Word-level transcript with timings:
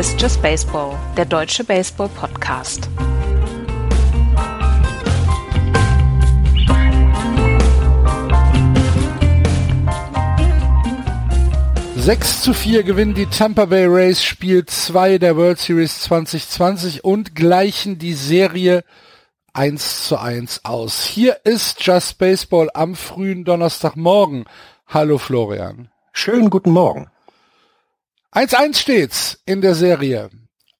Hier 0.00 0.08
ist 0.08 0.22
Just 0.22 0.40
Baseball, 0.40 0.98
der 1.14 1.26
deutsche 1.26 1.62
Baseball-Podcast. 1.62 2.88
Sechs 11.96 12.40
zu 12.40 12.54
vier 12.54 12.82
gewinnen 12.82 13.12
die 13.12 13.26
Tampa 13.26 13.66
Bay 13.66 13.84
Rays 13.84 14.24
Spiel 14.24 14.64
2 14.64 15.18
der 15.18 15.36
World 15.36 15.58
Series 15.58 16.00
2020 16.00 17.04
und 17.04 17.34
gleichen 17.34 17.98
die 17.98 18.14
Serie 18.14 18.84
1 19.52 20.06
zu 20.06 20.18
1 20.18 20.64
aus. 20.64 21.04
Hier 21.04 21.40
ist 21.44 21.84
Just 21.84 22.16
Baseball 22.16 22.70
am 22.72 22.94
frühen 22.94 23.44
Donnerstagmorgen. 23.44 24.46
Hallo 24.86 25.18
Florian. 25.18 25.90
Schönen 26.14 26.48
guten 26.48 26.70
Morgen. 26.70 27.10
1-1 28.32 28.76
steht's 28.76 29.40
in 29.44 29.60
der 29.60 29.74
Serie. 29.74 30.30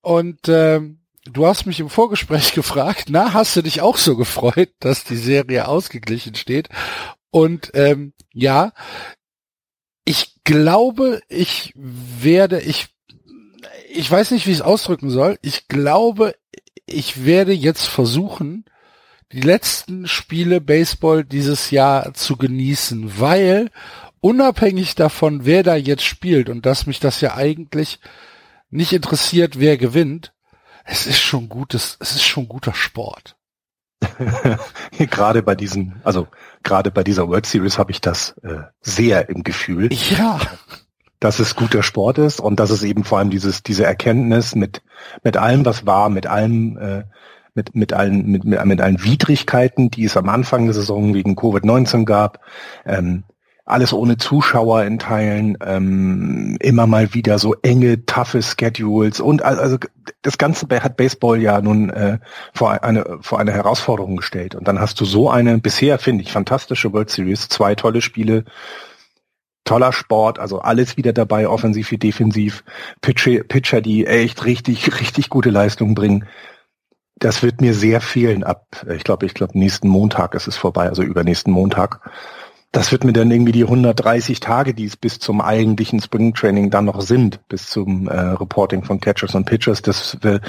Und 0.02 0.48
äh, 0.48 0.80
du 1.24 1.46
hast 1.46 1.66
mich 1.66 1.80
im 1.80 1.90
Vorgespräch 1.90 2.52
gefragt, 2.54 3.06
na, 3.08 3.32
hast 3.32 3.56
du 3.56 3.62
dich 3.62 3.80
auch 3.80 3.96
so 3.96 4.16
gefreut, 4.16 4.70
dass 4.80 5.04
die 5.04 5.16
Serie 5.16 5.68
ausgeglichen 5.68 6.34
steht? 6.34 6.68
Und 7.30 7.70
ähm, 7.74 8.12
ja, 8.32 8.72
ich 10.04 10.34
glaube, 10.44 11.20
ich 11.28 11.72
werde, 11.76 12.60
ich, 12.60 12.88
ich 13.92 14.10
weiß 14.10 14.30
nicht, 14.30 14.46
wie 14.46 14.50
ich 14.50 14.58
es 14.58 14.62
ausdrücken 14.62 15.10
soll. 15.10 15.38
Ich 15.42 15.68
glaube, 15.68 16.34
ich 16.86 17.24
werde 17.24 17.52
jetzt 17.52 17.86
versuchen, 17.86 18.64
die 19.32 19.40
letzten 19.40 20.08
Spiele 20.08 20.60
Baseball 20.60 21.24
dieses 21.24 21.70
Jahr 21.70 22.14
zu 22.14 22.36
genießen, 22.36 23.20
weil 23.20 23.70
unabhängig 24.20 24.94
davon, 24.94 25.44
wer 25.44 25.62
da 25.62 25.76
jetzt 25.76 26.04
spielt 26.04 26.48
und 26.48 26.66
dass 26.66 26.86
mich 26.86 27.00
das 27.00 27.20
ja 27.20 27.34
eigentlich 27.34 28.00
nicht 28.70 28.92
interessiert, 28.92 29.58
wer 29.58 29.76
gewinnt, 29.76 30.32
es 30.84 31.06
ist 31.06 31.20
schon 31.20 31.48
gutes, 31.48 31.96
es 32.00 32.12
ist 32.12 32.24
schon 32.24 32.48
guter 32.48 32.74
Sport. 32.74 33.36
gerade 34.98 35.42
bei 35.42 35.54
diesen, 35.54 36.00
also 36.04 36.28
gerade 36.62 36.90
bei 36.90 37.04
dieser 37.04 37.28
World 37.28 37.46
Series 37.46 37.78
habe 37.78 37.90
ich 37.90 38.00
das 38.00 38.36
äh, 38.42 38.62
sehr 38.80 39.28
im 39.28 39.42
Gefühl. 39.44 39.90
Ja. 39.92 40.40
Dass 41.18 41.38
es 41.38 41.54
guter 41.54 41.82
Sport 41.82 42.16
ist 42.16 42.40
und 42.40 42.58
dass 42.60 42.70
es 42.70 42.82
eben 42.82 43.04
vor 43.04 43.18
allem 43.18 43.28
dieses, 43.28 43.62
diese 43.62 43.84
Erkenntnis 43.84 44.54
mit, 44.54 44.82
mit 45.22 45.36
allem, 45.36 45.66
was 45.66 45.84
war, 45.84 46.08
mit 46.08 46.26
allem, 46.26 46.78
äh, 46.78 47.04
mit, 47.54 47.74
mit 47.74 47.92
allen, 47.92 48.26
mit, 48.26 48.44
mit, 48.44 48.64
mit 48.64 48.80
allen 48.80 49.04
Widrigkeiten, 49.04 49.90
die 49.90 50.04
es 50.04 50.16
am 50.16 50.30
Anfang 50.30 50.64
der 50.64 50.74
Saison 50.74 51.12
wegen 51.12 51.36
Covid-19 51.36 52.06
gab, 52.06 52.40
ähm, 52.86 53.24
alles 53.70 53.92
ohne 53.92 54.16
Zuschauer 54.16 54.84
in 54.84 54.98
Teilen, 54.98 55.56
ähm, 55.64 56.56
immer 56.60 56.86
mal 56.86 57.14
wieder 57.14 57.38
so 57.38 57.54
enge, 57.62 58.04
toughe 58.04 58.42
Schedules 58.42 59.20
und 59.20 59.42
also 59.42 59.78
das 60.22 60.38
Ganze 60.38 60.66
hat 60.82 60.96
Baseball 60.96 61.40
ja 61.40 61.60
nun 61.60 61.90
äh, 61.90 62.18
vor 62.52 62.82
eine 62.82 63.18
vor 63.20 63.38
eine 63.38 63.52
Herausforderung 63.52 64.16
gestellt. 64.16 64.54
Und 64.54 64.68
dann 64.68 64.80
hast 64.80 65.00
du 65.00 65.04
so 65.04 65.30
eine 65.30 65.58
bisher 65.58 65.98
finde 65.98 66.22
ich 66.22 66.32
fantastische 66.32 66.92
World 66.92 67.10
Series, 67.10 67.48
zwei 67.48 67.74
tolle 67.74 68.02
Spiele, 68.02 68.44
toller 69.64 69.92
Sport, 69.92 70.38
also 70.38 70.60
alles 70.60 70.96
wieder 70.96 71.12
dabei, 71.12 71.48
offensiv 71.48 71.90
wie 71.90 71.98
defensiv, 71.98 72.64
Pitcher, 73.00 73.44
Pitcher, 73.44 73.80
die 73.80 74.06
echt 74.06 74.44
richtig 74.44 75.00
richtig 75.00 75.28
gute 75.28 75.50
Leistungen 75.50 75.94
bringen. 75.94 76.26
Das 77.18 77.42
wird 77.42 77.60
mir 77.60 77.74
sehr 77.74 78.00
fehlen 78.00 78.44
ab, 78.44 78.86
ich 78.94 79.04
glaube, 79.04 79.26
ich 79.26 79.34
glaube 79.34 79.58
nächsten 79.58 79.88
Montag 79.88 80.34
ist 80.34 80.48
es 80.48 80.56
vorbei, 80.56 80.88
also 80.88 81.02
übernächsten 81.02 81.52
Montag 81.52 82.00
das 82.72 82.92
wird 82.92 83.02
mir 83.02 83.12
dann 83.12 83.30
irgendwie 83.30 83.52
die 83.52 83.64
130 83.64 84.38
Tage, 84.38 84.74
die 84.74 84.84
es 84.84 84.96
bis 84.96 85.18
zum 85.18 85.40
eigentlichen 85.40 86.00
Springtraining 86.00 86.70
dann 86.70 86.84
noch 86.84 87.00
sind, 87.00 87.46
bis 87.48 87.68
zum 87.68 88.06
äh, 88.06 88.14
Reporting 88.14 88.84
von 88.84 89.00
Catchers 89.00 89.34
und 89.34 89.44
Pitchers, 89.44 89.82
das 89.82 90.18
will, 90.22 90.40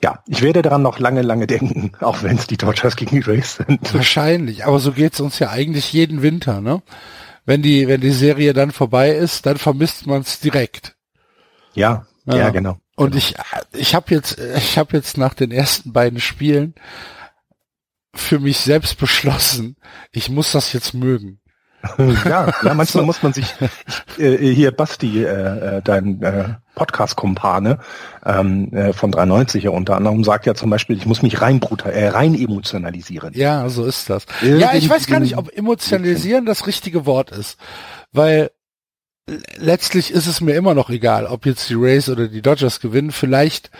ja, 0.00 0.22
ich 0.28 0.42
werde 0.42 0.62
daran 0.62 0.82
noch 0.82 1.00
lange, 1.00 1.22
lange 1.22 1.48
denken, 1.48 1.92
auch 2.00 2.22
wenn 2.22 2.36
es 2.36 2.46
die 2.46 2.56
Dodgers 2.56 2.94
gegen 2.94 3.16
die 3.16 3.28
Rays 3.28 3.56
sind. 3.56 3.92
Wahrscheinlich, 3.92 4.64
aber 4.64 4.78
so 4.78 4.92
geht's 4.92 5.20
uns 5.20 5.40
ja 5.40 5.50
eigentlich 5.50 5.92
jeden 5.92 6.22
Winter, 6.22 6.60
ne? 6.60 6.82
Wenn 7.46 7.60
die, 7.60 7.88
wenn 7.88 8.00
die 8.00 8.12
Serie 8.12 8.54
dann 8.54 8.70
vorbei 8.70 9.10
ist, 9.10 9.44
dann 9.44 9.58
vermisst 9.58 10.06
man 10.06 10.22
es 10.22 10.40
direkt. 10.40 10.96
Ja, 11.74 12.06
ja, 12.24 12.36
ja, 12.36 12.50
genau. 12.50 12.78
Und 12.96 13.10
genau. 13.10 13.18
ich, 13.18 13.34
ich 13.72 13.94
habe 13.94 14.14
jetzt, 14.14 14.38
ich 14.38 14.78
habe 14.78 14.96
jetzt 14.96 15.18
nach 15.18 15.34
den 15.34 15.50
ersten 15.50 15.92
beiden 15.92 16.20
Spielen 16.20 16.74
für 18.14 18.38
mich 18.38 18.58
selbst 18.58 18.96
beschlossen, 18.98 19.76
ich 20.12 20.30
muss 20.30 20.52
das 20.52 20.72
jetzt 20.72 20.94
mögen. 20.94 21.40
ja, 22.24 22.52
ja, 22.62 22.74
manchmal 22.74 23.04
muss 23.04 23.22
man 23.22 23.32
sich 23.32 23.46
äh, 24.18 24.36
hier 24.36 24.70
Basti, 24.72 25.24
äh, 25.24 25.76
äh, 25.76 25.82
dein 25.82 26.22
äh, 26.22 26.54
Podcast-Kumpane 26.74 27.78
ähm, 28.24 28.72
äh, 28.72 28.92
von 28.92 29.10
93 29.10 29.64
ja 29.64 29.70
unter 29.70 29.96
anderem 29.96 30.24
sagt 30.24 30.46
ja 30.46 30.54
zum 30.54 30.70
Beispiel, 30.70 30.96
ich 30.96 31.06
muss 31.06 31.22
mich 31.22 31.40
rein 31.40 31.60
brutal, 31.60 31.92
äh, 31.92 32.08
rein 32.08 32.34
emotionalisieren. 32.34 33.32
Ja, 33.34 33.68
so 33.68 33.84
ist 33.84 34.10
das. 34.10 34.26
Äh, 34.42 34.58
ja, 34.58 34.74
ich 34.74 34.88
weiß 34.88 35.06
gar 35.06 35.20
nicht, 35.20 35.36
ob 35.36 35.56
emotionalisieren 35.56 36.46
das 36.46 36.66
richtige 36.66 37.06
Wort 37.06 37.30
ist, 37.30 37.58
weil 38.12 38.50
letztlich 39.56 40.12
ist 40.12 40.26
es 40.26 40.40
mir 40.40 40.54
immer 40.54 40.74
noch 40.74 40.90
egal, 40.90 41.26
ob 41.26 41.46
jetzt 41.46 41.68
die 41.70 41.74
Rays 41.74 42.08
oder 42.08 42.28
die 42.28 42.42
Dodgers 42.42 42.80
gewinnen. 42.80 43.12
Vielleicht 43.12 43.70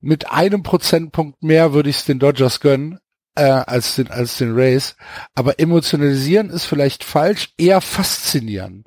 mit 0.00 0.30
einem 0.30 0.62
Prozentpunkt 0.62 1.42
mehr 1.42 1.72
würde 1.72 1.90
ich 1.90 1.96
es 1.96 2.04
den 2.04 2.18
Dodgers 2.18 2.60
gönnen, 2.60 2.98
äh, 3.36 3.44
als 3.44 3.96
den 3.96 4.10
als 4.10 4.38
den 4.38 4.54
Rays. 4.54 4.96
Aber 5.34 5.58
emotionalisieren 5.60 6.50
ist 6.50 6.64
vielleicht 6.64 7.04
falsch, 7.04 7.50
eher 7.56 7.80
faszinieren. 7.80 8.84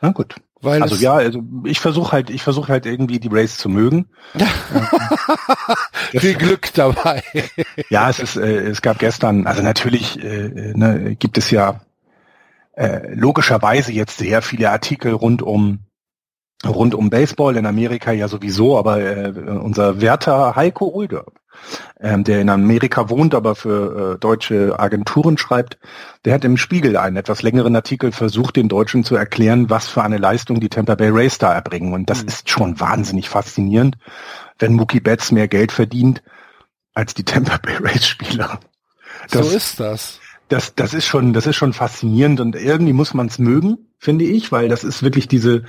Na 0.00 0.10
gut. 0.10 0.36
Weil 0.62 0.82
also 0.82 0.94
ja, 0.96 1.14
also 1.14 1.42
ich 1.64 1.80
versuche 1.80 2.12
halt, 2.12 2.28
ich 2.28 2.42
versuche 2.42 2.70
halt 2.70 2.84
irgendwie 2.84 3.18
die 3.18 3.28
Rays 3.28 3.56
zu 3.56 3.70
mögen. 3.70 4.08
Viel 6.10 6.34
Glück 6.34 6.72
dabei. 6.74 7.22
ja, 7.88 8.10
es 8.10 8.18
ist, 8.18 8.36
äh, 8.36 8.68
es 8.68 8.82
gab 8.82 8.98
gestern, 8.98 9.46
also 9.46 9.62
natürlich 9.62 10.22
äh, 10.22 10.72
ne, 10.74 11.16
gibt 11.16 11.38
es 11.38 11.50
ja 11.50 11.80
äh, 12.74 13.14
logischerweise 13.14 13.92
jetzt 13.92 14.18
sehr 14.18 14.42
viele 14.42 14.70
Artikel 14.70 15.12
rund 15.12 15.42
um 15.42 15.80
rund 16.66 16.94
um 16.94 17.08
Baseball 17.08 17.56
in 17.56 17.64
Amerika 17.64 18.12
ja 18.12 18.28
sowieso, 18.28 18.78
aber 18.78 19.00
äh, 19.00 19.30
unser 19.30 20.02
Werter 20.02 20.56
Heiko 20.56 20.86
Ulder, 20.86 21.24
ähm, 22.00 22.24
der 22.24 22.40
in 22.40 22.48
Amerika 22.48 23.08
wohnt, 23.08 23.34
aber 23.34 23.54
für 23.54 24.14
äh, 24.14 24.18
deutsche 24.18 24.78
Agenturen 24.78 25.38
schreibt, 25.38 25.78
der 26.24 26.34
hat 26.34 26.44
im 26.44 26.56
Spiegel 26.56 26.96
einen 26.96 27.16
etwas 27.16 27.42
längeren 27.42 27.76
Artikel 27.76 28.12
versucht, 28.12 28.56
den 28.56 28.68
Deutschen 28.68 29.04
zu 29.04 29.16
erklären, 29.16 29.70
was 29.70 29.88
für 29.88 30.02
eine 30.02 30.18
Leistung 30.18 30.60
die 30.60 30.68
Tampa 30.68 30.94
Bay 30.94 31.10
Rays 31.10 31.38
da 31.38 31.52
erbringen. 31.52 31.92
Und 31.92 32.10
das 32.10 32.22
mhm. 32.22 32.28
ist 32.28 32.50
schon 32.50 32.80
wahnsinnig 32.80 33.28
faszinierend, 33.28 33.96
wenn 34.58 34.74
Mookie 34.74 35.00
Betts 35.00 35.32
mehr 35.32 35.48
Geld 35.48 35.72
verdient 35.72 36.22
als 36.94 37.14
die 37.14 37.24
Tampa 37.24 37.58
Bay 37.58 37.76
Rays 37.76 38.06
Spieler. 38.06 38.60
Das, 39.30 39.48
so 39.48 39.56
ist 39.56 39.80
das. 39.80 40.20
Das, 40.48 40.74
das 40.74 40.94
ist 40.94 41.06
schon, 41.06 41.32
das 41.32 41.46
ist 41.46 41.56
schon 41.56 41.72
faszinierend 41.72 42.40
und 42.40 42.56
irgendwie 42.56 42.92
muss 42.92 43.14
man 43.14 43.28
es 43.28 43.38
mögen, 43.38 43.78
finde 43.98 44.24
ich, 44.24 44.50
weil 44.50 44.68
das 44.68 44.82
ist 44.82 45.02
wirklich 45.02 45.28
diese, 45.28 45.62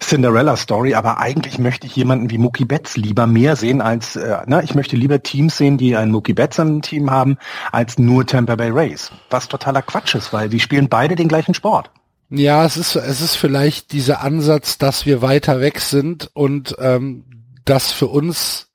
Cinderella-Story, 0.00 0.94
aber 0.94 1.18
eigentlich 1.18 1.58
möchte 1.58 1.86
ich 1.86 1.96
jemanden 1.96 2.30
wie 2.30 2.38
Mookie 2.38 2.64
Betts 2.64 2.96
lieber 2.96 3.26
mehr 3.26 3.56
sehen 3.56 3.80
als, 3.80 4.14
äh, 4.16 4.38
ne, 4.46 4.62
ich 4.62 4.74
möchte 4.74 4.96
lieber 4.96 5.22
Teams 5.22 5.56
sehen, 5.56 5.76
die 5.76 5.96
einen 5.96 6.12
Mookie 6.12 6.34
Betts 6.34 6.58
im 6.58 6.82
Team 6.82 7.10
haben, 7.10 7.36
als 7.72 7.98
nur 7.98 8.24
Tampa 8.24 8.54
Bay 8.54 8.70
Rays. 8.70 9.10
Was 9.30 9.48
totaler 9.48 9.82
Quatsch 9.82 10.14
ist, 10.14 10.32
weil 10.32 10.48
die 10.48 10.60
spielen 10.60 10.88
beide 10.88 11.16
den 11.16 11.28
gleichen 11.28 11.52
Sport. 11.52 11.90
Ja, 12.30 12.64
es 12.64 12.76
ist, 12.76 12.94
es 12.94 13.20
ist 13.20 13.36
vielleicht 13.36 13.92
dieser 13.92 14.20
Ansatz, 14.20 14.78
dass 14.78 15.04
wir 15.04 15.20
weiter 15.22 15.60
weg 15.60 15.80
sind 15.80 16.30
und 16.34 16.76
ähm, 16.78 17.24
dass 17.64 17.90
für 17.90 18.06
uns 18.06 18.70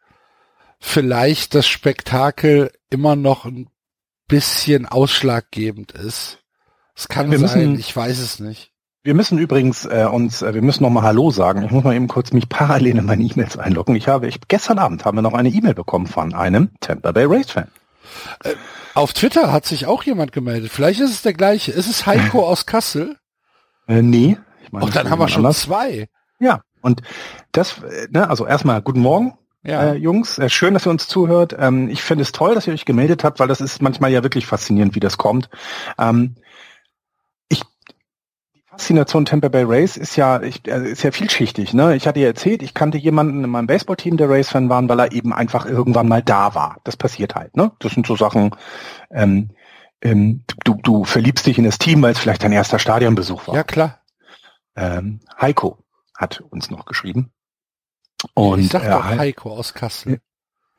vielleicht 0.79 1.55
das 1.55 1.67
Spektakel 1.67 2.71
immer 2.89 3.15
noch 3.15 3.45
ein 3.45 3.69
bisschen 4.27 4.85
ausschlaggebend 4.87 5.93
ist. 5.93 6.39
Es 6.95 7.07
kann 7.07 7.31
wir 7.31 7.39
sein, 7.39 7.69
müssen, 7.69 7.79
ich 7.79 7.95
weiß 7.95 8.19
es 8.19 8.39
nicht. 8.39 8.72
Wir 9.05 9.15
müssen 9.15 9.37
übrigens 9.37 9.85
äh, 9.85 10.07
uns, 10.09 10.41
äh, 10.41 10.53
wir 10.53 10.61
müssen 10.61 10.83
noch 10.83 10.89
mal 10.89 11.03
Hallo 11.03 11.29
sagen. 11.29 11.63
Ich 11.63 11.71
muss 11.71 11.83
mal 11.83 11.93
eben 11.93 12.07
kurz 12.07 12.31
mich 12.31 12.47
parallel 12.47 12.99
in 12.99 13.05
meine 13.05 13.21
E-Mails 13.21 13.57
einloggen. 13.57 13.97
Ich 13.97 14.07
habe, 14.07 14.27
ich, 14.27 14.39
gestern 14.47 14.79
Abend 14.79 15.03
haben 15.03 15.17
wir 15.17 15.21
noch 15.21 15.33
eine 15.33 15.49
E-Mail 15.49 15.73
bekommen 15.73 16.07
von 16.07 16.33
einem 16.33 16.69
Tampa 16.79 17.11
Bay 17.11 17.25
Race 17.25 17.51
Fan. 17.51 17.67
Äh, 18.45 18.53
auf 18.93 19.11
Twitter 19.11 19.51
hat 19.51 19.65
sich 19.65 19.87
auch 19.87 20.03
jemand 20.03 20.31
gemeldet. 20.31 20.71
Vielleicht 20.71 21.01
ist 21.01 21.11
es 21.11 21.21
der 21.21 21.33
gleiche. 21.33 21.73
Ist 21.73 21.89
es 21.89 22.05
Heiko 22.05 22.47
aus 22.47 22.65
Kassel? 22.65 23.17
Äh, 23.89 24.01
nee. 24.01 24.37
Ich 24.63 24.71
meine, 24.71 24.85
Und 24.85 24.95
dann 24.95 25.09
haben 25.09 25.19
wir 25.19 25.27
schon 25.27 25.45
anders. 25.45 25.59
zwei. 25.59 26.07
Ja. 26.39 26.61
Und 26.81 27.01
das, 27.51 27.79
äh, 27.83 28.07
ne, 28.09 28.29
also 28.29 28.45
erstmal 28.45 28.81
guten 28.81 29.01
Morgen. 29.01 29.37
Ja. 29.63 29.91
Äh, 29.91 29.95
Jungs, 29.95 30.39
äh, 30.39 30.47
schön, 30.47 30.73
dass 30.73 30.87
ihr 30.87 30.91
uns 30.91 31.09
zuhört. 31.09 31.53
Ähm, 31.59 31.89
ich 31.89 32.01
finde 32.01 32.21
es 32.21 32.31
toll, 32.31 32.55
dass 32.55 32.67
ihr 32.67 32.73
euch 32.73 32.85
gemeldet 32.85 33.25
habt, 33.25 33.41
weil 33.41 33.49
das 33.49 33.59
ist 33.59 33.81
manchmal 33.81 34.11
ja 34.11 34.23
wirklich 34.23 34.45
faszinierend, 34.45 34.95
wie 34.95 35.01
das 35.01 35.17
kommt. 35.17 35.49
Ähm, 35.97 36.35
Faszination 38.73 39.25
Tampa 39.25 39.49
Bay 39.49 39.63
Rays 39.63 39.97
ist 39.97 40.15
ja 40.15 40.41
ich, 40.41 40.67
äh, 40.67 40.89
ist 40.91 41.03
ja 41.03 41.11
vielschichtig. 41.11 41.73
Ne? 41.73 41.95
Ich 41.95 42.07
hatte 42.07 42.19
ja 42.19 42.27
erzählt, 42.27 42.63
ich 42.63 42.73
kannte 42.73 42.97
jemanden 42.97 43.43
in 43.43 43.49
meinem 43.49 43.67
Baseballteam, 43.67 44.17
der 44.17 44.29
Rays-Fan 44.29 44.67
waren, 44.67 44.89
weil 44.89 44.99
er 44.99 45.11
eben 45.11 45.31
einfach 45.31 45.67
irgendwann 45.67 46.07
mal 46.07 46.23
da 46.23 46.55
war. 46.55 46.77
Das 46.83 46.97
passiert 46.97 47.35
halt. 47.35 47.55
Ne? 47.55 47.71
Das 47.79 47.93
sind 47.93 48.07
so 48.07 48.15
Sachen. 48.15 48.55
Ähm, 49.11 49.51
ähm, 50.01 50.43
du, 50.63 50.73
du 50.81 51.03
verliebst 51.03 51.45
dich 51.45 51.59
in 51.59 51.65
das 51.65 51.77
Team, 51.77 52.01
weil 52.01 52.13
es 52.13 52.19
vielleicht 52.19 52.43
dein 52.43 52.51
erster 52.51 52.79
Stadionbesuch 52.79 53.47
war. 53.47 53.55
Ja 53.55 53.63
klar. 53.63 53.99
Ähm, 54.75 55.19
Heiko 55.39 55.77
hat 56.17 56.41
uns 56.49 56.71
noch 56.71 56.85
geschrieben. 56.85 57.31
Und 58.33 58.59
ich 58.59 58.69
sag 58.69 58.89
doch 58.89 59.03
Heiko 59.03 59.51
aus 59.51 59.75
Kassel. 59.75 60.19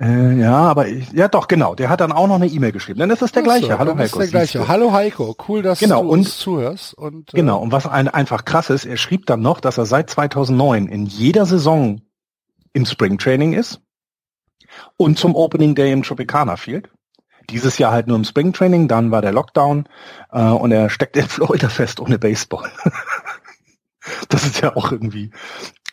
Äh, 0.01 0.41
ja, 0.41 0.57
aber 0.57 0.89
ich, 0.89 1.13
ja 1.13 1.29
doch, 1.29 1.47
genau. 1.47 1.75
Der 1.75 1.89
hat 1.89 2.01
dann 2.01 2.11
auch 2.11 2.27
noch 2.27 2.35
eine 2.37 2.49
E-Mail 2.49 2.73
geschrieben. 2.73 2.99
Dann 2.99 3.11
ist 3.11 3.23
es 3.23 3.31
der 3.31 3.43
Ach 3.43 3.47
gleiche. 3.47 3.67
So, 3.67 3.79
Hallo 3.79 3.97
Heiko. 3.97 4.19
der 4.19 4.29
gleiche. 4.29 4.69
Hallo 4.69 4.93
Heiko, 4.93 5.37
cool, 5.49 5.63
dass 5.63 5.79
genau, 5.79 6.03
du 6.03 6.09
und, 6.09 6.21
uns 6.21 6.39
zuhörst. 6.39 6.95
Und, 6.95 7.33
äh, 7.33 7.37
genau, 7.37 7.61
und 7.61 7.71
was 7.71 7.87
ein, 7.87 8.09
einfach 8.09 8.45
krass 8.45 8.71
ist, 8.71 8.87
er 8.87 8.97
schrieb 8.97 9.27
dann 9.27 9.41
noch, 9.41 9.61
dass 9.61 9.79
er 9.79 9.87
seit 9.87 10.11
2009 10.11 10.89
in 10.89 11.07
jeder 11.07 11.47
Saison 11.47 12.01
im 12.73 12.87
Springtraining 12.87 13.53
ist 13.53 13.81
und 14.97 15.19
zum 15.19 15.37
Opening 15.37 15.77
Day 15.77 15.93
im 15.93 16.03
Tropicana 16.03 16.57
Field. 16.57 16.91
Dieses 17.51 17.79
Jahr 17.79 17.93
halt 17.93 18.09
nur 18.09 18.17
im 18.17 18.25
Springtraining, 18.25 18.89
dann 18.89 19.11
war 19.11 19.23
der 19.23 19.33
Lockdown 19.33 19.89
äh, 20.33 20.43
und 20.43 20.73
er 20.73 20.91
steckt 20.91 21.17
in 21.17 21.29
Florida 21.29 21.69
fest 21.69 22.01
ohne 22.01 22.19
Baseball. 22.19 22.69
das 24.29 24.45
ist 24.45 24.61
ja 24.61 24.75
auch 24.75 24.91
irgendwie 24.91 25.31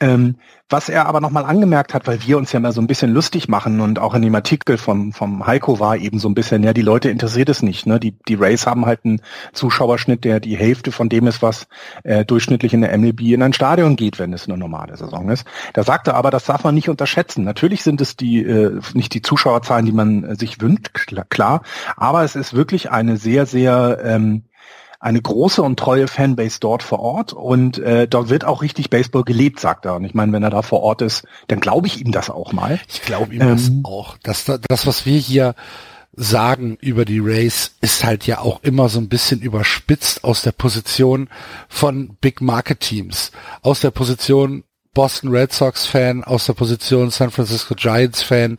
ähm, 0.01 0.35
was 0.67 0.89
er 0.89 1.05
aber 1.05 1.21
nochmal 1.21 1.45
angemerkt 1.45 1.93
hat, 1.93 2.07
weil 2.07 2.23
wir 2.25 2.37
uns 2.37 2.51
ja 2.51 2.59
mal 2.59 2.71
so 2.71 2.81
ein 2.81 2.87
bisschen 2.87 3.11
lustig 3.11 3.47
machen 3.47 3.79
und 3.81 3.99
auch 3.99 4.15
in 4.15 4.21
dem 4.23 4.33
Artikel 4.33 4.77
vom, 4.77 5.13
vom 5.13 5.45
Heiko 5.45 5.79
war 5.79 5.95
eben 5.95 6.17
so 6.17 6.27
ein 6.27 6.33
bisschen, 6.33 6.63
ja, 6.63 6.73
die 6.73 6.81
Leute 6.81 7.09
interessiert 7.09 7.49
es 7.49 7.61
nicht. 7.61 7.85
Ne? 7.85 7.99
Die, 7.99 8.11
die 8.27 8.33
Rays 8.33 8.65
haben 8.65 8.85
halt 8.85 9.01
einen 9.05 9.21
Zuschauerschnitt, 9.53 10.23
der 10.23 10.39
die 10.39 10.57
Hälfte 10.57 10.91
von 10.91 11.07
dem 11.07 11.27
ist, 11.27 11.41
was 11.41 11.67
äh, 12.03 12.25
durchschnittlich 12.25 12.73
in 12.73 12.81
der 12.81 12.97
MLB 12.97 13.21
in 13.21 13.43
ein 13.43 13.53
Stadion 13.53 13.95
geht, 13.95 14.17
wenn 14.17 14.33
es 14.33 14.47
eine 14.47 14.57
normale 14.57 14.97
Saison 14.97 15.29
ist. 15.29 15.45
Da 15.73 15.83
sagte 15.83 16.11
er 16.11 16.17
aber, 16.17 16.31
das 16.31 16.45
darf 16.45 16.63
man 16.63 16.73
nicht 16.73 16.89
unterschätzen. 16.89 17.43
Natürlich 17.43 17.83
sind 17.83 18.01
es 18.01 18.15
die 18.15 18.41
äh, 18.41 18.79
nicht 18.93 19.13
die 19.13 19.21
Zuschauerzahlen, 19.21 19.85
die 19.85 19.91
man 19.91 20.23
äh, 20.23 20.35
sich 20.35 20.59
wünscht, 20.61 21.13
klar, 21.29 21.61
aber 21.95 22.23
es 22.23 22.35
ist 22.35 22.55
wirklich 22.55 22.89
eine 22.89 23.17
sehr, 23.17 23.45
sehr 23.45 23.99
ähm, 24.03 24.43
eine 25.01 25.19
große 25.19 25.63
und 25.63 25.79
treue 25.79 26.07
Fanbase 26.07 26.59
dort 26.59 26.83
vor 26.83 26.99
Ort 26.99 27.33
und 27.33 27.79
äh, 27.79 28.07
dort 28.07 28.29
wird 28.29 28.45
auch 28.45 28.61
richtig 28.61 28.91
Baseball 28.91 29.23
gelebt, 29.23 29.59
sagt 29.59 29.85
er. 29.85 29.95
Und 29.95 30.05
ich 30.05 30.13
meine, 30.13 30.31
wenn 30.31 30.43
er 30.43 30.51
da 30.51 30.61
vor 30.61 30.81
Ort 30.83 31.01
ist, 31.01 31.25
dann 31.47 31.59
glaube 31.59 31.87
ich 31.87 31.99
ihm 31.99 32.11
das 32.11 32.29
auch 32.29 32.53
mal. 32.53 32.79
Ich 32.87 33.01
glaube 33.01 33.33
ihm 33.33 33.41
ähm, 33.41 33.49
das 33.49 33.71
auch. 33.83 34.17
Das, 34.21 34.45
das, 34.45 34.85
was 34.85 35.07
wir 35.07 35.17
hier 35.17 35.55
sagen 36.13 36.77
über 36.81 37.03
die 37.03 37.19
Race, 37.19 37.71
ist 37.81 38.03
halt 38.03 38.27
ja 38.27 38.39
auch 38.39 38.61
immer 38.61 38.89
so 38.89 38.99
ein 38.99 39.09
bisschen 39.09 39.41
überspitzt 39.41 40.23
aus 40.23 40.43
der 40.43 40.51
Position 40.51 41.29
von 41.67 42.15
Big 42.21 42.39
Market 42.39 42.79
Teams, 42.79 43.31
aus 43.63 43.79
der 43.79 43.91
Position 43.91 44.63
Boston 44.93 45.31
Red 45.31 45.51
Sox 45.51 45.87
Fan, 45.87 46.23
aus 46.23 46.45
der 46.45 46.53
Position 46.53 47.09
San 47.09 47.31
Francisco 47.31 47.73
Giants 47.73 48.21
Fan. 48.21 48.57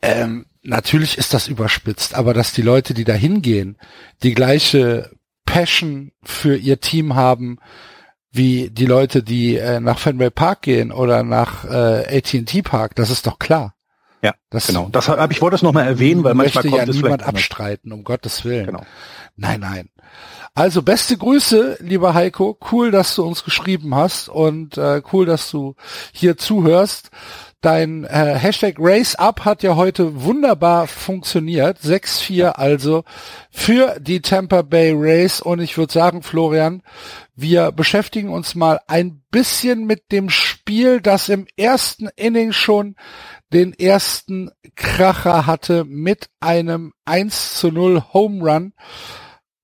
Ähm, 0.00 0.46
natürlich 0.62 1.18
ist 1.18 1.34
das 1.34 1.46
überspitzt, 1.46 2.14
aber 2.14 2.34
dass 2.34 2.52
die 2.52 2.62
Leute, 2.62 2.94
die 2.94 3.04
da 3.04 3.12
hingehen, 3.12 3.76
die 4.24 4.34
gleiche 4.34 5.10
Passion 5.44 6.12
für 6.22 6.56
ihr 6.56 6.80
Team 6.80 7.14
haben, 7.14 7.58
wie 8.30 8.70
die 8.70 8.86
Leute, 8.86 9.22
die 9.22 9.56
äh, 9.56 9.80
nach 9.80 9.98
Fenway 9.98 10.30
Park 10.30 10.62
gehen 10.62 10.90
oder 10.90 11.22
nach 11.22 11.64
äh, 11.64 12.18
AT&T 12.18 12.62
Park, 12.62 12.94
das 12.94 13.10
ist 13.10 13.26
doch 13.26 13.38
klar. 13.38 13.74
Ja, 14.22 14.34
das 14.50 14.68
genau. 14.68 14.88
Das 14.90 15.08
habe 15.08 15.32
ich 15.32 15.42
wollte 15.42 15.56
es 15.56 15.62
noch 15.62 15.72
mal 15.72 15.84
erwähnen, 15.84 16.22
weil 16.22 16.34
möchte 16.34 16.58
manchmal 16.58 16.78
kommt 16.84 16.94
ja 16.94 17.02
niemand 17.02 17.22
abstreiten, 17.24 17.92
um 17.92 18.04
Gottes 18.04 18.44
Willen. 18.44 18.66
Genau. 18.66 18.86
Nein, 19.36 19.60
nein. 19.60 19.88
Also 20.54 20.82
beste 20.82 21.16
Grüße, 21.16 21.78
lieber 21.80 22.14
Heiko. 22.14 22.58
Cool, 22.70 22.90
dass 22.90 23.14
du 23.14 23.24
uns 23.24 23.42
geschrieben 23.42 23.94
hast 23.94 24.28
und 24.28 24.76
äh, 24.76 25.02
cool, 25.12 25.26
dass 25.26 25.50
du 25.50 25.74
hier 26.12 26.36
zuhörst. 26.36 27.10
Dein 27.62 28.02
äh, 28.02 28.36
Hashtag 28.36 28.74
RaceUp 28.80 29.44
hat 29.44 29.62
ja 29.62 29.76
heute 29.76 30.24
wunderbar 30.24 30.88
funktioniert. 30.88 31.78
6-4 31.78 32.48
also 32.48 33.04
für 33.52 34.00
die 34.00 34.20
Tampa 34.20 34.62
Bay 34.62 34.92
Race. 34.96 35.40
Und 35.40 35.60
ich 35.60 35.78
würde 35.78 35.92
sagen, 35.92 36.24
Florian, 36.24 36.82
wir 37.36 37.70
beschäftigen 37.70 38.30
uns 38.30 38.56
mal 38.56 38.80
ein 38.88 39.22
bisschen 39.30 39.86
mit 39.86 40.10
dem 40.10 40.28
Spiel, 40.28 41.00
das 41.00 41.28
im 41.28 41.46
ersten 41.56 42.08
Inning 42.16 42.50
schon 42.50 42.96
den 43.52 43.72
ersten 43.74 44.50
Kracher 44.74 45.46
hatte 45.46 45.84
mit 45.84 46.30
einem 46.40 46.92
1 47.04 47.60
zu 47.60 47.70
0 47.70 48.02
Home 48.12 48.42
Run 48.42 48.72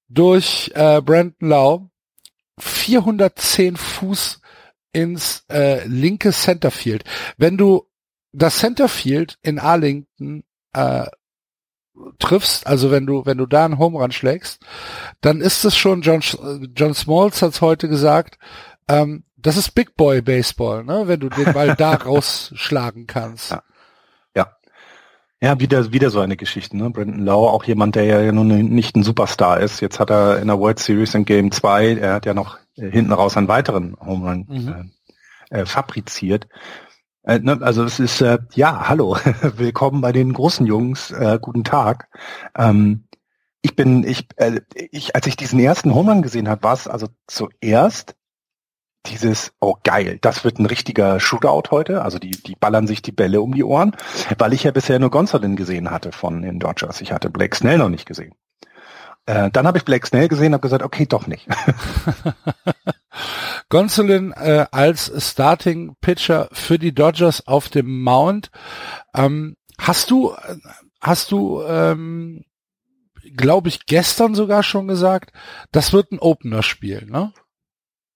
durch 0.08 0.70
äh, 0.76 1.02
Brandon 1.02 1.48
Lau. 1.48 1.90
410 2.60 3.76
Fuß 3.76 4.40
ins 4.92 5.44
äh, 5.50 5.84
linke 5.86 6.32
Centerfield. 6.32 7.04
Wenn 7.36 7.56
du 7.56 7.87
das 8.32 8.58
Centerfield 8.58 9.38
in 9.42 9.58
Arlington 9.58 10.44
äh, 10.72 11.06
triffst, 12.18 12.66
also 12.66 12.90
wenn 12.90 13.06
du 13.06 13.26
wenn 13.26 13.38
du 13.38 13.46
da 13.46 13.64
einen 13.64 13.78
Home 13.78 13.98
Run 13.98 14.12
schlägst, 14.12 14.64
dann 15.20 15.40
ist 15.40 15.64
es 15.64 15.76
schon 15.76 16.02
John 16.02 16.20
John 16.76 16.94
Smalls 16.94 17.42
hat's 17.42 17.60
heute 17.60 17.88
gesagt, 17.88 18.38
ähm, 18.88 19.24
das 19.36 19.56
ist 19.56 19.74
Big 19.74 19.96
Boy 19.96 20.20
Baseball, 20.20 20.84
ne? 20.84 21.04
Wenn 21.06 21.20
du 21.20 21.28
den 21.28 21.52
Ball 21.52 21.74
da 21.76 21.94
rausschlagen 21.94 23.06
kannst. 23.06 23.50
Ja. 23.50 23.62
ja. 24.34 24.52
Ja, 25.40 25.60
wieder, 25.60 25.92
wieder 25.92 26.10
so 26.10 26.20
eine 26.20 26.36
Geschichte, 26.36 26.76
ne? 26.76 26.90
Brandon 26.90 27.24
Lau, 27.24 27.46
auch 27.48 27.64
jemand, 27.64 27.94
der 27.94 28.04
ja 28.04 28.32
nun 28.32 28.48
nicht 28.48 28.96
ein 28.96 29.04
Superstar 29.04 29.60
ist. 29.60 29.80
Jetzt 29.80 30.00
hat 30.00 30.10
er 30.10 30.40
in 30.40 30.48
der 30.48 30.58
World 30.58 30.80
Series 30.80 31.14
in 31.14 31.24
Game 31.24 31.52
2, 31.52 31.98
er 31.98 32.14
hat 32.14 32.26
ja 32.26 32.34
noch 32.34 32.58
äh, 32.76 32.90
hinten 32.90 33.12
raus 33.12 33.36
einen 33.36 33.48
weiteren 33.48 33.96
Home 34.00 34.28
Run 34.28 34.46
mhm. 34.48 34.90
äh, 35.50 35.60
äh, 35.60 35.66
fabriziert. 35.66 36.48
Äh, 37.28 37.40
ne, 37.40 37.58
also 37.60 37.84
es 37.84 38.00
ist, 38.00 38.22
äh, 38.22 38.38
ja, 38.54 38.88
hallo, 38.88 39.18
willkommen 39.42 40.00
bei 40.00 40.12
den 40.12 40.32
großen 40.32 40.66
Jungs, 40.66 41.10
äh, 41.10 41.38
guten 41.40 41.62
Tag. 41.62 42.08
Ähm, 42.56 43.04
ich 43.60 43.76
bin, 43.76 44.02
ich, 44.02 44.28
äh, 44.36 44.62
ich, 44.72 45.14
als 45.14 45.26
ich 45.26 45.36
diesen 45.36 45.60
ersten 45.60 45.94
Home 45.94 46.22
gesehen 46.22 46.48
habe, 46.48 46.62
war 46.62 46.72
es 46.72 46.88
also 46.88 47.08
zuerst 47.26 48.16
dieses, 49.04 49.52
oh 49.60 49.74
geil, 49.84 50.18
das 50.22 50.42
wird 50.42 50.58
ein 50.58 50.64
richtiger 50.64 51.20
Shootout 51.20 51.70
heute. 51.70 52.00
Also 52.00 52.18
die, 52.18 52.30
die 52.30 52.56
ballern 52.56 52.86
sich 52.86 53.02
die 53.02 53.12
Bälle 53.12 53.42
um 53.42 53.54
die 53.54 53.64
Ohren, 53.64 53.94
weil 54.38 54.54
ich 54.54 54.64
ja 54.64 54.70
bisher 54.70 54.98
nur 54.98 55.10
Gonsolin 55.10 55.54
gesehen 55.54 55.90
hatte 55.90 56.12
von 56.12 56.40
den 56.40 56.58
Dodgers. 56.58 57.02
Ich 57.02 57.12
hatte 57.12 57.28
Blake 57.28 57.54
Snell 57.54 57.76
noch 57.76 57.90
nicht 57.90 58.06
gesehen. 58.06 58.32
Äh, 59.26 59.50
dann 59.50 59.66
habe 59.66 59.76
ich 59.76 59.84
Blake 59.84 60.06
Snell 60.06 60.28
gesehen 60.28 60.46
und 60.46 60.54
habe 60.54 60.62
gesagt, 60.62 60.82
okay, 60.82 61.04
doch 61.04 61.26
nicht. 61.26 61.46
Gonsolin 63.68 64.32
äh, 64.32 64.66
als 64.70 65.12
Starting 65.18 65.96
Pitcher 66.00 66.48
für 66.52 66.78
die 66.78 66.94
Dodgers 66.94 67.46
auf 67.46 67.68
dem 67.68 68.02
Mount. 68.02 68.50
Ähm, 69.14 69.56
hast 69.78 70.10
du, 70.10 70.34
hast 71.00 71.30
du, 71.30 71.62
ähm, 71.62 72.44
glaube 73.36 73.68
ich, 73.68 73.86
gestern 73.86 74.34
sogar 74.34 74.62
schon 74.62 74.88
gesagt, 74.88 75.32
das 75.70 75.92
wird 75.92 76.12
ein 76.12 76.18
Opener-Spiel, 76.18 77.06
ne? 77.06 77.32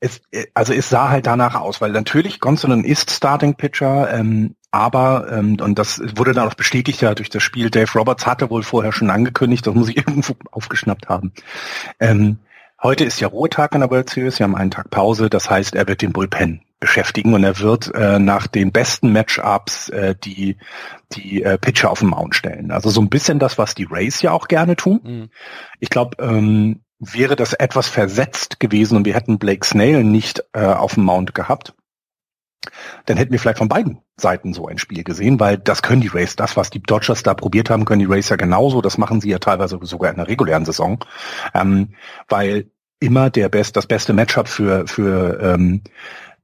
Es, 0.01 0.21
also 0.55 0.73
es 0.73 0.89
sah 0.89 1.11
halt 1.11 1.27
danach 1.27 1.55
aus, 1.55 1.81
weil 1.81 1.93
natürlich 1.93 2.41
Gonsolin 2.41 2.83
ist 2.83 3.11
Starting 3.13 3.55
Pitcher, 3.55 4.13
ähm, 4.13 4.57
aber, 4.73 5.31
ähm, 5.31 5.59
und 5.61 5.79
das 5.79 6.01
wurde 6.17 6.33
dann 6.33 6.49
auch 6.49 6.55
bestätigt 6.55 7.03
ja 7.03 7.15
durch 7.15 7.29
das 7.29 7.43
Spiel, 7.43 7.71
Dave 7.71 7.93
Roberts 7.95 8.27
hatte 8.27 8.51
wohl 8.51 8.65
vorher 8.65 8.91
schon 8.91 9.11
angekündigt, 9.11 9.65
das 9.67 9.75
muss 9.75 9.91
ich 9.91 9.97
irgendwo 10.09 10.35
aufgeschnappt 10.51 11.09
haben. 11.09 11.33
Ähm, 12.01 12.39
Heute 12.83 13.05
ist 13.05 13.21
ja 13.21 13.29
Ruhetag 13.29 13.77
in 13.77 13.81
der 13.81 13.91
World 13.93 14.11
Series, 14.11 14.41
wir 14.41 14.45
haben 14.45 14.57
einen 14.57 14.73
Tag 14.73 14.91
Pause, 14.91 15.31
das 15.31 15.49
heißt, 15.49 15.77
er 15.77 15.87
wird 15.87 16.03
den 16.03 16.13
Bullpen 16.13 16.63
beschäftigen 16.81 17.33
und 17.33 17.45
er 17.45 17.61
wird 17.61 17.95
äh, 17.95 18.19
nach 18.19 18.49
den 18.49 18.73
besten 18.73 19.13
Matchups 19.13 19.89
äh, 19.91 20.17
die 20.17 20.57
die 21.13 21.45
äh, 21.45 21.59
Pitcher 21.59 21.93
auf 21.93 22.01
den 22.01 22.09
Mount 22.09 22.35
stellen. 22.35 22.73
Also 22.73 22.91
so 22.91 23.01
ein 23.01 23.09
bisschen 23.09 23.39
das, 23.39 23.57
was 23.57 23.77
die 23.77 23.87
Rays 23.89 24.21
ja 24.21 24.33
auch 24.33 24.49
gerne 24.49 24.75
tun. 24.75 25.01
Mhm. 25.05 25.31
Ich 25.79 25.91
glaube, 25.91 26.17
ähm, 26.21 26.81
wäre 26.99 27.37
das 27.37 27.53
etwas 27.53 27.87
versetzt 27.87 28.59
gewesen 28.59 28.97
und 28.97 29.05
wir 29.05 29.15
hätten 29.15 29.39
Blake 29.39 29.65
Snail 29.65 30.03
nicht 30.03 30.43
äh, 30.53 30.65
auf 30.65 30.95
dem 30.95 31.05
Mount 31.05 31.37
gehabt, 31.37 31.75
dann 33.07 33.17
hätten 33.17 33.33
wir 33.33 33.39
vielleicht 33.39 33.59
von 33.59 33.69
beiden 33.69 34.01
Seiten 34.17 34.53
so 34.53 34.67
ein 34.67 34.79
Spiel 34.79 35.03
gesehen, 35.03 35.41
weil 35.41 35.59
das 35.59 35.83
können 35.83 36.01
die 36.01 36.09
Rays, 36.09 36.37
das, 36.37 36.57
was 36.57 36.71
die 36.71 36.83
Dodgers 36.83 37.23
da 37.23 37.35
probiert 37.35 37.71
haben, 37.71 37.85
können 37.85 38.01
die 38.01 38.07
Rays 38.07 38.29
ja 38.29 38.37
genauso. 38.37 38.81
Das 38.81 38.99
machen 38.99 39.21
sie 39.21 39.31
ja 39.31 39.39
teilweise 39.39 39.79
sogar 39.83 40.11
in 40.11 40.17
der 40.17 40.29
regulären 40.29 40.65
Saison, 40.65 41.05
ähm, 41.55 41.95
weil 42.29 42.71
immer 43.03 43.31
der 43.31 43.49
best, 43.49 43.77
das 43.77 43.87
beste 43.87 44.13
Matchup 44.13 44.49
für 44.49 44.87
für 44.87 45.39
ähm, 45.41 45.83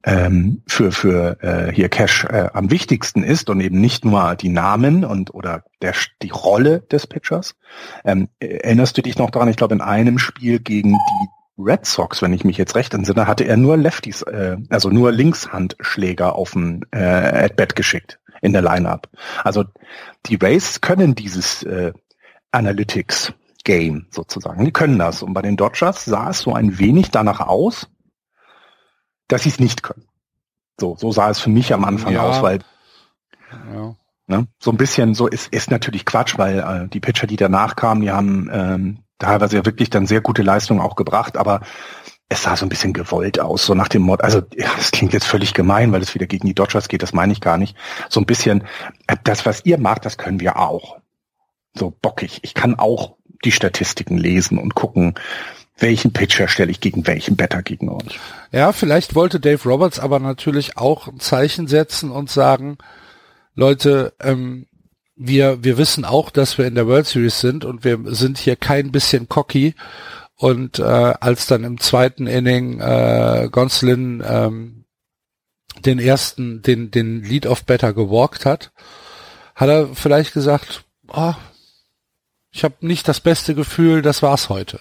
ähm, 0.03 0.61
für 0.67 0.91
für 0.91 1.37
äh, 1.41 1.73
hier 1.73 1.89
Cash 1.89 2.25
äh, 2.25 2.49
am 2.53 2.71
wichtigsten 2.71 3.23
ist 3.23 3.49
und 3.49 3.59
eben 3.59 3.81
nicht 3.81 4.05
nur 4.05 4.35
die 4.35 4.49
Namen 4.49 5.03
und 5.03 5.33
oder 5.33 5.63
der 5.81 5.93
die 6.21 6.29
Rolle 6.29 6.81
des 6.81 7.07
Pitchers. 7.07 7.55
Ähm, 8.05 8.29
erinnerst 8.39 8.97
du 8.97 9.01
dich 9.01 9.17
noch 9.17 9.29
daran? 9.29 9.49
Ich 9.49 9.57
glaube 9.57 9.75
in 9.75 9.81
einem 9.81 10.19
Spiel 10.19 10.59
gegen 10.59 10.91
die 10.91 11.27
Red 11.61 11.85
Sox, 11.85 12.21
wenn 12.21 12.31
ich 12.31 12.45
mich 12.45 12.57
jetzt 12.57 12.75
recht 12.75 12.93
entsinne, 12.93 13.27
hatte 13.27 13.43
er 13.43 13.57
nur 13.57 13.75
Lefties, 13.75 14.21
äh, 14.21 14.57
also 14.69 14.89
nur 14.89 15.11
Linkshandschläger 15.11 16.35
auf 16.35 16.51
dem 16.51 16.83
äh, 16.91 16.99
At-Bat 16.99 17.75
geschickt 17.75 18.19
in 18.41 18.53
der 18.53 18.61
Lineup. 18.61 19.09
Also 19.43 19.65
die 20.27 20.35
Rays 20.35 20.79
können 20.79 21.15
dieses 21.15 21.63
äh, 21.63 21.91
Analytics 22.51 23.33
Game 23.69 24.07
sozusagen. 24.09 24.65
Die 24.65 24.71
können 24.71 24.97
das. 24.97 25.21
Und 25.21 25.35
bei 25.35 25.43
den 25.43 25.55
Dodgers 25.55 26.03
sah 26.03 26.31
es 26.31 26.39
so 26.39 26.55
ein 26.55 26.79
wenig 26.79 27.11
danach 27.11 27.39
aus, 27.39 27.87
dass 29.27 29.43
sie 29.43 29.49
es 29.49 29.59
nicht 29.59 29.83
können. 29.83 30.07
So, 30.79 30.95
so 30.97 31.11
sah 31.11 31.29
es 31.29 31.39
für 31.39 31.51
mich 31.51 31.71
am 31.71 31.85
Anfang 31.85 32.13
ja. 32.13 32.23
aus, 32.23 32.41
weil 32.41 32.61
ja. 33.71 33.95
ne, 34.25 34.47
so 34.57 34.71
ein 34.71 34.77
bisschen 34.77 35.13
so 35.13 35.27
ist, 35.27 35.53
ist 35.53 35.69
natürlich 35.69 36.03
Quatsch, 36.03 36.39
weil 36.39 36.59
äh, 36.59 36.87
die 36.87 36.99
Pitcher, 36.99 37.27
die 37.27 37.35
danach 37.35 37.75
kamen, 37.75 38.01
die 38.01 38.09
haben 38.09 38.49
ähm, 38.51 38.99
teilweise 39.19 39.57
ja 39.57 39.65
wirklich 39.65 39.91
dann 39.91 40.07
sehr 40.07 40.21
gute 40.21 40.41
Leistungen 40.41 40.81
auch 40.81 40.95
gebracht, 40.95 41.37
aber 41.37 41.61
es 42.27 42.41
sah 42.41 42.55
so 42.55 42.65
ein 42.65 42.69
bisschen 42.69 42.93
gewollt 42.93 43.39
aus, 43.39 43.67
so 43.67 43.75
nach 43.75 43.87
dem 43.87 44.01
Mod, 44.01 44.23
also 44.23 44.41
ja, 44.55 44.71
das 44.77 44.89
klingt 44.89 45.13
jetzt 45.13 45.27
völlig 45.27 45.53
gemein, 45.53 45.91
weil 45.91 46.01
es 46.01 46.15
wieder 46.15 46.25
gegen 46.25 46.47
die 46.47 46.55
Dodgers 46.55 46.87
geht, 46.87 47.03
das 47.03 47.13
meine 47.13 47.33
ich 47.33 47.41
gar 47.41 47.59
nicht. 47.59 47.77
So 48.09 48.19
ein 48.19 48.25
bisschen, 48.25 48.63
äh, 49.05 49.15
das, 49.23 49.45
was 49.45 49.63
ihr 49.63 49.77
macht, 49.77 50.05
das 50.05 50.17
können 50.17 50.39
wir 50.39 50.57
auch. 50.57 50.97
So 51.75 51.93
bockig. 52.01 52.39
Ich 52.41 52.55
kann 52.55 52.79
auch 52.79 53.18
die 53.45 53.51
Statistiken 53.51 54.17
lesen 54.17 54.57
und 54.57 54.75
gucken, 54.75 55.15
welchen 55.77 56.11
Pitcher 56.11 56.47
stelle 56.47 56.71
ich 56.71 56.81
gegen 56.81 57.07
welchen 57.07 57.37
Better 57.37 57.63
gegen 57.63 57.89
euch. 57.89 58.19
Ja, 58.51 58.73
vielleicht 58.73 59.15
wollte 59.15 59.39
Dave 59.39 59.63
Roberts 59.67 59.99
aber 59.99 60.19
natürlich 60.19 60.77
auch 60.77 61.07
ein 61.07 61.19
Zeichen 61.19 61.67
setzen 61.67 62.11
und 62.11 62.29
sagen, 62.29 62.77
Leute, 63.55 64.13
ähm, 64.19 64.67
wir, 65.15 65.63
wir 65.63 65.77
wissen 65.77 66.05
auch, 66.05 66.29
dass 66.29 66.57
wir 66.57 66.65
in 66.65 66.75
der 66.75 66.87
World 66.87 67.07
Series 67.07 67.39
sind 67.39 67.65
und 67.65 67.83
wir 67.83 67.99
sind 68.05 68.37
hier 68.37 68.55
kein 68.55 68.91
bisschen 68.91 69.27
cocky. 69.27 69.75
Und 70.35 70.79
äh, 70.79 70.83
als 70.83 71.47
dann 71.47 71.65
im 71.65 71.79
zweiten 71.79 72.25
Inning 72.25 72.79
äh, 72.79 73.49
Gonslin 73.51 74.23
ähm, 74.25 74.85
den 75.85 75.99
ersten, 75.99 76.61
den, 76.61 76.91
den 76.91 77.21
Lead 77.21 77.45
of 77.45 77.65
Better 77.65 77.93
gewalkt 77.93 78.45
hat, 78.45 78.71
hat 79.55 79.69
er 79.69 79.87
vielleicht 79.93 80.33
gesagt, 80.33 80.85
oh, 81.09 81.33
ich 82.51 82.63
habe 82.63 82.75
nicht 82.81 83.07
das 83.07 83.19
beste 83.19 83.55
Gefühl, 83.55 84.01
das 84.01 84.21
war's 84.21 84.49
heute. 84.49 84.79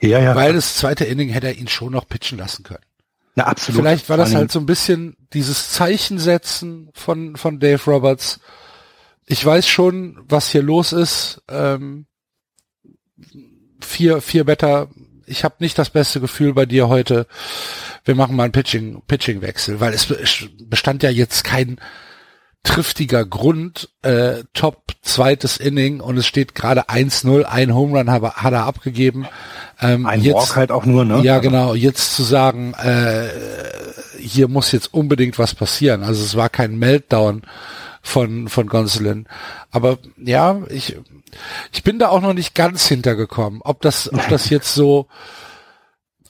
Ja, 0.00 0.18
ja. 0.18 0.34
Weil 0.34 0.54
das 0.54 0.76
zweite 0.76 1.04
Inning 1.04 1.28
hätte 1.28 1.46
er 1.46 1.56
ihn 1.56 1.68
schon 1.68 1.92
noch 1.92 2.08
pitchen 2.08 2.38
lassen 2.38 2.64
können. 2.64 2.84
Na, 3.34 3.44
absolut. 3.44 3.80
Vielleicht 3.80 4.08
war 4.10 4.16
das 4.16 4.34
halt 4.34 4.52
so 4.52 4.58
ein 4.58 4.66
bisschen 4.66 5.16
dieses 5.32 5.70
Zeichensetzen 5.70 6.90
von, 6.92 7.36
von 7.36 7.60
Dave 7.60 7.82
Roberts. 7.86 8.40
Ich 9.24 9.44
weiß 9.44 9.66
schon, 9.66 10.18
was 10.28 10.50
hier 10.50 10.62
los 10.62 10.92
ist. 10.92 11.40
Ähm, 11.48 12.06
vier, 13.80 14.20
vier 14.20 14.44
Better. 14.44 14.88
Ich 15.24 15.44
habe 15.44 15.54
nicht 15.60 15.78
das 15.78 15.90
beste 15.90 16.20
Gefühl 16.20 16.52
bei 16.52 16.66
dir 16.66 16.88
heute. 16.88 17.26
Wir 18.04 18.16
machen 18.16 18.36
mal 18.36 18.44
einen 18.44 18.52
Pitching, 18.52 19.00
Pitching-Wechsel, 19.06 19.80
weil 19.80 19.94
es 19.94 20.12
bestand 20.64 21.02
ja 21.02 21.10
jetzt 21.10 21.44
kein 21.44 21.80
triftiger 22.62 23.24
Grund, 23.24 23.90
äh, 24.02 24.44
Top 24.54 24.92
zweites 25.02 25.56
Inning 25.56 26.00
und 26.00 26.16
es 26.16 26.26
steht 26.26 26.54
gerade 26.54 26.88
1-0, 26.88 27.42
ein 27.44 27.74
Home 27.74 27.98
Run 27.98 28.10
hat, 28.10 28.22
hat 28.22 28.52
er 28.52 28.66
abgegeben. 28.66 29.26
Ähm, 29.80 30.06
ein 30.06 30.22
jetzt, 30.22 30.34
Walk 30.34 30.56
halt 30.56 30.70
auch 30.70 30.86
nur, 30.86 31.04
ne? 31.04 31.20
Ja, 31.22 31.40
genau. 31.40 31.74
Jetzt 31.74 32.14
zu 32.14 32.22
sagen, 32.22 32.74
äh, 32.74 33.28
hier 34.18 34.48
muss 34.48 34.70
jetzt 34.72 34.94
unbedingt 34.94 35.38
was 35.38 35.54
passieren. 35.54 36.04
Also 36.04 36.22
es 36.22 36.36
war 36.36 36.48
kein 36.48 36.78
Meltdown 36.78 37.42
von 38.00 38.48
von 38.48 38.66
Gonsolin. 38.66 39.26
Aber 39.70 39.98
ja, 40.16 40.60
ich 40.68 40.96
ich 41.72 41.82
bin 41.82 41.98
da 41.98 42.08
auch 42.08 42.20
noch 42.20 42.34
nicht 42.34 42.54
ganz 42.54 42.86
hintergekommen, 42.86 43.60
ob 43.62 43.80
das 43.80 44.12
ob 44.12 44.28
das 44.28 44.50
jetzt 44.50 44.74
so 44.74 45.08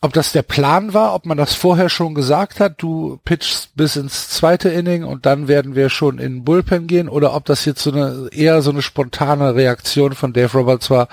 ob 0.04 0.12
das 0.12 0.32
der 0.32 0.42
Plan 0.42 0.94
war, 0.94 1.14
ob 1.14 1.26
man 1.26 1.38
das 1.38 1.54
vorher 1.54 1.88
schon 1.88 2.14
gesagt 2.14 2.58
hat, 2.58 2.82
du 2.82 3.20
pitchst 3.24 3.76
bis 3.76 3.94
ins 3.94 4.28
zweite 4.30 4.68
Inning 4.68 5.04
und 5.04 5.26
dann 5.26 5.46
werden 5.46 5.76
wir 5.76 5.88
schon 5.90 6.18
in 6.18 6.44
Bullpen 6.44 6.88
gehen 6.88 7.08
oder 7.08 7.34
ob 7.34 7.44
das 7.44 7.64
jetzt 7.64 7.82
so 7.82 7.92
eine 7.92 8.28
eher 8.32 8.62
so 8.62 8.72
eine 8.72 8.82
spontane 8.82 9.54
Reaktion 9.54 10.14
von 10.14 10.32
Dave 10.32 10.58
Roberts 10.58 10.90
war, 10.90 11.08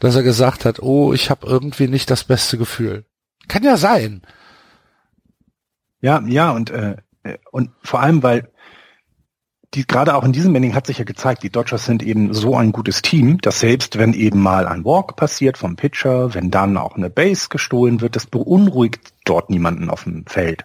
dass 0.00 0.16
er 0.16 0.24
gesagt 0.24 0.64
hat, 0.64 0.82
oh, 0.82 1.12
ich 1.12 1.30
habe 1.30 1.46
irgendwie 1.46 1.86
nicht 1.86 2.10
das 2.10 2.24
beste 2.24 2.58
Gefühl. 2.58 3.04
Kann 3.46 3.62
ja 3.62 3.76
sein. 3.76 4.22
Ja, 6.00 6.20
ja 6.26 6.50
und 6.50 6.70
äh, 6.70 6.96
und 7.52 7.70
vor 7.82 8.00
allem, 8.00 8.22
weil 8.22 8.50
die 9.74 9.86
gerade 9.86 10.14
auch 10.14 10.24
in 10.24 10.32
diesem 10.32 10.54
Inning 10.54 10.74
hat 10.74 10.86
sich 10.86 10.98
ja 10.98 11.04
gezeigt, 11.04 11.42
die 11.42 11.50
Dodgers 11.50 11.84
sind 11.84 12.02
eben 12.02 12.32
so 12.32 12.56
ein 12.56 12.72
gutes 12.72 13.02
Team, 13.02 13.38
dass 13.40 13.60
selbst 13.60 13.98
wenn 13.98 14.12
eben 14.12 14.40
mal 14.40 14.66
ein 14.66 14.84
Walk 14.84 15.16
passiert 15.16 15.58
vom 15.58 15.76
Pitcher, 15.76 16.32
wenn 16.34 16.50
dann 16.50 16.76
auch 16.76 16.96
eine 16.96 17.10
Base 17.10 17.48
gestohlen 17.48 18.00
wird, 18.00 18.16
das 18.16 18.26
beunruhigt 18.26 19.12
dort 19.24 19.50
niemanden 19.50 19.90
auf 19.90 20.04
dem 20.04 20.26
Feld. 20.26 20.64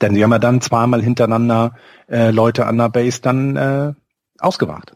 Denn 0.00 0.14
sie 0.14 0.22
haben 0.22 0.32
ja 0.32 0.38
dann 0.38 0.60
zweimal 0.60 1.02
hintereinander 1.02 1.74
äh, 2.08 2.30
Leute 2.30 2.66
an 2.66 2.78
der 2.78 2.88
Base 2.88 3.20
dann 3.20 3.56
äh, 3.56 3.92
ausgewacht. 4.38 4.94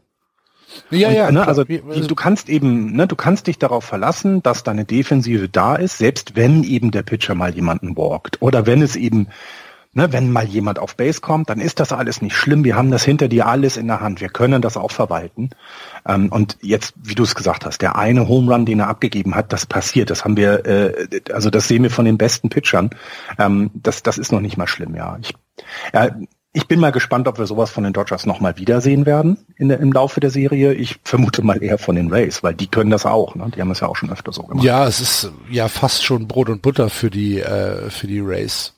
Ja, 0.91 1.09
und, 1.09 1.15
ja. 1.15 1.31
Ne, 1.31 1.47
also 1.47 1.65
die, 1.65 1.81
du 1.81 2.15
kannst 2.15 2.49
eben, 2.49 2.93
ne, 2.97 3.07
du 3.07 3.17
kannst 3.17 3.47
dich 3.47 3.59
darauf 3.59 3.85
verlassen, 3.85 4.43
dass 4.43 4.63
deine 4.63 4.85
Defensive 4.85 5.49
da 5.49 5.77
ist, 5.77 5.99
selbst 5.99 6.37
wenn 6.37 6.65
eben 6.65 6.91
der 6.91 7.03
Pitcher 7.03 7.35
mal 7.35 7.55
jemanden 7.55 7.97
walkt 7.97 8.41
oder 8.43 8.67
wenn 8.67 8.83
es 8.83 8.97
eben 8.97 9.29
Ne, 9.97 10.13
wenn 10.13 10.33
mal 10.33 10.45
jemand 10.45 10.81
auf 10.81 10.97
Base 10.97 11.21
kommt, 11.21 11.51
dann 11.51 11.61
ist 11.61 11.79
das 11.79 11.93
alles 11.93 12.21
nicht 12.21 12.35
schlimm. 12.35 12.65
Wir 12.65 12.75
haben 12.75 12.91
das 12.91 13.05
hinter 13.05 13.29
dir 13.29 13.47
alles 13.47 13.77
in 13.77 13.87
der 13.87 14.01
Hand. 14.01 14.21
Wir 14.21 14.29
können 14.29 14.61
das 14.61 14.77
auch 14.77 14.91
verwalten. 14.91 15.51
Ähm, 16.07 16.31
und 16.31 16.59
jetzt, 16.63 16.95
wie 17.01 17.15
du 17.15 17.23
es 17.23 17.37
gesagt 17.37 17.65
hast, 17.65 17.81
der 17.81 17.97
eine 17.97 18.27
Home 18.27 18.53
Run, 18.53 18.67
den 18.67 18.81
er 18.81 18.89
abgegeben 18.89 19.37
hat, 19.37 19.53
das 19.53 19.67
passiert. 19.67 20.11
Das 20.11 20.25
haben 20.25 20.37
wir, 20.37 20.67
äh, 20.67 21.21
also 21.33 21.49
das 21.49 21.69
sehen 21.69 21.85
wir 21.85 21.91
von 21.91 22.05
den 22.05 22.19
besten 22.19 22.49
Pitchern. 22.49 22.91
Ähm, 23.39 23.71
das, 23.75 24.03
das 24.03 24.19
ist 24.19 24.33
noch 24.33 24.41
nicht 24.41 24.57
mal 24.57 24.67
schlimm, 24.67 24.97
ja. 24.97 25.17
Ich, 25.21 25.33
ja, 25.93 26.11
ich 26.57 26.69
bin 26.69 26.79
mal 26.79 26.93
gespannt, 26.93 27.27
ob 27.27 27.39
wir 27.39 27.47
sowas 27.47 27.71
von 27.71 27.83
den 27.83 27.93
Dodgers 27.93 28.27
nochmal 28.27 28.57
wiedersehen 28.57 29.07
werden 29.07 29.39
in 29.57 29.69
der, 29.69 29.81
im 29.81 29.93
Laufe 29.93 30.21
der 30.21 30.31
Serie. 30.31 30.73
Ich 30.73 31.01
vermute 31.03 31.43
mal 31.43 31.61
eher 31.63 31.79
von 31.79 31.97
den 31.97 32.13
Rays, 32.13 32.45
weil 32.45 32.55
die 32.55 32.69
können 32.69 32.91
das 32.91 33.07
auch. 33.07 33.35
Ne? 33.35 33.51
Die 33.55 33.61
haben 33.61 33.73
es 33.73 33.81
ja 33.81 33.89
auch 33.89 33.97
schon 33.97 34.11
öfter 34.11 34.33
so 34.33 34.45
gemacht. 34.45 34.65
Ja, 34.65 34.87
es 34.87 35.01
ist 35.01 35.33
ja 35.51 35.69
fast 35.69 36.05
schon 36.05 36.29
Brot 36.29 36.49
und 36.49 36.63
Butter 36.63 36.91
für 36.91 37.11
die 37.11 37.41
äh, 37.41 37.91
für 37.91 38.07
die 38.07 38.21
Rays. 38.21 38.73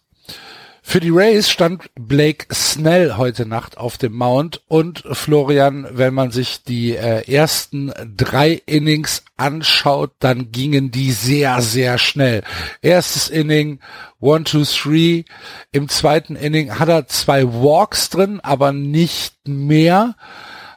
Für 0.88 1.00
die 1.00 1.10
Rays 1.10 1.50
stand 1.50 1.90
Blake 1.96 2.46
Snell 2.54 3.16
heute 3.16 3.44
Nacht 3.44 3.76
auf 3.76 3.98
dem 3.98 4.12
Mount 4.12 4.62
und 4.68 5.02
Florian, 5.10 5.84
wenn 5.90 6.14
man 6.14 6.30
sich 6.30 6.62
die 6.62 6.94
äh, 6.94 7.28
ersten 7.28 7.92
drei 8.16 8.62
Innings 8.66 9.24
anschaut, 9.36 10.12
dann 10.20 10.52
gingen 10.52 10.92
die 10.92 11.10
sehr, 11.10 11.60
sehr 11.60 11.98
schnell. 11.98 12.44
Erstes 12.82 13.28
Inning, 13.28 13.80
one, 14.20 14.44
two, 14.44 14.62
three. 14.62 15.24
Im 15.72 15.88
zweiten 15.88 16.36
Inning 16.36 16.78
hat 16.78 16.88
er 16.88 17.08
zwei 17.08 17.44
Walks 17.52 18.08
drin, 18.08 18.38
aber 18.40 18.70
nicht 18.70 19.34
mehr. 19.44 20.14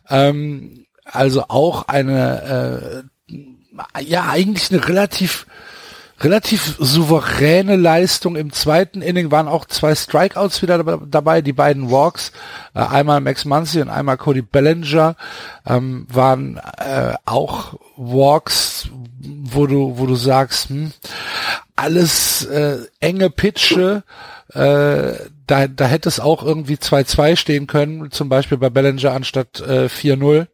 Ähm, 0.10 0.88
also 1.06 1.46
auch 1.50 1.88
eine, 1.88 3.06
äh, 3.30 4.01
ja, 4.01 4.28
eigentlich 4.28 4.72
eine 4.72 4.88
relativ 4.88 5.46
relativ 6.22 6.76
souveräne 6.80 7.76
Leistung. 7.76 8.36
Im 8.36 8.52
zweiten 8.52 9.02
Inning 9.02 9.32
waren 9.32 9.48
auch 9.48 9.66
zwei 9.66 9.96
Strikeouts 9.96 10.62
wieder 10.62 10.84
dabei, 10.84 11.42
die 11.42 11.54
beiden 11.54 11.92
Walks, 11.92 12.32
äh, 12.74 12.80
einmal 12.80 13.22
Max 13.22 13.46
Muncy 13.46 13.82
und 13.82 13.90
einmal 13.90 14.18
Cody 14.18 14.42
Bellinger, 14.42 15.16
ähm, 15.66 16.06
waren 16.10 16.58
äh, 16.78 17.14
auch 17.26 17.76
Walks, 17.96 18.90
wo 19.20 19.68
du, 19.68 19.98
wo 19.98 20.06
du 20.06 20.16
sagst, 20.16 20.70
hm, 20.70 20.92
alles 21.76 22.46
äh, 22.46 22.80
enge 23.00 23.30
Pitche, 23.30 24.04
äh, 24.54 25.14
da, 25.48 25.68
da 25.68 25.86
hätte 25.88 26.10
es 26.10 26.20
auch 26.20 26.44
irgendwie 26.44 26.76
2-2 26.76 27.36
stehen 27.36 27.68
können, 27.68 28.12
zum 28.12 28.30
Beispiel 28.30 28.58
bei 28.58 28.70
Bellinger 28.70 29.14
anstatt 29.14 29.62
äh, 29.62 29.86
4-0. 29.86 30.48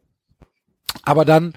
Aber 1.04 1.24
dann 1.24 1.54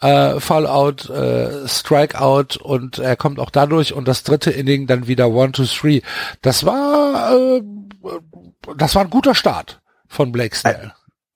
äh, 0.00 0.40
Fallout, 0.40 1.08
äh, 1.10 1.68
Strikeout 1.68 2.58
und 2.62 2.98
er 2.98 3.16
kommt 3.16 3.38
auch 3.38 3.50
dadurch 3.50 3.92
und 3.92 4.08
das 4.08 4.22
dritte 4.22 4.50
Inning 4.50 4.86
dann 4.86 5.06
wieder 5.06 5.28
One, 5.30 5.52
Two, 5.52 5.64
Three. 5.64 6.00
Das 6.42 6.64
war 6.64 7.32
äh, 7.32 7.62
das 8.76 8.94
war 8.94 9.02
ein 9.02 9.10
guter 9.10 9.34
Start 9.34 9.80
von 10.06 10.32
Blake 10.32 10.56
Snell. 10.56 10.92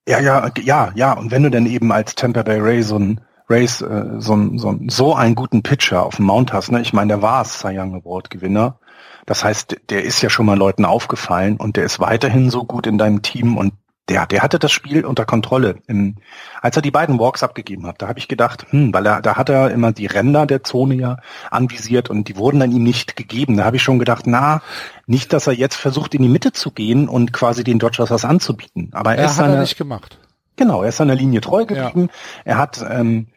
Ja, 0.08 0.20
ja, 0.20 0.50
ja, 0.60 0.92
ja. 0.94 1.12
Und 1.12 1.30
wenn 1.30 1.42
du 1.44 1.50
dann 1.50 1.66
eben 1.66 1.92
als 1.92 2.14
Tampa 2.14 2.42
Bay 2.42 2.58
Ray 2.58 2.82
so 2.82 2.98
ein 2.98 3.20
Rays 3.48 3.80
äh, 3.82 4.04
so, 4.18 4.36
so, 4.56 4.78
so 4.88 5.14
einen 5.14 5.34
guten 5.34 5.62
Pitcher 5.62 6.04
auf 6.04 6.16
dem 6.16 6.26
Mount 6.26 6.52
hast, 6.52 6.72
ne? 6.72 6.80
Ich 6.80 6.92
meine, 6.92 7.08
der 7.08 7.22
war 7.22 7.44
Cy 7.44 7.78
Young 7.78 7.94
Award 7.94 8.30
Gewinner. 8.30 8.78
Das 9.26 9.44
heißt, 9.44 9.76
der 9.90 10.02
ist 10.02 10.20
ja 10.22 10.30
schon 10.30 10.46
mal 10.46 10.58
Leuten 10.58 10.84
aufgefallen 10.84 11.56
und 11.56 11.76
der 11.76 11.84
ist 11.84 12.00
weiterhin 12.00 12.50
so 12.50 12.64
gut 12.64 12.86
in 12.88 12.98
deinem 12.98 13.22
Team 13.22 13.56
und 13.56 13.74
der, 14.12 14.26
der 14.26 14.42
hatte 14.42 14.58
das 14.58 14.72
Spiel 14.72 15.06
unter 15.06 15.24
Kontrolle. 15.24 15.76
Im, 15.86 16.16
als 16.60 16.76
er 16.76 16.82
die 16.82 16.90
beiden 16.90 17.18
Walks 17.18 17.42
abgegeben 17.42 17.86
hat, 17.86 18.02
da 18.02 18.08
habe 18.08 18.18
ich 18.18 18.28
gedacht, 18.28 18.66
hm, 18.68 18.92
weil 18.92 19.06
er, 19.06 19.22
da 19.22 19.36
hat 19.36 19.48
er 19.48 19.70
immer 19.70 19.92
die 19.92 20.04
Ränder 20.04 20.44
der 20.44 20.62
Zone 20.62 20.96
ja 20.96 21.16
anvisiert 21.50 22.10
und 22.10 22.28
die 22.28 22.36
wurden 22.36 22.60
dann 22.60 22.72
ihm 22.72 22.82
nicht 22.82 23.16
gegeben. 23.16 23.56
Da 23.56 23.64
habe 23.64 23.76
ich 23.76 23.82
schon 23.82 23.98
gedacht, 23.98 24.26
na, 24.26 24.60
nicht, 25.06 25.32
dass 25.32 25.46
er 25.46 25.54
jetzt 25.54 25.76
versucht, 25.76 26.14
in 26.14 26.22
die 26.22 26.28
Mitte 26.28 26.52
zu 26.52 26.70
gehen 26.72 27.08
und 27.08 27.32
quasi 27.32 27.64
den 27.64 27.78
Dodgers 27.78 28.10
was 28.10 28.26
anzubieten. 28.26 28.90
Aber 28.92 29.12
er, 29.12 29.20
er 29.20 29.24
ist 29.24 29.30
hat 29.30 29.36
seine, 29.38 29.54
er 29.54 29.60
nicht 29.62 29.78
gemacht. 29.78 30.18
Genau, 30.56 30.82
er 30.82 30.90
ist 30.90 30.98
seiner 30.98 31.14
Linie 31.14 31.40
treu 31.40 31.64
geblieben. 31.64 32.10
Ja. 32.10 32.42
Er 32.44 32.58
hat, 32.58 32.84
ähm, 32.86 33.28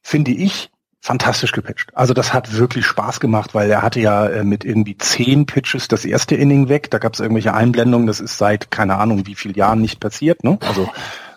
finde 0.00 0.30
ich, 0.30 0.70
fantastisch 1.00 1.52
gepitcht. 1.52 1.90
Also 1.94 2.12
das 2.12 2.32
hat 2.32 2.54
wirklich 2.54 2.86
Spaß 2.86 3.20
gemacht, 3.20 3.54
weil 3.54 3.70
er 3.70 3.82
hatte 3.82 4.00
ja 4.00 4.26
äh, 4.26 4.44
mit 4.44 4.64
irgendwie 4.64 4.98
zehn 4.98 5.46
Pitches 5.46 5.88
das 5.88 6.04
erste 6.04 6.34
Inning 6.34 6.68
weg. 6.68 6.90
Da 6.90 6.98
gab 6.98 7.14
es 7.14 7.20
irgendwelche 7.20 7.54
Einblendungen. 7.54 8.06
Das 8.06 8.20
ist 8.20 8.38
seit 8.38 8.70
keine 8.70 8.96
Ahnung 8.96 9.26
wie 9.26 9.34
vielen 9.34 9.54
Jahren 9.54 9.80
nicht 9.80 10.00
passiert. 10.00 10.42
Ne? 10.44 10.58
Also 10.60 10.90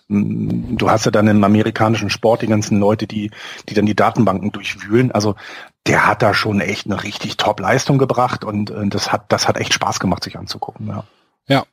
mm, 0.08 0.78
du 0.78 0.90
hast 0.90 1.06
ja 1.06 1.12
dann 1.12 1.28
im 1.28 1.44
amerikanischen 1.44 2.10
Sport 2.10 2.42
die 2.42 2.48
ganzen 2.48 2.80
Leute, 2.80 3.08
die 3.08 3.32
die 3.70 3.74
dann 3.74 3.86
die 3.86 3.96
Datenbanken 3.96 4.52
durchwühlen. 4.52 5.12
Also 5.12 5.36
der 5.86 6.08
hat 6.08 6.22
da 6.22 6.34
schon 6.34 6.60
echt 6.60 6.88
eine 6.88 7.04
richtig 7.04 7.38
Top-Leistung 7.38 7.98
gebracht 7.98 8.44
und 8.44 8.72
äh, 8.72 8.88
das 8.88 9.12
hat 9.12 9.32
das 9.32 9.48
hat 9.48 9.58
echt 9.58 9.74
Spaß 9.74 10.00
gemacht, 10.00 10.24
sich 10.24 10.38
anzugucken. 10.38 10.88
Ja. 10.88 11.04
Ja. 11.48 11.64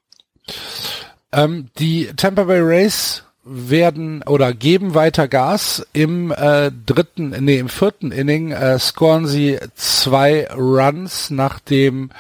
Ähm, 1.33 1.69
die 1.79 2.07
Tampa 2.17 2.45
Bay 2.45 2.61
Rays 2.61 3.25
werden 3.45 4.23
oder 4.25 4.53
geben 4.53 4.95
weiter 4.95 5.29
Gas. 5.29 5.87
Im 5.93 6.31
äh, 6.33 6.71
dritten, 6.87 7.31
nee, 7.45 7.59
im 7.59 7.69
vierten 7.69 8.13
Inning 8.13 8.53
äh, 8.53 8.79
scoren 8.79 9.27
sie 9.27 9.59
zwei 9.75 10.49
Runs, 10.51 11.31
nachdem 11.31 12.11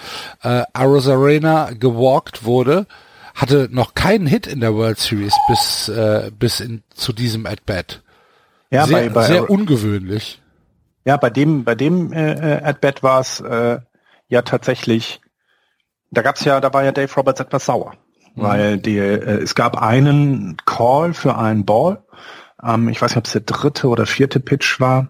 äh, 0.42 0.62
Arozarena 0.72 1.70
gewalkt 1.78 2.44
wurde. 2.44 2.86
Hatte 3.34 3.68
noch 3.70 3.94
keinen 3.94 4.26
Hit 4.26 4.46
in 4.46 4.60
der 4.60 4.74
World 4.74 4.98
Series 4.98 5.34
bis 5.48 5.88
äh, 5.88 6.30
bis 6.36 6.60
in, 6.60 6.82
zu 6.94 7.12
diesem 7.12 7.46
At-Bat. 7.46 8.02
Ja, 8.70 8.86
sehr, 8.86 8.96
bei, 8.96 9.08
bei, 9.10 9.26
sehr 9.26 9.48
ungewöhnlich. 9.48 10.40
Ja, 11.04 11.16
bei 11.16 11.30
dem 11.30 11.64
bei 11.64 11.74
dem 11.74 12.12
äh, 12.12 12.32
äh 12.32 12.62
At-Bat 12.62 13.02
war 13.02 13.20
es 13.20 13.40
äh, 13.40 13.78
ja 14.28 14.42
tatsächlich. 14.42 15.20
Da 16.10 16.22
gab's 16.22 16.44
ja, 16.44 16.60
da 16.60 16.72
war 16.72 16.84
ja 16.84 16.90
Dave 16.90 17.12
Roberts 17.14 17.40
etwas 17.40 17.66
sauer 17.66 17.94
Mhm. 18.38 18.42
weil 18.42 18.78
die, 18.78 18.98
äh, 18.98 19.42
es 19.42 19.54
gab 19.54 19.80
einen 19.80 20.56
Call 20.64 21.14
für 21.14 21.36
einen 21.36 21.64
Ball. 21.64 22.02
Ähm, 22.62 22.88
ich 22.88 23.00
weiß 23.00 23.10
nicht, 23.10 23.18
ob 23.18 23.26
es 23.26 23.32
der 23.32 23.42
dritte 23.42 23.88
oder 23.88 24.06
vierte 24.06 24.40
Pitch 24.40 24.80
war. 24.80 25.08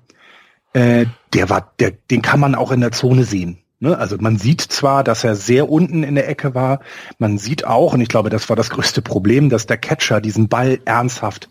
Äh, 0.72 1.06
der 1.32 1.50
war, 1.50 1.72
der, 1.78 1.92
den 2.10 2.22
kann 2.22 2.40
man 2.40 2.54
auch 2.54 2.72
in 2.72 2.80
der 2.80 2.92
Zone 2.92 3.24
sehen. 3.24 3.58
Ne? 3.80 3.96
Also 3.96 4.16
man 4.18 4.38
sieht 4.38 4.60
zwar, 4.60 5.04
dass 5.04 5.24
er 5.24 5.34
sehr 5.34 5.70
unten 5.70 6.02
in 6.02 6.14
der 6.14 6.28
Ecke 6.28 6.54
war, 6.54 6.80
man 7.18 7.38
sieht 7.38 7.66
auch, 7.66 7.94
und 7.94 8.00
ich 8.00 8.08
glaube, 8.08 8.30
das 8.30 8.48
war 8.48 8.56
das 8.56 8.70
größte 8.70 9.02
Problem, 9.02 9.50
dass 9.50 9.66
der 9.66 9.78
Catcher 9.78 10.20
diesen 10.20 10.48
Ball 10.48 10.80
ernsthaft 10.84 11.48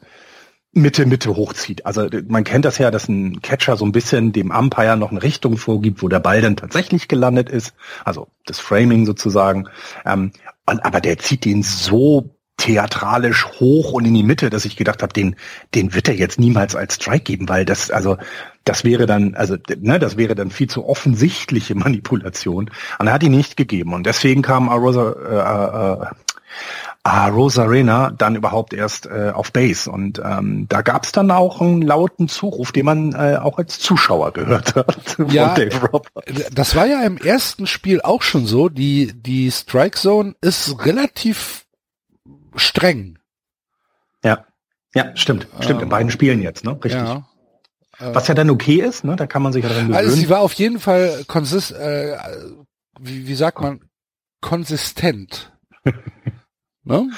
Mitte, 0.73 1.05
Mitte 1.05 1.35
hochzieht. 1.35 1.85
Also 1.85 2.07
man 2.27 2.43
kennt 2.43 2.65
das 2.65 2.77
ja, 2.77 2.91
dass 2.91 3.07
ein 3.07 3.41
Catcher 3.41 3.77
so 3.77 3.85
ein 3.85 3.91
bisschen 3.91 4.31
dem 4.31 4.51
Umpire 4.51 4.97
noch 4.97 5.11
eine 5.11 5.23
Richtung 5.23 5.57
vorgibt, 5.57 6.03
wo 6.03 6.09
der 6.09 6.19
Ball 6.19 6.41
dann 6.41 6.55
tatsächlich 6.55 7.07
gelandet 7.07 7.49
ist. 7.49 7.73
Also 8.03 8.27
das 8.45 8.59
Framing 8.59 9.05
sozusagen. 9.05 9.69
Ähm, 10.05 10.31
und, 10.67 10.85
aber 10.85 11.01
der 11.01 11.17
zieht 11.17 11.45
den 11.45 11.63
so 11.63 12.37
theatralisch 12.57 13.45
hoch 13.59 13.93
und 13.93 14.05
in 14.05 14.13
die 14.13 14.23
Mitte, 14.23 14.49
dass 14.49 14.65
ich 14.65 14.75
gedacht 14.75 15.03
habe, 15.03 15.13
den, 15.13 15.35
den 15.75 15.93
wird 15.93 16.07
er 16.07 16.15
jetzt 16.15 16.39
niemals 16.39 16.75
als 16.75 16.95
Strike 16.95 17.23
geben, 17.23 17.47
weil 17.47 17.65
das, 17.65 17.91
also, 17.91 18.17
das 18.65 18.83
wäre 18.83 19.05
dann, 19.05 19.35
also, 19.35 19.55
ne, 19.77 19.99
das 19.99 20.17
wäre 20.17 20.35
dann 20.35 20.49
viel 20.49 20.67
zu 20.67 20.85
offensichtliche 20.85 21.75
Manipulation. 21.75 22.71
Und 22.99 23.07
er 23.07 23.13
hat 23.13 23.23
ihn 23.23 23.31
nicht 23.31 23.57
gegeben. 23.57 23.93
Und 23.93 24.05
deswegen 24.05 24.41
kam 24.41 24.69
Arosa, 24.69 26.01
äh, 26.01 26.03
äh, 26.03 26.09
ah, 27.07 27.27
Rosarena 27.29 28.11
dann 28.11 28.35
überhaupt 28.35 28.73
erst 28.73 29.05
äh, 29.05 29.31
auf 29.33 29.51
Base. 29.51 29.89
Und 29.89 30.21
ähm, 30.23 30.67
da 30.67 30.81
gab 30.81 31.05
es 31.05 31.11
dann 31.11 31.31
auch 31.31 31.61
einen 31.61 31.81
lauten 31.81 32.27
Zuruf, 32.27 32.71
den 32.71 32.85
man 32.85 33.13
äh, 33.13 33.37
auch 33.37 33.57
als 33.57 33.79
Zuschauer 33.79 34.33
gehört 34.33 34.75
hat. 34.75 35.17
Ja, 35.29 35.55
das 36.51 36.75
war 36.75 36.85
ja 36.85 37.03
im 37.03 37.17
ersten 37.17 37.65
Spiel 37.65 38.01
auch 38.01 38.21
schon 38.21 38.45
so. 38.45 38.69
Die, 38.69 39.13
die 39.13 39.49
Strike 39.51 39.97
Zone 39.97 40.35
ist 40.41 40.85
relativ 40.85 41.65
streng. 42.55 43.17
Ja, 44.23 44.45
ja, 44.93 45.15
stimmt. 45.15 45.47
Stimmt, 45.59 45.79
ähm, 45.79 45.83
in 45.83 45.89
beiden 45.89 46.11
Spielen 46.11 46.41
jetzt, 46.41 46.63
ne? 46.63 46.71
Richtig. 46.71 47.01
Ja. 47.01 47.27
Was 47.99 48.27
ja 48.27 48.35
dann 48.35 48.49
okay 48.49 48.75
ist, 48.75 49.03
ne? 49.03 49.15
Da 49.15 49.25
kann 49.25 49.41
man 49.41 49.53
sich 49.53 49.63
ja 49.63 49.69
dran 49.69 49.87
gewöhnen. 49.87 49.97
Also 49.97 50.15
sie 50.15 50.29
war 50.29 50.41
auf 50.41 50.53
jeden 50.53 50.79
Fall 50.79 51.23
konsist, 51.27 51.71
äh, 51.71 52.17
wie, 52.99 53.27
wie 53.27 53.35
sagt 53.35 53.61
man, 53.61 53.81
konsistent. 54.41 55.51
Ne? 56.87 57.09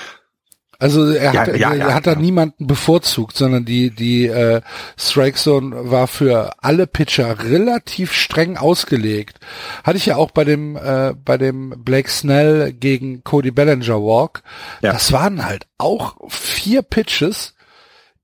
Also 0.82 1.12
er 1.12 1.34
hat, 1.34 1.48
ja, 1.50 1.74
ja, 1.74 1.88
er 1.90 1.94
hat 1.94 2.08
da 2.08 2.16
niemanden 2.16 2.66
bevorzugt, 2.66 3.36
sondern 3.36 3.66
die 3.66 3.90
die 3.90 4.28
äh, 4.28 4.62
Strike 4.98 5.38
Zone 5.38 5.92
war 5.92 6.08
für 6.08 6.54
alle 6.64 6.88
Pitcher 6.88 7.44
relativ 7.44 8.14
streng 8.14 8.56
ausgelegt. 8.56 9.42
Hatte 9.84 9.98
ich 9.98 10.06
ja 10.06 10.16
auch 10.16 10.32
bei 10.32 10.46
dem 10.46 10.78
äh, 10.78 11.14
bei 11.14 11.38
dem 11.38 11.84
Blake 11.84 12.10
Snell 12.10 12.72
gegen 12.72 13.26
Cody 13.26 13.52
Bellinger 13.52 14.02
Walk. 14.02 14.42
Das 14.82 15.12
waren 15.12 15.46
halt 15.46 15.68
auch 15.78 16.16
vier 16.30 16.82
Pitches, 16.82 17.56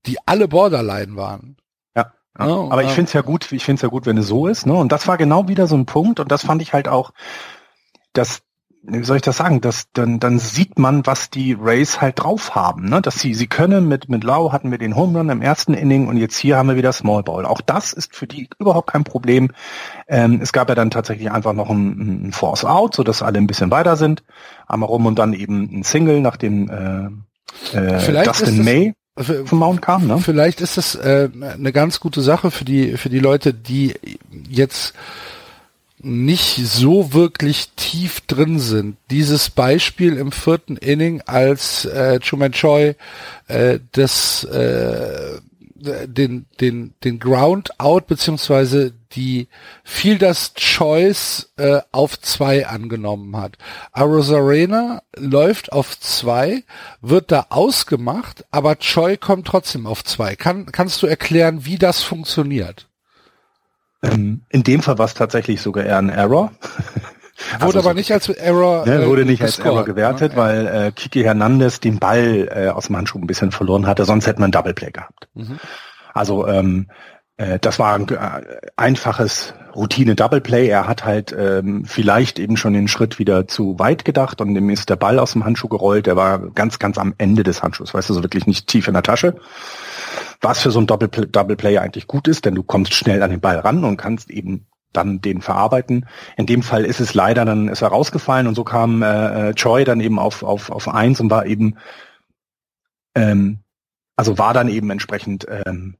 die 0.06 0.16
alle 0.24 0.48
Borderline 0.48 1.14
waren. 1.14 1.58
Ja, 1.94 2.14
ja. 2.38 2.46
Oh, 2.46 2.70
aber 2.70 2.84
ich 2.84 2.90
finde 2.92 3.08
es 3.08 3.12
ja 3.12 3.20
gut, 3.20 3.52
ich 3.52 3.66
finde 3.66 3.80
es 3.80 3.82
ja 3.82 3.90
gut, 3.90 4.06
wenn 4.06 4.16
es 4.16 4.28
so 4.28 4.46
ist. 4.46 4.64
Ne? 4.64 4.72
Und 4.72 4.92
das 4.92 5.06
war 5.06 5.18
genau 5.18 5.46
wieder 5.48 5.66
so 5.66 5.76
ein 5.76 5.84
Punkt 5.84 6.20
und 6.20 6.32
das 6.32 6.42
fand 6.42 6.62
ich 6.62 6.72
halt 6.72 6.88
auch, 6.88 7.12
dass 8.14 8.40
wie 8.88 9.04
soll 9.04 9.16
ich 9.16 9.22
das 9.22 9.36
sagen, 9.36 9.60
dass 9.60 9.86
dann, 9.92 10.20
dann 10.20 10.38
sieht 10.38 10.78
man, 10.78 11.06
was 11.06 11.30
die 11.30 11.52
Rays 11.52 12.00
halt 12.00 12.20
drauf 12.20 12.54
haben, 12.54 12.88
ne? 12.88 13.02
Dass 13.02 13.18
sie, 13.18 13.34
sie 13.34 13.46
können 13.46 13.88
mit, 13.88 14.08
mit 14.08 14.22
Lau 14.22 14.52
hatten 14.52 14.70
wir 14.70 14.78
den 14.78 14.94
Home 14.94 15.18
Run 15.18 15.28
im 15.28 15.42
ersten 15.42 15.74
Inning 15.74 16.06
und 16.06 16.16
jetzt 16.16 16.36
hier 16.36 16.56
haben 16.56 16.68
wir 16.68 16.76
wieder 16.76 16.92
Small 16.92 17.22
Ball. 17.22 17.46
Auch 17.46 17.60
das 17.60 17.92
ist 17.92 18.14
für 18.14 18.26
die 18.26 18.48
überhaupt 18.58 18.90
kein 18.90 19.04
Problem. 19.04 19.50
Ähm, 20.08 20.40
es 20.40 20.52
gab 20.52 20.68
ja 20.68 20.74
dann 20.74 20.90
tatsächlich 20.90 21.30
einfach 21.30 21.52
noch 21.52 21.68
ein, 21.68 22.28
ein 22.28 22.32
Force 22.32 22.64
Out, 22.64 22.94
so 22.94 23.02
dass 23.02 23.22
alle 23.22 23.38
ein 23.38 23.46
bisschen 23.46 23.70
weiter 23.70 23.96
sind. 23.96 24.22
Einmal 24.66 24.88
rum 24.88 25.06
und 25.06 25.18
dann 25.18 25.32
eben 25.32 25.80
ein 25.80 25.82
Single 25.82 26.20
nach 26.20 26.36
dem 26.36 26.70
äh, 27.72 27.76
äh, 27.76 28.24
Dustin 28.24 28.64
May 28.64 28.94
vom 29.16 29.58
Mount 29.58 29.80
kam, 29.80 30.06
ne? 30.06 30.18
Vielleicht 30.18 30.60
ist 30.60 30.76
das 30.76 30.94
äh, 30.94 31.30
eine 31.34 31.72
ganz 31.72 32.00
gute 32.00 32.20
Sache 32.20 32.50
für 32.50 32.66
die 32.66 32.98
für 32.98 33.08
die 33.08 33.18
Leute, 33.18 33.54
die 33.54 33.94
jetzt 34.48 34.94
nicht 35.98 36.56
so 36.56 37.12
wirklich 37.12 37.70
tief 37.76 38.20
drin 38.22 38.58
sind. 38.58 38.96
Dieses 39.10 39.50
Beispiel 39.50 40.16
im 40.16 40.32
vierten 40.32 40.76
Inning, 40.76 41.22
als 41.26 41.84
äh, 41.84 42.20
Truman 42.20 42.52
Choi 42.52 42.94
äh, 43.48 43.78
das 43.92 44.44
äh, 44.44 45.40
den 45.78 46.46
den 46.60 46.94
den 47.04 47.18
Ground 47.18 47.78
Out 47.80 48.06
beziehungsweise 48.06 48.92
die 49.12 49.48
Fielders 49.84 50.54
Choice 50.54 51.52
äh, 51.56 51.80
auf 51.92 52.20
zwei 52.20 52.66
angenommen 52.66 53.36
hat. 53.36 53.56
Arozarena 53.92 55.02
läuft 55.16 55.72
auf 55.72 55.98
zwei, 55.98 56.64
wird 57.00 57.32
da 57.32 57.46
ausgemacht, 57.50 58.44
aber 58.50 58.78
Choi 58.78 59.16
kommt 59.16 59.46
trotzdem 59.46 59.86
auf 59.86 60.04
zwei. 60.04 60.36
Kann, 60.36 60.66
kannst 60.66 61.02
du 61.02 61.06
erklären, 61.06 61.64
wie 61.64 61.78
das 61.78 62.02
funktioniert? 62.02 62.86
Ähm, 64.02 64.42
in 64.48 64.62
dem 64.62 64.82
Fall 64.82 64.98
war 64.98 65.06
es 65.06 65.14
tatsächlich 65.14 65.60
sogar 65.60 65.84
eher 65.84 65.98
ein 65.98 66.10
Error. 66.10 66.52
Wurde 67.60 67.64
also 67.64 67.78
aber 67.80 67.90
so, 67.90 67.94
nicht 67.94 68.12
als 68.12 68.28
Error. 68.30 68.86
Ne, 68.86 69.06
wurde 69.06 69.26
nicht 69.26 69.40
gescored, 69.40 69.66
als 69.66 69.74
Error 69.74 69.84
gewertet, 69.84 70.32
ne? 70.32 70.38
weil 70.38 70.66
äh, 70.66 70.92
Kiki 70.92 71.22
Hernandez 71.22 71.80
den 71.80 71.98
Ball 71.98 72.48
äh, 72.50 72.68
aus 72.68 72.86
dem 72.86 72.96
Handschuh 72.96 73.18
ein 73.18 73.26
bisschen 73.26 73.52
verloren 73.52 73.86
hatte, 73.86 74.06
sonst 74.06 74.26
hätte 74.26 74.40
man 74.40 74.50
Double 74.50 74.72
Play 74.72 74.90
gehabt. 74.90 75.28
Mhm. 75.34 75.58
Also 76.14 76.46
ähm, 76.46 76.86
äh, 77.36 77.58
das 77.58 77.78
war 77.78 77.94
ein 77.94 78.08
äh, 78.08 78.42
einfaches 78.76 79.52
Routine 79.74 80.14
Double 80.14 80.40
Play. 80.40 80.68
Er 80.68 80.88
hat 80.88 81.04
halt 81.04 81.34
ähm, 81.38 81.84
vielleicht 81.84 82.38
eben 82.38 82.56
schon 82.56 82.72
den 82.72 82.88
Schritt 82.88 83.18
wieder 83.18 83.46
zu 83.46 83.78
weit 83.78 84.06
gedacht 84.06 84.40
und 84.40 84.56
ihm 84.56 84.70
ist 84.70 84.88
der 84.88 84.96
Ball 84.96 85.18
aus 85.18 85.32
dem 85.32 85.44
Handschuh 85.44 85.68
gerollt. 85.68 86.06
Der 86.06 86.16
war 86.16 86.38
ganz, 86.38 86.78
ganz 86.78 86.96
am 86.96 87.14
Ende 87.18 87.42
des 87.42 87.62
Handschuhs, 87.62 87.92
weißt 87.92 88.08
du, 88.08 88.14
so 88.14 88.22
wirklich 88.22 88.46
nicht 88.46 88.66
tief 88.66 88.88
in 88.88 88.94
der 88.94 89.02
Tasche 89.02 89.34
was 90.40 90.60
für 90.60 90.70
so 90.70 90.80
ein 90.80 90.86
Double, 90.86 91.08
Double 91.08 91.56
Player 91.56 91.82
eigentlich 91.82 92.06
gut 92.06 92.28
ist, 92.28 92.44
denn 92.44 92.54
du 92.54 92.62
kommst 92.62 92.94
schnell 92.94 93.22
an 93.22 93.30
den 93.30 93.40
Ball 93.40 93.58
ran 93.58 93.84
und 93.84 93.96
kannst 93.96 94.30
eben 94.30 94.66
dann 94.92 95.20
den 95.20 95.42
verarbeiten. 95.42 96.06
In 96.36 96.46
dem 96.46 96.62
Fall 96.62 96.84
ist 96.84 97.00
es 97.00 97.14
leider 97.14 97.44
dann 97.44 97.68
ist 97.68 97.82
er 97.82 97.88
rausgefallen 97.88 98.46
und 98.46 98.54
so 98.54 98.64
kam 98.64 99.02
äh, 99.02 99.50
äh, 99.50 99.54
Choi 99.54 99.84
dann 99.84 100.00
eben 100.00 100.18
auf 100.18 100.42
auf 100.42 100.70
auf 100.70 100.88
eins 100.88 101.20
und 101.20 101.30
war 101.30 101.46
eben 101.46 101.76
ähm, 103.14 103.58
also 104.16 104.38
war 104.38 104.54
dann 104.54 104.68
eben 104.68 104.90
entsprechend 104.90 105.46
ähm, 105.48 105.96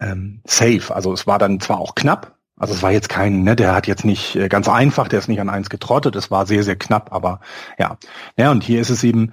ähm, 0.00 0.40
safe. 0.44 0.94
Also 0.94 1.12
es 1.12 1.26
war 1.26 1.38
dann 1.38 1.60
zwar 1.60 1.78
auch 1.78 1.94
knapp, 1.94 2.36
also 2.56 2.74
es 2.74 2.82
war 2.82 2.92
jetzt 2.92 3.08
kein, 3.08 3.42
ne, 3.42 3.56
der 3.56 3.74
hat 3.74 3.86
jetzt 3.86 4.04
nicht 4.04 4.36
äh, 4.36 4.48
ganz 4.48 4.68
einfach, 4.68 5.08
der 5.08 5.18
ist 5.18 5.28
nicht 5.28 5.40
an 5.40 5.48
eins 5.48 5.70
getrottet, 5.70 6.14
es 6.16 6.30
war 6.30 6.46
sehr, 6.46 6.62
sehr 6.62 6.76
knapp, 6.76 7.12
aber 7.12 7.40
ja. 7.78 7.98
Ja, 8.36 8.50
und 8.50 8.62
hier 8.62 8.80
ist 8.80 8.90
es 8.90 9.02
eben, 9.02 9.32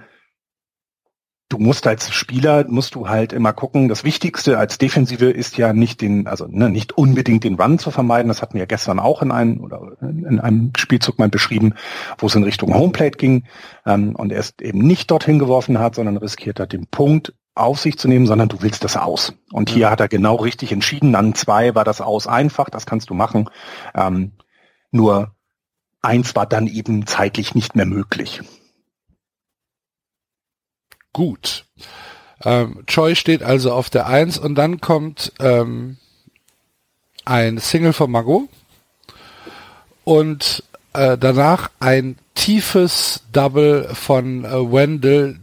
du 1.50 1.58
musst 1.58 1.86
als 1.86 2.14
Spieler, 2.14 2.64
musst 2.68 2.94
du 2.94 3.08
halt 3.08 3.32
immer 3.32 3.52
gucken, 3.52 3.88
das 3.88 4.04
Wichtigste 4.04 4.56
als 4.56 4.78
Defensive 4.78 5.28
ist 5.28 5.58
ja 5.58 5.72
nicht 5.72 6.00
den, 6.00 6.26
also 6.26 6.46
ne, 6.48 6.70
nicht 6.70 6.92
unbedingt 6.96 7.44
den 7.44 7.60
Run 7.60 7.78
zu 7.78 7.90
vermeiden, 7.90 8.28
das 8.28 8.40
hatten 8.40 8.54
wir 8.54 8.60
ja 8.60 8.66
gestern 8.66 9.00
auch 9.00 9.20
in 9.20 9.32
einem, 9.32 9.60
oder 9.60 9.96
in 10.00 10.40
einem 10.40 10.72
Spielzug 10.76 11.18
mal 11.18 11.28
beschrieben, 11.28 11.74
wo 12.18 12.28
es 12.28 12.36
in 12.36 12.44
Richtung 12.44 12.72
Homeplate 12.72 13.18
ging 13.18 13.44
ähm, 13.84 14.14
und 14.14 14.32
er 14.32 14.38
es 14.38 14.54
eben 14.60 14.78
nicht 14.78 15.10
dorthin 15.10 15.40
geworfen 15.40 15.80
hat, 15.80 15.96
sondern 15.96 16.16
riskiert 16.16 16.60
hat, 16.60 16.72
den 16.72 16.86
Punkt 16.86 17.34
auf 17.56 17.80
sich 17.80 17.98
zu 17.98 18.06
nehmen, 18.06 18.26
sondern 18.26 18.48
du 18.48 18.62
willst 18.62 18.84
das 18.84 18.96
aus. 18.96 19.34
Und 19.52 19.70
hier 19.70 19.90
hat 19.90 20.00
er 20.00 20.08
genau 20.08 20.36
richtig 20.36 20.70
entschieden. 20.70 21.16
An 21.16 21.34
zwei 21.34 21.74
war 21.74 21.84
das 21.84 22.00
aus 22.00 22.28
einfach, 22.28 22.70
das 22.70 22.86
kannst 22.86 23.10
du 23.10 23.14
machen. 23.14 23.50
Ähm, 23.92 24.32
nur 24.92 25.34
eins 26.00 26.36
war 26.36 26.46
dann 26.46 26.68
eben 26.68 27.06
zeitlich 27.06 27.56
nicht 27.56 27.74
mehr 27.74 27.86
möglich 27.86 28.40
gut. 31.12 31.64
Ähm, 32.44 32.84
Choi 32.86 33.14
steht 33.14 33.42
also 33.42 33.72
auf 33.72 33.90
der 33.90 34.06
Eins 34.06 34.38
und 34.38 34.54
dann 34.54 34.80
kommt 34.80 35.32
ähm, 35.40 35.98
ein 37.24 37.58
Single 37.58 37.92
von 37.92 38.10
Margot 38.10 38.48
und 40.04 40.64
äh, 40.94 41.18
danach 41.18 41.70
ein 41.78 42.16
tiefes 42.34 43.22
Double 43.32 43.90
von 43.92 44.44
äh, 44.44 44.72
Wendell, 44.72 45.38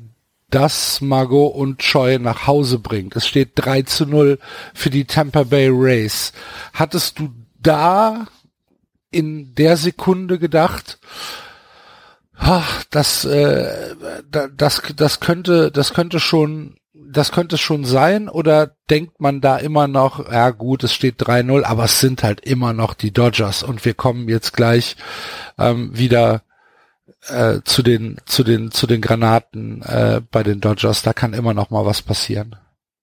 das 0.49 1.01
Margot 1.01 1.53
und 1.53 1.80
Choi 1.80 2.17
nach 2.19 2.47
Hause 2.47 2.80
bringt. 2.80 3.15
Es 3.15 3.27
steht 3.27 3.51
3 3.56 3.84
zu 3.84 4.06
0 4.06 4.39
für 4.73 4.89
die 4.89 5.06
Tampa 5.06 5.43
Bay 5.43 5.69
Race. 5.71 6.32
Hattest 6.73 7.19
du 7.19 7.30
da 7.62 8.27
in 9.12 9.56
der 9.56 9.77
Sekunde 9.77 10.39
gedacht, 10.39 10.99
Ach, 12.38 12.84
das, 12.91 13.26
äh, 13.26 13.95
das, 14.56 14.82
das 14.95 15.19
könnte, 15.19 15.71
das 15.71 15.93
könnte 15.93 16.19
schon 16.19 16.78
das 17.10 17.32
könnte 17.32 17.58
schon 17.58 17.86
sein 17.86 18.28
oder 18.28 18.76
denkt 18.89 19.19
man 19.19 19.39
da 19.39 19.58
immer 19.58 19.88
noch, 19.88 20.30
ja 20.32 20.50
gut, 20.50 20.84
es 20.84 20.93
steht 20.93 21.21
3-0, 21.21 21.63
aber 21.63 21.86
es 21.86 22.00
sind 22.00 22.23
halt 22.23 22.41
immer 22.41 22.73
noch 22.73 22.93
die 22.93 23.12
Dodgers 23.12 23.63
und 23.63 23.86
wir 23.86 23.93
kommen 23.93 24.28
jetzt 24.28 24.54
gleich 24.54 24.97
ähm, 25.58 25.97
wieder 25.97 26.41
äh, 27.28 27.60
zu 27.63 27.82
den 27.82 28.17
zu 28.26 28.43
den 28.43 28.71
zu 28.71 28.88
den 28.88 29.02
Granaten 29.02 29.82
äh, 29.84 30.21
bei 30.32 30.43
den 30.43 30.60
Dodgers. 30.60 31.02
Da 31.02 31.13
kann 31.13 31.34
immer 31.34 31.54
noch 31.54 31.69
mal 31.69 31.86
was 31.86 32.02
passieren. 32.02 32.56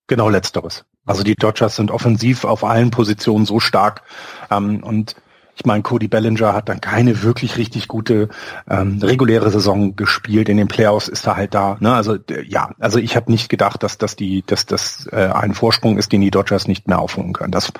Genau 0.06 0.28
letzteres. 0.28 0.84
Also 1.06 1.22
die 1.22 1.34
Dodgers 1.34 1.76
sind 1.76 1.90
offensiv 1.90 2.44
auf 2.44 2.64
allen 2.64 2.90
Positionen 2.90 3.46
so 3.46 3.60
stark 3.60 4.02
ähm, 4.50 4.82
und 4.82 5.16
ich 5.56 5.64
meine, 5.64 5.82
Cody 5.82 6.08
Bellinger 6.08 6.52
hat 6.52 6.68
dann 6.68 6.80
keine 6.80 7.22
wirklich 7.22 7.56
richtig 7.56 7.86
gute 7.86 8.28
ähm, 8.68 8.98
reguläre 9.00 9.50
Saison 9.50 9.94
gespielt. 9.94 10.48
In 10.48 10.56
den 10.56 10.68
Playoffs 10.68 11.08
ist 11.08 11.26
er 11.26 11.36
halt 11.36 11.54
da. 11.54 11.76
Ne? 11.80 11.94
Also 11.94 12.16
ja, 12.46 12.70
also 12.80 12.98
ich 12.98 13.14
habe 13.14 13.30
nicht 13.30 13.48
gedacht, 13.48 13.82
dass, 13.82 13.98
dass 13.98 14.16
die, 14.16 14.42
dass 14.46 14.66
das 14.66 15.06
äh, 15.12 15.30
ein 15.32 15.54
Vorsprung 15.54 15.96
ist, 15.96 16.12
den 16.12 16.22
die 16.22 16.30
Dodgers 16.30 16.66
nicht 16.66 16.88
mehr 16.88 16.98
aufholen 16.98 17.32
können. 17.32 17.52
Das, 17.52 17.72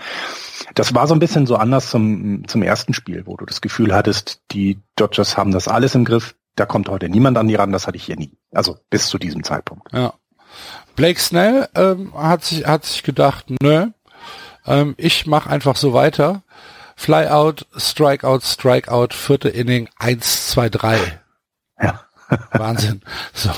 das 0.75 0.95
war 0.95 1.07
so 1.09 1.15
ein 1.15 1.21
bisschen 1.21 1.47
so 1.47 1.57
anders 1.57 1.91
zum, 1.91 2.47
zum 2.47 2.63
ersten 2.63 2.95
Spiel, 2.95 3.23
wo 3.27 3.37
du 3.37 3.45
das 3.45 3.61
Gefühl 3.61 3.95
hattest, 3.95 4.41
die 4.53 4.81
Dodgers 4.95 5.37
haben 5.37 5.51
das 5.51 5.67
alles 5.67 5.95
im 5.95 6.05
Griff. 6.05 6.37
Da 6.55 6.67
kommt 6.67 6.89
heute 6.89 7.09
niemand 7.09 7.37
an 7.37 7.49
die 7.49 7.57
ran. 7.57 7.73
Das 7.73 7.89
hatte 7.89 7.97
ich 7.97 8.05
hier 8.05 8.17
nie. 8.17 8.33
Also 8.53 8.77
bis 8.89 9.09
zu 9.09 9.19
diesem 9.19 9.43
Zeitpunkt. 9.43 9.93
Ja. 9.93 10.15
Blake 10.95 11.19
Snell 11.19 11.69
ähm, 11.75 12.13
hat 12.15 12.45
sich 12.45 12.65
hat 12.65 12.85
sich 12.85 13.03
gedacht, 13.03 13.47
nö, 13.61 13.89
ähm, 14.65 14.95
ich 14.97 15.27
mache 15.27 15.51
einfach 15.51 15.75
so 15.75 15.93
weiter 15.93 16.45
Flyout, 16.97 17.67
Strikeout, 17.77 18.41
Strikeout, 18.41 19.09
vierte 19.13 19.49
Inning, 19.49 19.89
eins, 19.99 20.49
zwei, 20.49 20.69
drei. 20.69 21.21
Ja. 21.81 22.05
Wahnsinn. 22.53 23.03
So. 23.33 23.51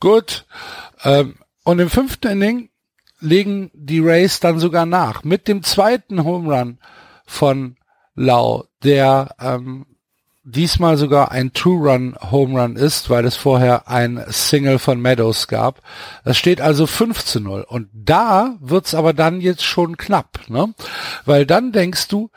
Gut. 0.00 0.44
Ähm, 1.04 1.36
und 1.64 1.78
im 1.78 1.90
fünften 1.90 2.28
Inning 2.28 2.70
legen 3.20 3.70
die 3.74 4.00
Rays 4.00 4.40
dann 4.40 4.58
sogar 4.58 4.86
nach. 4.86 5.24
Mit 5.24 5.48
dem 5.48 5.62
zweiten 5.62 6.24
Home 6.24 6.54
Run 6.54 6.78
von 7.24 7.76
Lau, 8.14 8.66
der 8.82 9.34
ähm, 9.40 9.86
diesmal 10.46 10.96
sogar 10.96 11.32
ein 11.32 11.52
Two-Run-Home 11.52 12.60
Run 12.60 12.76
ist, 12.76 13.10
weil 13.10 13.24
es 13.24 13.34
vorher 13.36 13.88
ein 13.88 14.24
Single 14.28 14.78
von 14.78 15.00
Meadows 15.00 15.48
gab. 15.48 15.82
Es 16.24 16.38
steht 16.38 16.60
also 16.60 16.86
5 16.86 17.24
zu 17.24 17.40
0. 17.40 17.66
Und 17.68 17.88
da 17.92 18.56
wird's 18.60 18.94
aber 18.94 19.12
dann 19.12 19.40
jetzt 19.40 19.64
schon 19.64 19.96
knapp, 19.96 20.48
ne? 20.48 20.72
Weil 21.24 21.46
dann 21.46 21.72
denkst 21.72 22.06
du, 22.06 22.30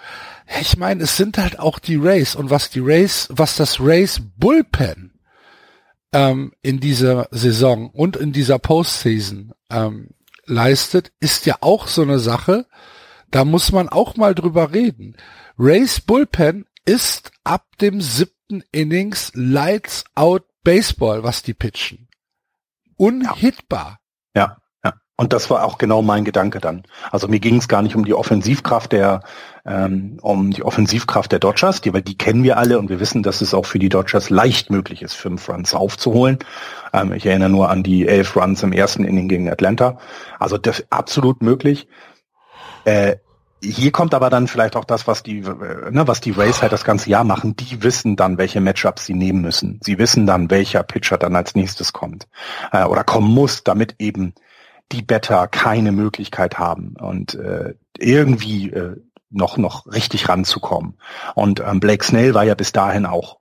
ich 0.60 0.76
meine, 0.76 1.04
es 1.04 1.17
sind 1.17 1.38
halt 1.38 1.60
auch 1.60 1.78
die 1.78 1.98
Rays 1.98 2.34
und 2.34 2.50
was 2.50 2.72
die 2.72 2.80
Rays, 2.80 3.28
was 3.32 3.56
das 3.56 3.80
Rays 3.80 4.19
Bullpen 4.38 5.13
ähm, 6.12 6.54
in 6.63 6.80
dieser 6.80 7.28
Saison 7.30 7.91
und 7.91 8.15
in 8.17 8.34
dieser 8.34 8.58
Postseason 8.58 9.54
ähm, 9.69 10.10
leistet, 10.48 11.12
ist 11.19 11.45
ja 11.45 11.58
auch 11.62 11.88
so 11.88 12.02
eine 12.02 12.17
Sache. 12.17 12.65
Da 13.30 13.45
muss 13.45 13.72
man 13.72 13.88
auch 13.88 14.15
mal 14.15 14.34
drüber 14.34 14.74
reden. 14.74 15.15
Rays 15.60 16.02
Bullpen 16.02 16.65
ist 16.89 17.32
ab 17.43 17.67
dem 17.82 18.02
siebten 18.02 18.63
Innings 18.71 19.32
Lights 19.36 20.06
Out 20.15 20.45
Baseball, 20.63 21.21
was 21.23 21.43
die 21.43 21.54
pitchen. 21.54 22.08
Unhittbar. 22.97 23.99
Ja, 24.36 24.58
ja. 24.84 24.95
Und 25.15 25.32
das 25.32 25.52
war 25.52 25.65
auch 25.65 25.78
genau 25.78 26.02
mein 26.02 26.25
Gedanke 26.25 26.60
dann. 26.60 26.82
Also 27.12 27.28
mir 27.28 27.39
ging 27.39 27.58
es 27.58 27.67
gar 27.67 27.84
nicht 27.84 27.95
um 27.95 28.06
die 28.06 28.15
Offensivkraft 28.15 28.91
der, 28.91 29.21
ähm, 29.67 30.17
um 30.23 30.49
die 30.49 30.63
Offensivkraft 30.63 31.32
der 31.32 31.38
Dodgers, 31.38 31.82
die, 31.82 31.93
weil 31.93 32.02
die 32.02 32.17
kennen 32.17 32.41
wir 32.41 32.58
alle 32.58 32.80
und 32.80 32.89
wir 32.89 32.99
wissen, 32.99 33.21
dass 33.21 33.41
es 33.41 33.54
auch 33.54 33.67
für 33.67 33.78
die 33.78 33.89
Dodgers 33.89 34.32
leicht 34.32 34.71
möglich 34.71 35.04
ist, 35.04 35.13
fünf 35.13 35.47
Runs 35.47 35.75
aufzuholen. 35.75 36.39
Ähm, 36.91 37.13
ich 37.13 37.28
erinnere 37.28 37.49
nur 37.49 37.69
an 37.69 37.84
die 37.84 38.08
elf 38.08 38.36
Runs 38.36 38.63
im 38.63 38.73
ersten 38.73 39.04
Inning 39.04 39.28
gegen 39.28 39.47
Atlanta. 39.47 39.99
Also 40.39 40.58
das 40.58 40.88
absolut 40.89 41.43
möglich. 41.43 41.88
Äh, 42.84 43.17
hier 43.62 43.91
kommt 43.91 44.13
aber 44.13 44.30
dann 44.30 44.48
vielleicht 44.48 44.76
auch 44.76 44.86
das, 44.86 45.08
was 45.08 45.24
die, 45.24 45.39
äh, 45.39 45.91
ne, 45.91 46.08
was 46.08 46.22
die 46.22 46.32
Rays 46.32 46.62
halt 46.62 46.72
das 46.72 46.84
ganze 46.84 47.10
Jahr 47.10 47.24
machen. 47.24 47.56
Die 47.56 47.84
wissen 47.84 48.15
dann, 48.15 48.38
welche 48.38 48.62
Matchups 48.62 49.06
sie 49.06 49.13
nehmen 49.13 49.41
müssen. 49.41 49.80
Sie 49.84 49.98
wissen 49.98 50.26
dann, 50.26 50.50
welcher 50.50 50.84
Pitcher 50.84 51.17
dann 51.17 51.36
als 51.36 51.56
nächstes 51.56 51.93
kommt 51.93 52.28
äh, 52.72 52.84
oder 52.84 53.04
kommen 53.04 53.34
muss, 53.34 53.63
damit 53.63 53.95
eben 54.00 54.34
die 54.91 55.02
Better 55.02 55.48
keine 55.48 55.91
Möglichkeit 55.91 56.58
haben 56.58 56.95
und 57.00 57.36
äh, 57.36 57.76
irgendwie 57.98 58.72
äh, 58.72 58.95
noch 59.30 59.58
noch 59.58 59.86
richtig 59.88 60.28
ranzukommen. 60.30 60.98
Und 61.36 61.60
ähm, 61.60 61.80
Blake 61.80 62.04
Snell 62.04 62.34
war 62.34 62.43
ja 62.43 62.56
bis 62.56 62.72
dahin 62.72 63.06
auch 63.06 63.38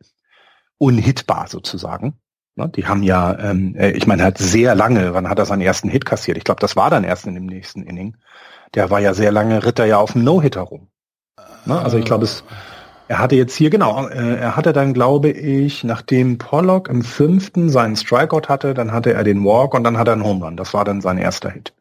unhittbar 0.77 1.49
sozusagen. 1.49 2.19
Ne, 2.57 2.69
die 2.69 2.87
haben 2.87 3.03
ja, 3.03 3.39
ähm, 3.39 3.75
äh, 3.77 3.93
ich 3.93 4.07
meine, 4.07 4.25
halt 4.25 4.39
sehr 4.39 4.75
lange. 4.75 5.15
Wann 5.15 5.29
hat 5.29 5.39
er 5.39 5.47
seinen 5.47 5.63
ersten 5.63 5.89
Hit 5.89 6.05
kassiert? 6.05 6.37
Ich 6.37 6.45
glaube, 6.45 6.61
das 6.61 6.77
war 6.77 6.91
dann 6.91 7.05
erst 7.05 7.27
in 7.27 7.35
dem 7.35 7.47
nächsten 7.47 7.83
Inning 7.83 8.17
der 8.75 8.91
war 8.91 9.01
ja 9.01 9.15
sehr 9.15 9.33
lange 9.33 9.65
Ritter 9.65 9.85
ja 9.85 9.99
auf 9.99 10.13
dem 10.13 10.25
No-Hitter 10.25 10.63
rum. 10.63 10.89
Ne? 11.65 11.81
Also 11.81 11.99
ich 11.99 12.05
glaube, 12.05 12.25
es, 12.25 12.45
er 13.09 13.19
hatte 13.19 13.37
jetzt 13.37 13.55
hier, 13.55 13.71
genau, 13.71 14.07
äh, 14.09 14.37
er 14.37 14.57
hatte 14.57 14.73
dann, 14.73 14.95
glaube 14.95 15.31
ich, 15.31 15.85
nachdem 15.85 16.39
Pollock 16.39 16.89
im 16.89 17.03
fünften 17.03 17.71
seinen 17.71 17.97
Strikeout 17.97 18.49
hatte, 18.49 18.75
dann 18.75 18.93
hatte 18.93 19.13
er 19.13 19.25
den 19.25 19.45
Walk 19.45 19.75
und 19.75 19.85
dann 19.85 19.99
hat 19.99 20.09
er 20.09 20.15
einen 20.15 20.25
Home 20.25 20.45
Run. 20.45 20.57
Das 20.57 20.75
war 20.75 20.85
dann 20.85 21.01
sein 21.01 21.19
erster 21.19 21.51
Hit. 21.51 21.73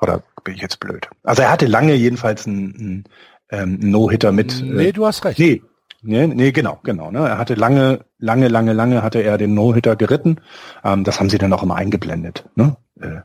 Oder 0.00 0.22
bin 0.42 0.54
ich 0.54 0.60
jetzt 0.60 0.80
blöd? 0.80 1.08
Also 1.22 1.42
er 1.42 1.50
hatte 1.50 1.66
lange 1.66 1.94
jedenfalls 1.94 2.46
einen, 2.46 2.74
einen 2.78 3.04
ähm, 3.50 3.90
No-Hitter 3.90 4.32
mit. 4.32 4.60
Äh, 4.60 4.64
nee, 4.64 4.92
du 4.92 5.06
hast 5.06 5.24
recht. 5.24 5.38
Nee, 5.38 5.62
Nee, 6.06 6.26
nee, 6.26 6.52
genau, 6.52 6.78
genau. 6.82 7.10
Ne? 7.10 7.20
Er 7.20 7.38
hatte 7.38 7.54
lange, 7.54 8.04
lange, 8.18 8.48
lange, 8.48 8.72
lange 8.72 9.02
hatte 9.02 9.20
er 9.20 9.38
den 9.38 9.54
No-Hitter 9.54 9.96
geritten. 9.96 10.40
Ähm, 10.84 11.04
das 11.04 11.18
haben 11.18 11.30
sie 11.30 11.38
dann 11.38 11.52
auch 11.52 11.62
immer 11.62 11.76
eingeblendet. 11.76 12.44
Ne? 12.56 12.76
Äh, 13.00 13.22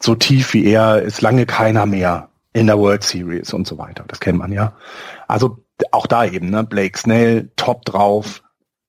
so 0.00 0.14
tief 0.14 0.52
wie 0.52 0.66
er 0.66 1.02
ist 1.02 1.22
lange 1.22 1.46
keiner 1.46 1.86
mehr 1.86 2.28
in 2.52 2.66
der 2.66 2.78
World 2.78 3.02
Series 3.02 3.52
und 3.52 3.66
so 3.66 3.78
weiter. 3.78 4.04
Das 4.06 4.20
kennt 4.20 4.38
man 4.38 4.52
ja. 4.52 4.74
Also 5.26 5.64
auch 5.90 6.06
da 6.06 6.24
eben, 6.24 6.50
ne? 6.50 6.62
Blake 6.62 6.98
Snell, 6.98 7.50
top 7.56 7.84
drauf, 7.84 8.42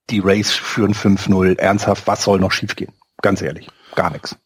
die 0.09 0.19
Race 0.19 0.51
führen 0.51 0.93
5-0. 0.93 1.57
Ernsthaft, 1.57 2.05
was 2.07 2.23
soll 2.23 2.39
noch 2.39 2.51
schiefgehen? 2.51 2.93
Ganz 3.21 3.41
ehrlich, 3.41 3.69
gar 3.95 4.11
nichts. 4.11 4.37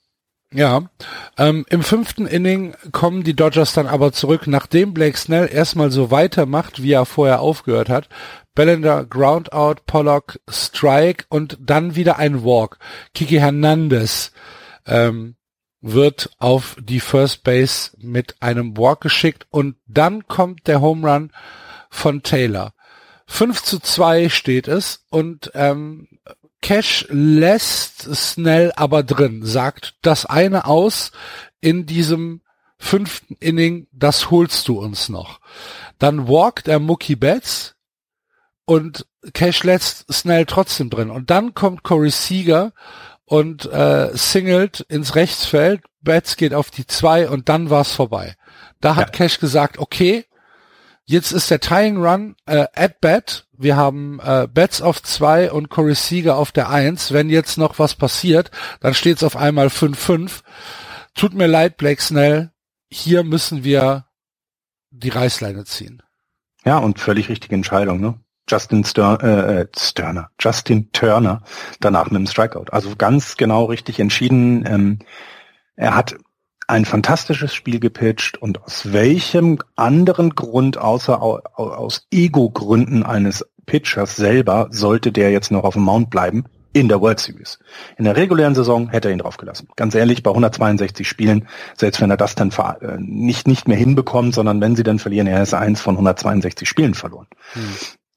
Ja, 0.52 0.90
ähm, 1.38 1.64
im 1.70 1.84
fünften 1.84 2.26
Inning 2.26 2.74
kommen 2.92 3.24
die 3.24 3.36
Dodgers 3.36 3.74
dann 3.74 3.86
aber 3.86 4.12
zurück, 4.14 4.48
nachdem 4.48 4.96
Blake 4.96 5.18
Snell 5.18 5.48
erstmal 5.52 5.92
so 5.92 6.10
weitermacht, 6.10 6.82
wie 6.82 6.94
er 6.94 7.06
vorher 7.06 7.42
aufgehört 7.42 7.90
hat. 7.90 8.10
Bellinger 8.60 9.06
Groundout, 9.06 9.84
Pollock 9.88 10.38
Strike 10.50 11.24
und 11.30 11.58
dann 11.62 11.96
wieder 11.96 12.18
ein 12.18 12.44
Walk. 12.44 12.78
Kiki 13.14 13.38
Hernandez 13.38 14.34
ähm, 14.86 15.38
wird 15.80 16.32
auf 16.40 16.76
die 16.78 17.00
First 17.00 17.46
Base 17.46 17.92
mit 18.00 18.36
einem 18.42 18.76
Walk 18.76 19.00
geschickt 19.00 19.48
und 19.50 19.78
dann 19.88 20.28
kommt 20.28 20.68
der 20.68 20.82
Home 20.82 21.10
Run 21.10 21.32
von 21.90 22.22
Taylor. 22.22 22.74
5 23.28 23.64
zu 23.64 23.80
2 23.80 24.28
steht 24.28 24.68
es 24.68 25.06
und 25.10 25.52
ähm, 25.54 26.10
Cash 26.62 27.08
lässt 27.10 28.14
Snell 28.14 28.74
aber 28.76 29.04
drin, 29.04 29.46
sagt 29.46 29.96
das 30.02 30.26
eine 30.26 30.66
aus 30.66 31.14
in 31.62 31.86
diesem 31.86 32.42
fünften 32.78 33.38
Inning, 33.40 33.88
das 33.94 34.32
holst 34.32 34.68
du 34.68 34.82
uns 34.82 35.08
noch. 35.08 35.40
Dann 35.98 36.28
walkt 36.28 36.68
er 36.68 36.80
Mookie 36.80 37.16
Betts 37.16 37.78
und 38.70 39.08
Cash 39.34 39.64
lässt 39.64 40.06
Snell 40.14 40.46
trotzdem 40.46 40.92
drin. 40.92 41.10
Und 41.10 41.32
dann 41.32 41.56
kommt 41.56 41.82
Corey 41.82 42.12
Seager 42.12 42.72
und 43.26 43.66
äh, 43.66 44.12
singelt 44.14 44.82
ins 44.82 45.16
Rechtsfeld, 45.16 45.82
Betts 46.02 46.38
geht 46.38 46.54
auf 46.54 46.70
die 46.70 46.86
zwei 46.86 47.28
und 47.28 47.50
dann 47.50 47.72
war's 47.72 47.94
vorbei. 47.94 48.36
Da 48.80 48.96
hat 48.96 49.08
ja. 49.08 49.12
Cash 49.12 49.40
gesagt, 49.40 49.80
okay, 49.80 50.26
jetzt 51.04 51.32
ist 51.32 51.50
der 51.50 51.60
Tying 51.60 51.98
Run 51.98 52.36
äh, 52.46 52.68
at 52.76 53.02
bat. 53.02 53.48
Wir 53.58 53.76
haben 53.76 54.20
äh, 54.20 54.48
Betts 54.48 54.84
auf 54.84 55.02
zwei 55.02 55.52
und 55.52 55.70
Corey 55.70 55.96
Seager 55.96 56.36
auf 56.36 56.52
der 56.52 56.70
eins. 56.70 57.12
Wenn 57.12 57.32
jetzt 57.32 57.58
noch 57.58 57.80
was 57.80 57.96
passiert, 57.96 58.52
dann 58.82 58.94
steht's 58.94 59.24
auf 59.24 59.36
einmal 59.36 59.70
5-5. 59.70 60.44
Tut 61.16 61.34
mir 61.34 61.48
leid, 61.48 61.78
Blake 61.78 62.04
Snell. 62.04 62.52
Hier 62.92 63.24
müssen 63.24 63.64
wir 63.64 64.06
die 64.92 65.10
Reißleine 65.10 65.66
ziehen. 65.66 66.04
Ja, 66.66 66.78
und 66.78 67.00
völlig 67.00 67.30
richtige 67.30 67.56
Entscheidung, 67.56 68.00
ne? 68.00 68.20
Justin 68.50 68.84
Ster 68.84 69.24
äh, 69.24 69.68
Sterner, 69.78 70.30
Justin 70.40 70.92
Turner 70.92 71.44
danach 71.80 72.06
mit 72.10 72.20
dem 72.20 72.28
Strikeout. 72.28 72.72
Also 72.72 72.96
ganz 72.98 73.38
genau 73.38 73.66
richtig 73.66 74.00
entschieden. 74.00 74.66
Ähm, 74.68 75.00
er 75.76 75.96
hat 75.96 76.18
ein 76.68 76.86
fantastisches 76.86 77.54
Spiel 77.54 77.80
gepitcht 77.80 78.38
und 78.38 78.64
aus 78.64 78.94
welchem 78.94 79.60
anderen 79.76 80.32
Grund 80.36 80.78
außer 80.78 81.22
aus 81.22 82.08
Ego-Gründen 82.12 83.04
eines 83.04 83.44
Pitchers 83.66 84.16
selber 84.16 84.68
sollte 84.72 85.12
der 85.12 85.32
jetzt 85.32 85.52
noch 85.52 85.64
auf 85.64 85.74
dem 85.74 85.84
Mount 85.84 86.10
bleiben 86.10 86.46
in 86.74 86.88
der 86.88 87.02
World 87.02 87.20
Series. 87.20 87.60
In 87.98 88.06
der 88.06 88.16
regulären 88.16 88.54
Saison 88.54 88.90
hätte 88.90 89.08
er 89.08 89.14
ihn 89.14 89.20
draufgelassen. 89.20 89.68
Ganz 89.76 89.96
ehrlich, 89.96 90.22
bei 90.22 90.30
162 90.30 91.08
Spielen, 91.08 91.48
selbst 91.76 92.00
wenn 92.02 92.12
er 92.12 92.18
das 92.18 92.36
dann 92.36 92.52
äh, 92.52 92.98
nicht, 93.00 93.48
nicht 93.48 93.68
mehr 93.68 93.78
hinbekommt, 93.78 94.36
sondern 94.36 94.62
wenn 94.62 94.76
sie 94.76 94.84
dann 94.84 95.00
verlieren, 95.00 95.28
er 95.28 95.42
ist 95.42 95.54
eins 95.54 95.82
von 95.82 95.96
162 95.96 96.70
Spielen 96.70 96.94
verloren. 96.94 97.28
Hm. 97.54 97.64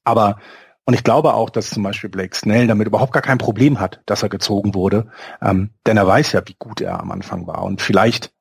Aber 0.05 0.39
Und 0.85 0.95
ich 0.95 1.05
glaube 1.05 1.35
auch, 1.35 1.51
dass 1.51 1.71
zum 1.71 1.83
Beispiel 1.85 2.11
Blake 2.11 2.37
Snell 2.37 2.67
damit 2.67 2.87
überhaupt 2.87 3.13
gar 3.13 3.23
kein 3.23 3.39
Problem 3.39 3.79
hat, 3.79 4.01
dass 4.07 4.23
er 4.23 4.29
gezogen 4.29 4.75
wurde. 4.75 5.07
Ähm, 5.41 5.71
denn 5.87 5.97
er 5.97 6.07
weiß 6.07 6.33
ja, 6.33 6.43
wie 6.47 6.57
gut 6.59 6.81
er 6.81 7.01
am 7.01 7.13
Anfang 7.13 7.47
war. 7.47 7.63
Und 7.63 7.81
vielleicht 7.81 8.33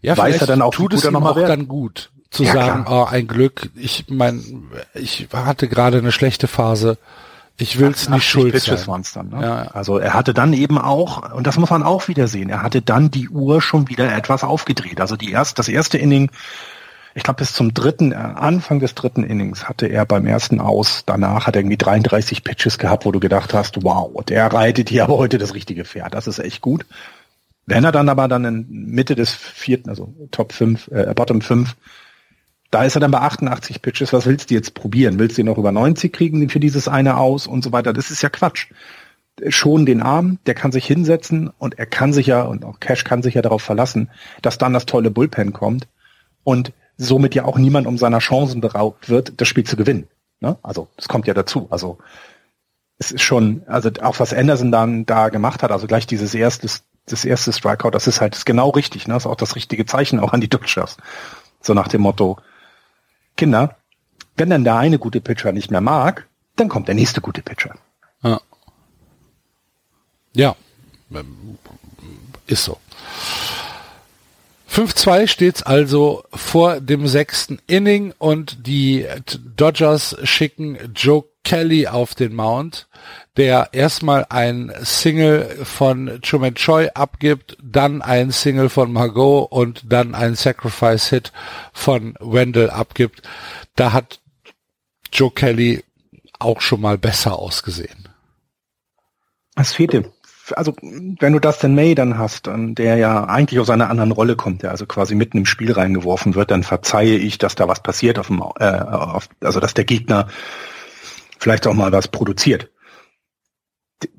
ja, 0.00 0.16
weiß 0.16 0.40
er 0.40 0.46
dann 0.46 0.62
auch, 0.62 0.74
tut 0.74 0.94
es 0.94 1.04
ihm 1.04 1.16
auch 1.16 1.34
dann 1.34 1.68
gut 1.68 2.10
zu 2.30 2.44
ja, 2.44 2.52
sagen, 2.52 2.86
oh, 2.88 3.04
ein 3.04 3.26
Glück. 3.26 3.70
Ich 3.76 4.06
mein, 4.08 4.70
ich 4.94 5.28
hatte 5.32 5.68
gerade 5.68 5.98
eine 5.98 6.12
schlechte 6.12 6.48
Phase. 6.48 6.98
Ich 7.58 7.78
will 7.78 7.90
es 7.90 8.08
nicht 8.08 8.26
schuld 8.26 8.52
Pitches 8.52 8.84
sein. 8.84 9.04
Dann, 9.14 9.28
ne? 9.28 9.46
ja. 9.46 9.62
Also 9.72 9.98
er 9.98 10.14
hatte 10.14 10.32
dann 10.32 10.54
eben 10.54 10.78
auch, 10.78 11.32
und 11.32 11.46
das 11.46 11.58
muss 11.58 11.70
man 11.70 11.82
auch 11.82 12.08
wieder 12.08 12.26
sehen, 12.26 12.48
er 12.48 12.62
hatte 12.62 12.80
dann 12.80 13.10
die 13.10 13.28
Uhr 13.28 13.60
schon 13.60 13.88
wieder 13.88 14.12
etwas 14.16 14.42
aufgedreht. 14.42 15.00
Also 15.00 15.16
die 15.16 15.30
erst, 15.30 15.58
das 15.58 15.68
erste 15.68 15.98
Inning 15.98 16.30
ich 17.14 17.22
glaube, 17.22 17.38
bis 17.38 17.52
zum 17.52 17.74
dritten, 17.74 18.12
äh, 18.12 18.16
Anfang 18.16 18.80
des 18.80 18.94
dritten 18.94 19.24
Innings 19.24 19.68
hatte 19.68 19.86
er 19.86 20.06
beim 20.06 20.26
ersten 20.26 20.60
Aus, 20.60 21.04
danach 21.06 21.46
hat 21.46 21.56
er 21.56 21.60
irgendwie 21.60 21.76
33 21.76 22.44
Pitches 22.44 22.78
gehabt, 22.78 23.04
wo 23.04 23.12
du 23.12 23.20
gedacht 23.20 23.52
hast, 23.54 23.82
wow, 23.82 24.24
der 24.24 24.52
reitet 24.52 24.88
hier 24.88 25.04
aber 25.04 25.18
heute 25.18 25.38
das 25.38 25.54
richtige 25.54 25.84
Pferd. 25.84 26.14
Das 26.14 26.26
ist 26.26 26.38
echt 26.38 26.60
gut. 26.60 26.86
Wenn 27.66 27.84
er 27.84 27.92
dann 27.92 28.08
aber 28.08 28.28
dann 28.28 28.44
in 28.44 28.66
Mitte 28.86 29.14
des 29.14 29.32
vierten, 29.32 29.88
also 29.88 30.14
Top 30.30 30.52
5, 30.52 30.88
äh, 30.88 31.12
Bottom 31.14 31.40
5, 31.40 31.76
da 32.70 32.84
ist 32.84 32.96
er 32.96 33.00
dann 33.00 33.10
bei 33.10 33.20
88 33.20 33.82
Pitches. 33.82 34.12
Was 34.12 34.26
willst 34.26 34.50
du 34.50 34.54
jetzt 34.54 34.74
probieren? 34.74 35.18
Willst 35.18 35.36
du 35.36 35.42
ihn 35.42 35.46
noch 35.46 35.58
über 35.58 35.72
90 35.72 36.12
kriegen 36.12 36.48
für 36.48 36.58
dieses 36.58 36.88
eine 36.88 37.18
aus 37.18 37.46
und 37.46 37.62
so 37.62 37.70
weiter? 37.70 37.92
Das 37.92 38.10
ist 38.10 38.22
ja 38.22 38.30
Quatsch. 38.30 38.68
Schon 39.48 39.86
den 39.86 40.02
Arm, 40.02 40.38
der 40.46 40.54
kann 40.54 40.72
sich 40.72 40.86
hinsetzen 40.86 41.50
und 41.58 41.78
er 41.78 41.86
kann 41.86 42.12
sich 42.12 42.26
ja, 42.26 42.42
und 42.42 42.64
auch 42.64 42.80
Cash 42.80 43.04
kann 43.04 43.22
sich 43.22 43.34
ja 43.34 43.42
darauf 43.42 43.62
verlassen, 43.62 44.10
dass 44.40 44.58
dann 44.58 44.72
das 44.72 44.86
tolle 44.86 45.10
Bullpen 45.10 45.52
kommt. 45.52 45.86
Und 46.44 46.72
somit 47.02 47.34
ja 47.34 47.44
auch 47.44 47.58
niemand 47.58 47.86
um 47.86 47.98
seiner 47.98 48.18
Chancen 48.18 48.60
beraubt 48.60 49.08
wird, 49.08 49.40
das 49.40 49.48
Spiel 49.48 49.64
zu 49.64 49.76
gewinnen. 49.76 50.08
Ne? 50.40 50.56
Also 50.62 50.88
das 50.96 51.08
kommt 51.08 51.26
ja 51.26 51.34
dazu. 51.34 51.66
Also 51.70 51.98
es 52.98 53.12
ist 53.12 53.22
schon, 53.22 53.62
also 53.66 53.90
auch 54.02 54.20
was 54.20 54.32
Anderson 54.32 54.72
dann 54.72 55.06
da 55.06 55.28
gemacht 55.28 55.62
hat, 55.62 55.72
also 55.72 55.86
gleich 55.86 56.06
dieses 56.06 56.34
erste, 56.34 56.68
das 57.06 57.24
erste 57.24 57.52
Strikeout, 57.52 57.90
das 57.90 58.06
ist 58.06 58.20
halt 58.20 58.44
genau 58.46 58.70
richtig. 58.70 59.08
Ne? 59.08 59.14
Das 59.14 59.24
ist 59.24 59.30
auch 59.30 59.36
das 59.36 59.56
richtige 59.56 59.86
Zeichen 59.86 60.20
auch 60.20 60.32
an 60.32 60.40
die 60.40 60.48
Dodgers. 60.48 60.96
So 61.60 61.74
nach 61.74 61.88
dem 61.88 62.02
Motto, 62.02 62.38
Kinder, 63.36 63.76
wenn 64.36 64.50
dann 64.50 64.64
der 64.64 64.76
eine 64.76 64.98
gute 64.98 65.20
Pitcher 65.20 65.52
nicht 65.52 65.70
mehr 65.70 65.80
mag, 65.80 66.28
dann 66.56 66.68
kommt 66.68 66.88
der 66.88 66.94
nächste 66.94 67.20
gute 67.20 67.42
Pitcher. 67.42 67.74
Ja. 68.22 68.40
Ja, 70.34 70.56
ist 72.46 72.64
so. 72.64 72.78
5-2 74.72 75.26
steht's 75.26 75.62
also 75.62 76.24
vor 76.32 76.80
dem 76.80 77.06
sechsten 77.06 77.60
Inning 77.66 78.14
und 78.16 78.66
die 78.66 79.06
Dodgers 79.54 80.16
schicken 80.24 80.78
Joe 80.94 81.24
Kelly 81.44 81.88
auf 81.88 82.14
den 82.14 82.34
Mount, 82.34 82.88
der 83.36 83.68
erstmal 83.72 84.24
ein 84.30 84.72
Single 84.80 85.62
von 85.64 86.20
Truman 86.22 86.54
Choi 86.54 86.88
abgibt, 86.94 87.58
dann 87.62 88.00
ein 88.00 88.30
Single 88.30 88.70
von 88.70 88.90
Margot 88.94 89.52
und 89.52 89.92
dann 89.92 90.14
ein 90.14 90.36
Sacrifice 90.36 91.10
Hit 91.10 91.32
von 91.74 92.14
Wendell 92.18 92.70
abgibt. 92.70 93.20
Da 93.76 93.92
hat 93.92 94.20
Joe 95.12 95.30
Kelly 95.30 95.84
auch 96.38 96.62
schon 96.62 96.80
mal 96.80 96.96
besser 96.96 97.38
ausgesehen. 97.38 98.08
Es 99.54 99.74
fehlte 99.74 100.10
also 100.52 100.74
wenn 100.80 101.32
du 101.32 101.38
Dustin 101.38 101.74
May 101.74 101.94
dann 101.94 102.18
hast, 102.18 102.48
ähm, 102.48 102.74
der 102.74 102.96
ja 102.96 103.24
eigentlich 103.24 103.60
aus 103.60 103.70
einer 103.70 103.90
anderen 103.90 104.12
Rolle 104.12 104.36
kommt, 104.36 104.62
der 104.62 104.70
also 104.70 104.86
quasi 104.86 105.14
mitten 105.14 105.38
im 105.38 105.46
Spiel 105.46 105.72
reingeworfen 105.72 106.34
wird, 106.34 106.50
dann 106.50 106.62
verzeihe 106.62 107.16
ich, 107.16 107.38
dass 107.38 107.54
da 107.54 107.68
was 107.68 107.82
passiert 107.82 108.18
auf 108.18 108.28
dem, 108.28 108.42
äh, 108.58 108.64
auf, 108.64 109.28
also 109.40 109.60
dass 109.60 109.74
der 109.74 109.84
Gegner 109.84 110.28
vielleicht 111.38 111.66
auch 111.66 111.74
mal 111.74 111.92
was 111.92 112.08
produziert. 112.08 112.70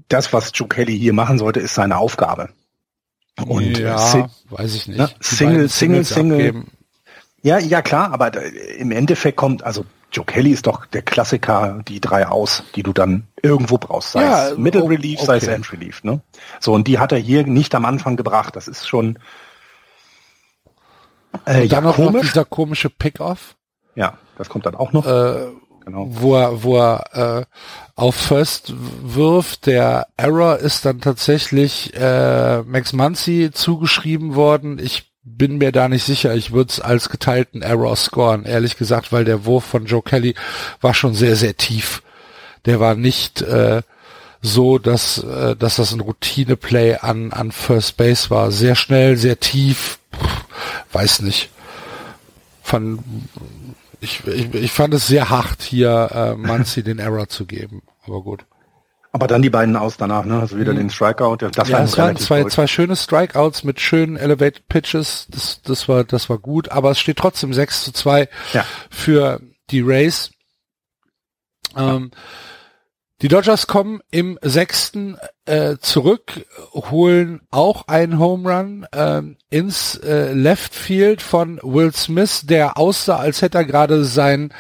Das, 0.10 0.34
was 0.34 0.52
Joe 0.54 0.68
Kelly 0.68 0.98
hier 0.98 1.14
machen 1.14 1.38
sollte, 1.38 1.60
ist 1.60 1.76
seine 1.76 1.98
Aufgabe. 1.98 2.50
Und 3.46 3.78
ja, 3.78 4.30
weiß 4.50 4.76
ich 4.76 4.88
nicht. 4.88 5.00
Ne? 5.00 5.10
Single, 5.20 5.70
Single, 5.70 6.06
Single. 6.06 6.38
Abgeben. 6.38 6.72
Ja, 7.42 7.58
ja 7.60 7.82
klar, 7.82 8.14
aber 8.14 8.32
im 8.78 8.92
Endeffekt 8.92 9.38
kommt, 9.38 9.64
also 9.64 9.86
Joe 10.14 10.26
Kelly 10.26 10.52
ist 10.52 10.68
doch 10.68 10.86
der 10.86 11.02
Klassiker, 11.02 11.82
die 11.88 12.00
drei 12.00 12.28
aus, 12.28 12.64
die 12.76 12.84
du 12.84 12.94
dann 12.94 13.28
irgendwo 13.42 13.78
brauchst, 13.78 14.12
sei 14.12 14.22
ja, 14.22 14.50
es 14.50 14.58
Middle 14.58 14.88
Relief, 14.88 15.20
okay. 15.20 15.26
sei 15.26 15.38
es 15.38 15.48
End 15.48 15.74
Relief, 15.74 16.04
ne? 16.04 16.22
So, 16.60 16.74
und 16.74 16.88
die 16.88 17.00
hat 17.00 17.12
er 17.12 17.18
hier 17.18 17.46
nicht 17.46 17.74
am 17.74 17.86
Anfang 17.86 18.16
gebracht. 18.16 18.56
Das 18.56 18.68
ist 18.68 18.88
schon 18.88 19.18
äh, 21.48 21.66
ja, 21.66 21.82
noch, 21.82 21.96
komisch. 21.96 22.14
noch 22.14 22.22
dieser 22.22 22.46
komische 22.46 22.90
Pick-Off. 22.90 23.56
Ja, 23.96 24.18
das 24.38 24.50
kommt 24.50 24.66
dann 24.66 24.76
auch 24.76 24.92
noch. 24.94 25.06
Äh, 25.06 25.48
genau. 25.84 26.08
Wo 26.10 26.36
er, 26.36 26.64
wo 26.64 26.78
er 26.78 27.40
äh, 27.40 27.46
auf 27.96 28.16
First 28.16 28.74
wirft. 28.76 29.66
Der 29.66 30.08
Error 30.18 30.58
ist 30.58 30.86
dann 30.86 31.02
tatsächlich 31.02 31.94
äh, 31.96 32.62
Max 32.64 32.94
Muncy 32.94 33.52
zugeschrieben 33.52 34.36
worden. 34.36 34.80
Ich 34.80 35.13
bin 35.24 35.58
mir 35.58 35.72
da 35.72 35.88
nicht 35.88 36.04
sicher. 36.04 36.36
Ich 36.36 36.52
würde 36.52 36.70
es 36.70 36.80
als 36.80 37.10
geteilten 37.10 37.62
Error 37.62 37.96
scoren, 37.96 38.46
ehrlich 38.46 38.78
gesagt, 38.78 39.12
weil 39.12 39.26
der 39.26 39.46
Wurf 39.46 39.64
von 39.64 39.86
Joe 39.86 40.02
Kelly 40.02 40.36
war 40.82 40.94
schon 40.94 41.14
sehr, 41.14 41.36
sehr 41.36 41.56
tief. 41.56 42.04
Der 42.66 42.80
war 42.80 42.96
nicht 42.96 43.42
äh, 43.42 43.82
so, 44.42 44.78
dass, 44.78 45.24
äh, 45.24 45.56
dass 45.56 45.78
das 45.78 45.94
ein 45.94 46.02
Routine-Play 46.02 46.98
an, 46.98 47.32
an 47.32 47.52
First 47.52 47.98
Base 47.98 48.30
war. 48.30 48.52
Sehr 48.52 48.76
schnell, 48.76 49.18
sehr 49.18 49.40
tief. 49.40 50.00
Pff, 50.14 50.44
weiß 50.92 51.22
nicht. 51.22 51.50
Fand, 52.62 53.02
ich, 54.02 54.26
ich, 54.28 54.54
ich 54.54 54.72
fand 54.72 54.94
es 54.94 55.08
sehr 55.08 55.30
hart, 55.30 55.62
hier 55.62 56.10
äh, 56.14 56.36
Manzi 56.36 56.84
den 56.84 57.00
Error 57.00 57.30
zu 57.30 57.46
geben. 57.46 57.82
Aber 58.06 58.22
gut. 58.22 58.46
Aber 59.16 59.28
dann 59.28 59.44
die 59.44 59.52
beiden 59.52 59.76
aus 59.76 59.96
danach, 59.96 60.26
ne? 60.26 60.40
Also 60.40 60.58
wieder 60.58 60.74
mhm. 60.74 60.78
den 60.78 60.90
Strikeout. 60.90 61.38
Das 61.38 61.70
ja, 61.70 61.78
war 61.78 61.84
es 61.84 61.98
waren 62.00 62.18
zwei, 62.18 62.44
zwei 62.46 62.66
schöne 62.66 62.96
Strikeouts 62.96 63.64
mit 63.64 63.80
schönen 63.80 64.18
Elevated 64.18 64.68
Pitches. 64.68 65.28
Das, 65.30 65.62
das 65.62 65.88
war, 65.88 66.04
das 66.04 66.32
war 66.32 66.40
gut. 66.40 66.70
Aber 66.72 66.90
es 66.90 67.00
steht 67.00 67.18
trotzdem 67.18 67.54
6 67.54 67.84
zu 67.84 67.92
2 67.92 68.28
ja. 68.54 68.66
für 68.90 69.40
die 69.70 69.82
Rays. 69.82 70.32
Ähm, 71.78 72.10
die 73.22 73.28
Dodgers 73.28 73.68
kommen 73.68 74.02
im 74.10 74.40
sechsten 74.42 75.18
äh, 75.46 75.78
zurück, 75.80 76.46
holen 76.74 77.42
auch 77.52 77.88
einen 77.88 78.18
Home 78.18 78.52
Run 78.52 78.88
ähm, 78.94 79.38
ins 79.52 79.96
äh, 79.96 80.34
Left 80.34 80.74
Field 80.74 81.22
von 81.22 81.60
Will 81.62 81.94
Smith, 81.94 82.48
der 82.48 82.78
aussah, 82.78 83.18
als 83.18 83.44
hätte 83.44 83.60
er 83.60 83.66
gerade 83.66 84.06
sein 84.06 84.54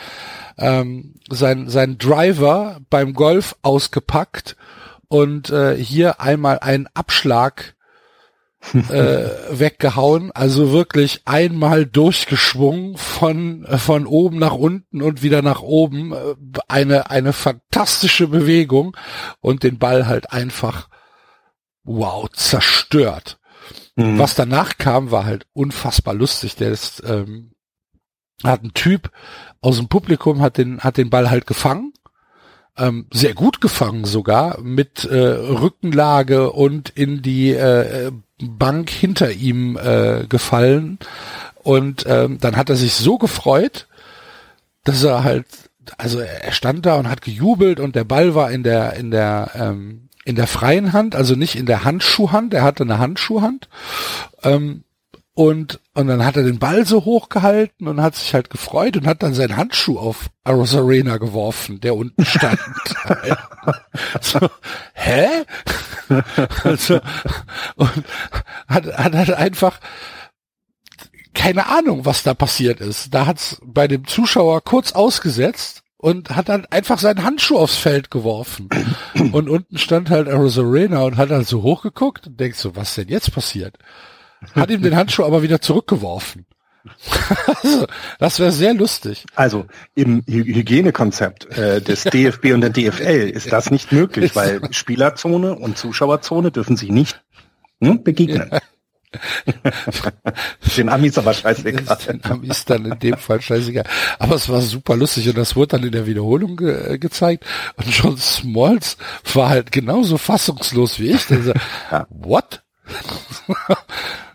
ähm, 0.58 1.16
sein, 1.30 1.70
sein 1.70 1.98
Driver 1.98 2.80
beim 2.90 3.14
Golf 3.14 3.56
ausgepackt 3.62 4.56
und 5.08 5.50
äh, 5.50 5.76
hier 5.76 6.22
einmal 6.22 6.60
einen 6.60 6.88
Abschlag 6.94 7.76
äh, 8.74 9.30
weggehauen, 9.52 10.32
also 10.32 10.72
wirklich 10.72 11.22
einmal 11.26 11.86
durchgeschwungen 11.86 12.98
von 12.98 13.66
von 13.78 14.08
oben 14.08 14.40
nach 14.40 14.54
unten 14.54 15.02
und 15.02 15.22
wieder 15.22 15.42
nach 15.42 15.62
oben, 15.62 16.14
äh, 16.14 16.36
eine 16.70 17.10
eine 17.10 17.34
fantastische 17.34 18.28
Bewegung 18.28 18.96
und 19.42 19.64
den 19.64 19.80
Ball 19.80 20.08
halt 20.08 20.32
einfach 20.32 20.88
wow 21.84 22.30
zerstört. 22.30 23.38
Mhm. 23.96 24.18
Was 24.18 24.36
danach 24.36 24.78
kam, 24.78 25.12
war 25.12 25.26
halt 25.26 25.46
unfassbar 25.54 26.14
lustig. 26.14 26.56
Der 26.56 26.72
ist 26.72 27.04
ähm, 27.06 27.52
hat 28.44 28.64
ein 28.64 28.74
Typ 28.74 29.12
aus 29.64 29.78
dem 29.78 29.88
Publikum 29.88 30.42
hat 30.42 30.58
den, 30.58 30.82
hat 30.82 30.98
den 30.98 31.10
Ball 31.10 31.30
halt 31.30 31.48
gefangen. 31.48 31.94
Ähm, 32.78 33.06
sehr 33.12 33.34
gut 33.34 33.62
gefangen 33.62 34.04
sogar, 34.04 34.60
mit 34.62 35.06
äh, 35.06 35.16
Rückenlage 35.16 36.52
und 36.52 36.90
in 36.90 37.22
die 37.22 37.52
äh, 37.52 38.12
Bank 38.42 38.90
hinter 38.90 39.32
ihm 39.32 39.78
äh, 39.78 40.26
gefallen. 40.28 41.00
Und 41.62 42.06
ähm, 42.08 42.40
dann 42.42 42.58
hat 42.58 42.70
er 42.70 42.76
sich 42.76 42.96
so 42.96 43.18
gefreut, 43.18 43.88
dass 44.84 45.04
er 45.04 45.24
halt, 45.24 45.46
also 45.98 46.20
er 46.20 46.52
stand 46.52 46.86
da 46.86 46.96
und 46.96 47.08
hat 47.08 47.22
gejubelt 47.22 47.80
und 47.80 47.96
der 47.96 48.04
Ball 48.04 48.36
war 48.36 48.52
in 48.52 48.64
der, 48.64 48.94
in 48.94 49.12
der, 49.12 49.52
ähm, 49.56 50.10
in 50.26 50.36
der 50.36 50.48
freien 50.48 50.92
Hand, 50.92 51.16
also 51.16 51.36
nicht 51.36 51.56
in 51.56 51.68
der 51.68 51.86
Handschuhhand, 51.86 52.54
er 52.54 52.64
hatte 52.64 52.84
eine 52.84 52.98
Handschuhhand. 52.98 53.70
Ähm, 54.44 54.84
und, 55.36 55.80
und 55.96 56.08
dann 56.08 56.24
hat 56.24 56.38
er 56.38 56.44
den 56.44 56.60
Ball 56.60 56.86
so 56.86 57.06
hochgehalten 57.06 57.88
und 57.88 58.02
hat 58.02 58.16
sich 58.16 58.34
halt 58.36 58.52
gefreut 58.52 58.98
und 58.98 59.08
hat 59.08 59.24
dann 59.24 59.34
seinen 59.34 59.58
Handschuh 59.58 59.98
auf 59.98 60.30
Aros 60.44 60.76
Arena 60.76 61.18
geworfen, 61.18 61.82
der 61.82 61.96
unten 61.96 62.24
stand. 62.24 62.60
so, 64.22 64.40
hä? 64.94 65.28
also, 66.64 67.00
und 67.76 68.06
hat, 68.68 68.86
hat 68.98 69.14
halt 69.16 69.32
einfach 69.32 69.80
keine 71.34 71.66
Ahnung, 71.68 72.06
was 72.06 72.22
da 72.22 72.36
passiert 72.36 72.80
ist. 72.80 73.14
Da 73.14 73.26
hat's 73.26 73.60
bei 73.64 73.88
dem 73.88 74.06
Zuschauer 74.06 74.62
kurz 74.62 74.92
ausgesetzt 74.92 75.82
und 75.98 76.36
hat 76.36 76.50
dann 76.50 76.66
einfach 76.68 77.00
seinen 77.00 77.24
Handschuh 77.24 77.58
aufs 77.58 77.78
Feld 77.78 78.12
geworfen. 78.12 78.70
Und 79.32 79.50
unten 79.50 79.78
stand 79.78 80.10
halt 80.12 80.28
Aros 80.28 80.60
Arena 80.60 81.02
und 81.04 81.18
hat 81.18 81.32
dann 81.32 81.44
so 81.44 81.64
hochgeguckt 81.64 82.28
und 82.28 82.40
denkt 82.40 82.58
so, 82.58 82.76
was 82.76 82.94
denn 82.94 83.08
jetzt 83.08 83.34
passiert? 83.34 83.78
Hat 84.56 84.70
ihm 84.70 84.82
den 84.82 84.96
Handschuh 84.96 85.24
aber 85.24 85.42
wieder 85.42 85.62
zurückgeworfen. 85.62 86.46
also, 87.64 87.88
das 88.20 88.40
wäre 88.40 88.52
sehr 88.52 88.74
lustig. 88.74 89.26
Also 89.36 89.66
im 89.96 90.24
Hygienekonzept 90.28 91.58
äh, 91.58 91.82
des 91.82 92.04
DFB 92.04 92.54
und 92.54 92.62
der 92.62 92.72
DFL 92.72 93.30
ist 93.30 93.52
das 93.52 93.72
nicht 93.72 93.92
möglich, 93.92 94.36
weil 94.36 94.62
Spielerzone 94.72 95.56
und 95.56 95.78
Zuschauerzone 95.78 96.52
dürfen 96.52 96.76
sich 96.76 96.90
nicht 96.90 97.22
hm, 97.82 98.04
begegnen. 98.04 98.50
Ja. 98.52 98.60
den 100.76 100.90
Amis 100.90 101.18
aber 101.20 101.34
scheißegal. 101.34 101.98
Den 102.08 102.24
Amis 102.26 102.66
dann 102.66 102.86
in 102.86 103.00
dem 103.00 103.18
Fall 103.18 103.40
scheißegal. 103.42 103.86
Aber 104.18 104.34
es 104.36 104.50
war 104.50 104.60
super 104.60 104.96
lustig 104.96 105.30
und 105.30 105.38
das 105.38 105.56
wurde 105.56 105.78
dann 105.78 105.84
in 105.84 105.92
der 105.92 106.08
Wiederholung 106.08 106.58
ge 106.58 106.98
gezeigt 106.98 107.46
und 107.76 107.88
John 107.90 108.18
Smalls 108.18 108.98
war 109.34 109.50
halt 109.50 109.72
genauso 109.72 110.18
fassungslos 110.18 111.00
wie 111.00 111.12
ich. 111.12 111.30
Also, 111.30 111.54
ja. 111.92 112.08
What? 112.10 112.64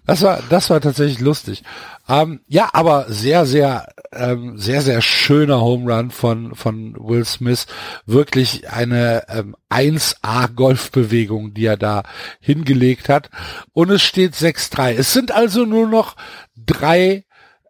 Das 0.08 0.22
war, 0.22 0.42
das 0.48 0.70
war 0.70 0.80
tatsächlich 0.80 1.20
lustig. 1.20 1.62
Ähm, 2.08 2.40
ja, 2.48 2.70
aber 2.72 3.04
sehr, 3.10 3.44
sehr, 3.44 3.92
ähm, 4.10 4.56
sehr, 4.56 4.80
sehr 4.80 5.02
schöner 5.02 5.60
Home 5.60 5.92
Run 5.92 6.10
von, 6.10 6.54
von 6.54 6.96
Will 6.98 7.26
Smith. 7.26 7.66
Wirklich 8.06 8.70
eine 8.70 9.24
ähm, 9.28 9.54
1A 9.68 10.48
Golfbewegung, 10.54 11.52
die 11.52 11.66
er 11.66 11.76
da 11.76 12.04
hingelegt 12.40 13.10
hat. 13.10 13.28
Und 13.74 13.90
es 13.90 14.00
steht 14.00 14.32
6-3. 14.32 14.94
Es 14.94 15.12
sind 15.12 15.30
also 15.30 15.66
nur 15.66 15.86
noch 15.86 16.16
drei 16.56 17.26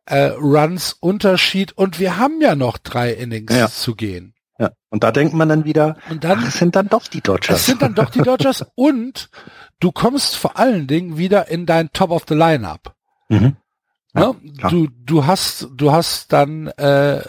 äh, 0.07 0.27
Runs 0.27 0.93
Unterschied 0.93 1.73
und 1.73 1.99
wir 1.99 2.19
haben 2.19 2.41
ja 2.41 2.55
noch 2.55 2.79
drei 2.79 3.15
Innings 3.15 3.53
ja. 3.53 3.69
zu 3.69 3.97
gehen. 3.97 4.33
Ja. 4.59 4.73
Und 4.91 5.05
da 5.05 5.13
denkt 5.13 5.35
man 5.35 5.49
dann 5.49 5.65
wieder, 5.65 5.97
und 6.11 6.25
dann, 6.25 6.41
ach, 6.41 6.49
es 6.49 6.59
sind 6.59 6.75
dann 6.75 6.89
doch 6.89 7.07
die 7.07 7.21
Dodgers. 7.21 7.61
Es 7.61 7.67
sind 7.67 7.81
dann 7.81 7.95
doch 7.95 8.11
die 8.11 8.23
Dodgers 8.23 8.67
und 8.75 9.31
du 9.79 9.93
kommst 9.93 10.37
vor 10.37 10.59
allen 10.59 10.87
Dingen 10.87 11.17
wieder 11.17 11.49
in 11.49 11.65
dein 11.65 11.93
Top 11.93 12.11
of 12.11 12.25
the 12.29 12.35
Lineup. 12.35 12.95
Mhm. 13.29 13.57
Ja, 14.15 14.35
ja, 14.43 14.69
du, 14.69 14.89
du 14.89 15.27
hast, 15.27 15.69
du 15.75 15.93
hast 15.93 16.33
dann 16.33 16.69
äh, 16.69 17.23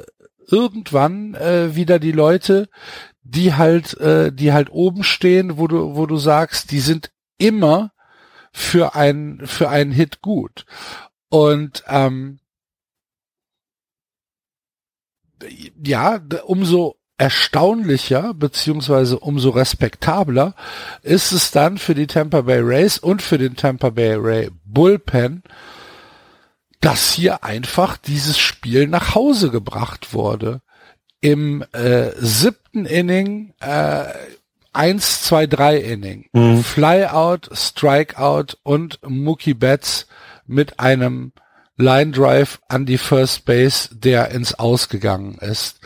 irgendwann 0.47 1.35
äh, 1.35 1.75
wieder 1.75 1.99
die 1.99 2.13
Leute, 2.13 2.69
die 3.21 3.53
halt, 3.53 3.95
äh, 3.99 4.31
die 4.31 4.53
halt 4.53 4.71
oben 4.71 5.03
stehen, 5.03 5.57
wo 5.57 5.67
du, 5.67 5.95
wo 5.95 6.05
du 6.07 6.17
sagst, 6.17 6.71
die 6.71 6.79
sind 6.79 7.11
immer 7.37 7.91
für 8.51 8.95
ein, 8.95 9.41
für 9.45 9.69
einen 9.69 9.91
Hit 9.91 10.21
gut. 10.21 10.65
Und 11.29 11.83
ähm, 11.87 12.39
ja, 15.83 16.19
umso 16.45 16.98
erstaunlicher 17.19 18.33
beziehungsweise 18.33 19.19
umso 19.19 19.49
respektabler 19.49 20.55
ist 21.03 21.33
es 21.33 21.51
dann 21.51 21.77
für 21.77 21.93
die 21.93 22.07
Tampa 22.07 22.41
Bay 22.41 22.61
Rays 22.61 22.97
und 22.97 23.21
für 23.21 23.37
den 23.37 23.57
Tampa 23.57 23.89
Bay 23.89 24.15
Ray 24.15 24.49
Bullpen, 24.63 25.43
dass 26.79 27.11
hier 27.11 27.43
einfach 27.43 27.97
dieses 27.97 28.39
Spiel 28.39 28.87
nach 28.87 29.15
Hause 29.15 29.51
gebracht 29.51 30.13
wurde. 30.13 30.61
Im 31.19 31.65
äh, 31.73 32.11
siebten 32.15 32.85
Inning 32.85 33.53
äh, 33.59 34.05
1, 34.71 35.23
2, 35.23 35.47
3 35.47 35.77
Inning. 35.77 36.29
Mhm. 36.31 36.63
Flyout, 36.63 37.49
Strikeout 37.51 38.55
und 38.63 38.99
Mookie 39.05 39.53
Betts 39.53 40.07
mit 40.47 40.79
einem 40.79 41.33
Line 41.75 42.11
Drive 42.11 42.61
an 42.69 42.85
die 42.85 42.97
First 42.97 43.43
Base, 43.43 43.89
der 43.91 44.31
ins 44.31 44.53
Ausgegangen 44.53 45.37
ist. 45.39 45.81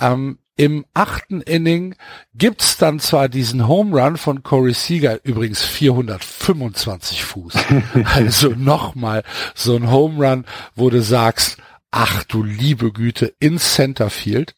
Ähm, 0.00 0.38
im 0.56 0.84
achten 0.94 1.40
Inning 1.40 1.94
gibt's 2.34 2.76
dann 2.76 3.00
zwar 3.00 3.28
diesen 3.28 3.66
Home 3.68 3.98
Run 3.98 4.16
von 4.16 4.42
Corey 4.42 4.74
Seager, 4.74 5.18
übrigens 5.24 5.62
425 5.62 7.24
Fuß. 7.24 7.54
also 8.04 8.50
nochmal 8.50 9.22
so 9.54 9.76
ein 9.76 9.90
Home 9.90 10.24
Run, 10.24 10.44
wo 10.74 10.90
du 10.90 11.02
sagst, 11.02 11.56
ach 11.90 12.24
du 12.24 12.42
liebe 12.42 12.92
Güte, 12.92 13.34
ins 13.38 13.74
Centerfield. 13.74 14.54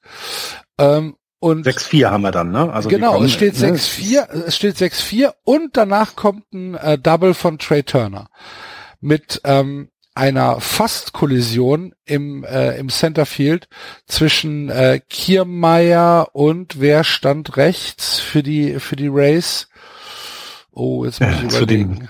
Ähm, 0.78 1.16
und 1.38 1.66
6-4 1.66 2.10
haben 2.10 2.22
wir 2.22 2.30
dann, 2.30 2.50
ne? 2.50 2.72
Also 2.72 2.88
genau, 2.88 3.12
kommen, 3.12 3.26
es 3.26 3.32
steht 3.34 3.54
6-4, 3.54 4.34
ne? 4.34 4.44
es 4.46 4.56
steht 4.56 4.76
6-4 4.76 5.34
und 5.44 5.76
danach 5.76 6.16
kommt 6.16 6.50
ein 6.54 6.74
äh, 6.74 6.98
Double 6.98 7.34
von 7.34 7.58
Trey 7.58 7.82
Turner 7.82 8.30
mit 9.00 9.42
ähm, 9.44 9.90
einer 10.14 10.60
Fast-Kollision 10.60 11.94
im, 12.04 12.44
äh, 12.44 12.76
im 12.78 12.88
Centerfield 12.88 13.68
zwischen 14.06 14.68
äh, 14.68 15.00
Kiermeier 15.08 16.28
und 16.32 16.80
wer 16.80 17.04
stand 17.04 17.56
rechts 17.56 18.20
für 18.20 18.42
die 18.42 18.78
für 18.78 18.96
die 18.96 19.10
Race? 19.10 19.68
Oh, 20.72 21.04
jetzt 21.04 21.20
muss 21.20 21.30
ich 21.36 21.44
äh, 21.44 21.48
zu 21.48 21.66
dem, 21.66 22.08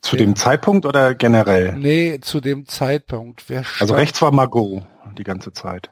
zu 0.00 0.16
dem 0.16 0.36
Zeitpunkt 0.36 0.86
oder 0.86 1.14
generell? 1.14 1.74
Nee, 1.76 2.18
zu 2.20 2.40
dem 2.40 2.66
Zeitpunkt. 2.66 3.44
Wer 3.48 3.58
also 3.58 3.70
stand? 3.70 3.82
Also 3.82 3.94
rechts 3.94 4.22
war 4.22 4.32
Margot 4.32 4.82
die 5.18 5.24
ganze 5.24 5.52
Zeit. 5.52 5.90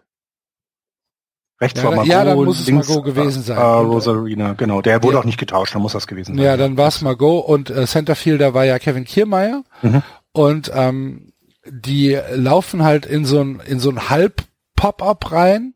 Rechts 1.60 1.80
ja, 1.80 1.84
war 1.84 1.96
Margot, 1.96 2.10
ja, 2.10 2.24
dann 2.24 2.36
muss 2.36 2.60
es 2.60 2.66
links, 2.66 2.88
Margot 2.88 3.04
gewesen 3.04 3.42
sein. 3.42 3.56
Äh, 3.56 3.60
Rosarina, 3.60 4.54
genau. 4.54 4.82
Der 4.82 5.02
wurde 5.02 5.14
ja. 5.14 5.20
auch 5.20 5.24
nicht 5.24 5.38
getauscht, 5.38 5.74
dann 5.74 5.82
muss 5.82 5.92
das 5.92 6.06
gewesen 6.06 6.34
sein. 6.34 6.44
Ja, 6.44 6.56
dann 6.56 6.76
war 6.76 6.88
es 6.88 7.02
Margot 7.02 7.44
und 7.44 7.70
äh, 7.70 7.86
Centerfielder 7.86 8.52
war 8.52 8.64
ja 8.64 8.78
Kevin 8.78 9.04
Kiermeier. 9.04 9.62
Mhm. 9.82 10.02
Und 10.32 10.72
ähm, 10.74 11.31
die 11.66 12.18
laufen 12.32 12.82
halt 12.82 13.06
in 13.06 13.24
so 13.24 13.40
ein, 13.40 13.60
in 13.60 13.80
so 13.80 13.90
ein 13.90 14.10
Halb-Pop-Up 14.10 15.32
rein, 15.32 15.74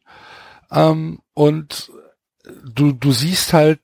ähm, 0.70 1.20
und 1.34 1.92
du, 2.64 2.92
du 2.92 3.12
siehst 3.12 3.52
halt, 3.52 3.80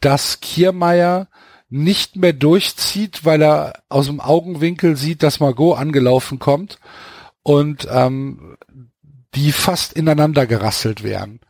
dass 0.00 0.40
Kiermeier 0.40 1.28
nicht 1.68 2.16
mehr 2.16 2.32
durchzieht, 2.32 3.24
weil 3.24 3.42
er 3.42 3.82
aus 3.88 4.06
dem 4.06 4.20
Augenwinkel 4.20 4.96
sieht, 4.96 5.22
dass 5.22 5.40
Margot 5.40 5.78
angelaufen 5.78 6.38
kommt 6.38 6.78
und 7.42 7.88
ähm, 7.90 8.56
die 9.34 9.50
fast 9.50 9.94
ineinander 9.94 10.46
gerasselt 10.46 11.02
werden. 11.02 11.40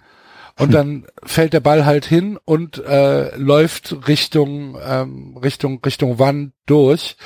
Und 0.56 0.72
dann 0.72 1.06
fällt 1.24 1.52
der 1.52 1.60
Ball 1.60 1.84
halt 1.84 2.04
hin 2.04 2.38
und 2.44 2.78
äh, 2.78 3.34
läuft 3.36 4.06
Richtung 4.06 4.78
ähm, 4.80 5.36
Richtung 5.36 5.80
Richtung 5.84 6.20
Wand 6.20 6.52
durch. 6.64 7.16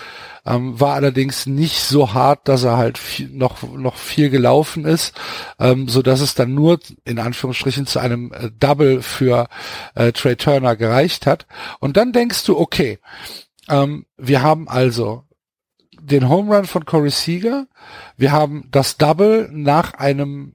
Ähm, 0.48 0.80
war 0.80 0.94
allerdings 0.94 1.46
nicht 1.46 1.80
so 1.80 2.14
hart, 2.14 2.48
dass 2.48 2.64
er 2.64 2.78
halt 2.78 2.96
viel, 2.96 3.28
noch 3.28 3.62
noch 3.62 3.96
viel 3.96 4.30
gelaufen 4.30 4.87
ist, 4.87 5.14
ähm, 5.58 5.88
so 5.88 6.00
dass 6.00 6.20
es 6.20 6.34
dann 6.34 6.54
nur 6.54 6.80
in 7.04 7.18
Anführungsstrichen 7.18 7.87
zu 7.87 7.98
einem 7.98 8.32
äh, 8.32 8.50
Double 8.58 9.02
für 9.02 9.48
äh, 9.94 10.12
Trey 10.12 10.37
Turner 10.37 10.74
gereicht 10.74 11.26
hat. 11.26 11.46
Und 11.80 11.98
dann 11.98 12.12
denkst 12.12 12.44
du, 12.44 12.58
okay, 12.58 12.98
ähm, 13.68 14.06
wir 14.16 14.42
haben 14.42 14.68
also 14.68 15.24
den 16.00 16.30
Home 16.30 16.56
Run 16.56 16.64
von 16.64 16.87
Corey 16.87 17.11
Seager, 17.11 17.66
wir 18.16 18.32
haben 18.32 18.68
das 18.70 18.96
Double 18.96 19.50
nach 19.52 19.94
einem 19.94 20.54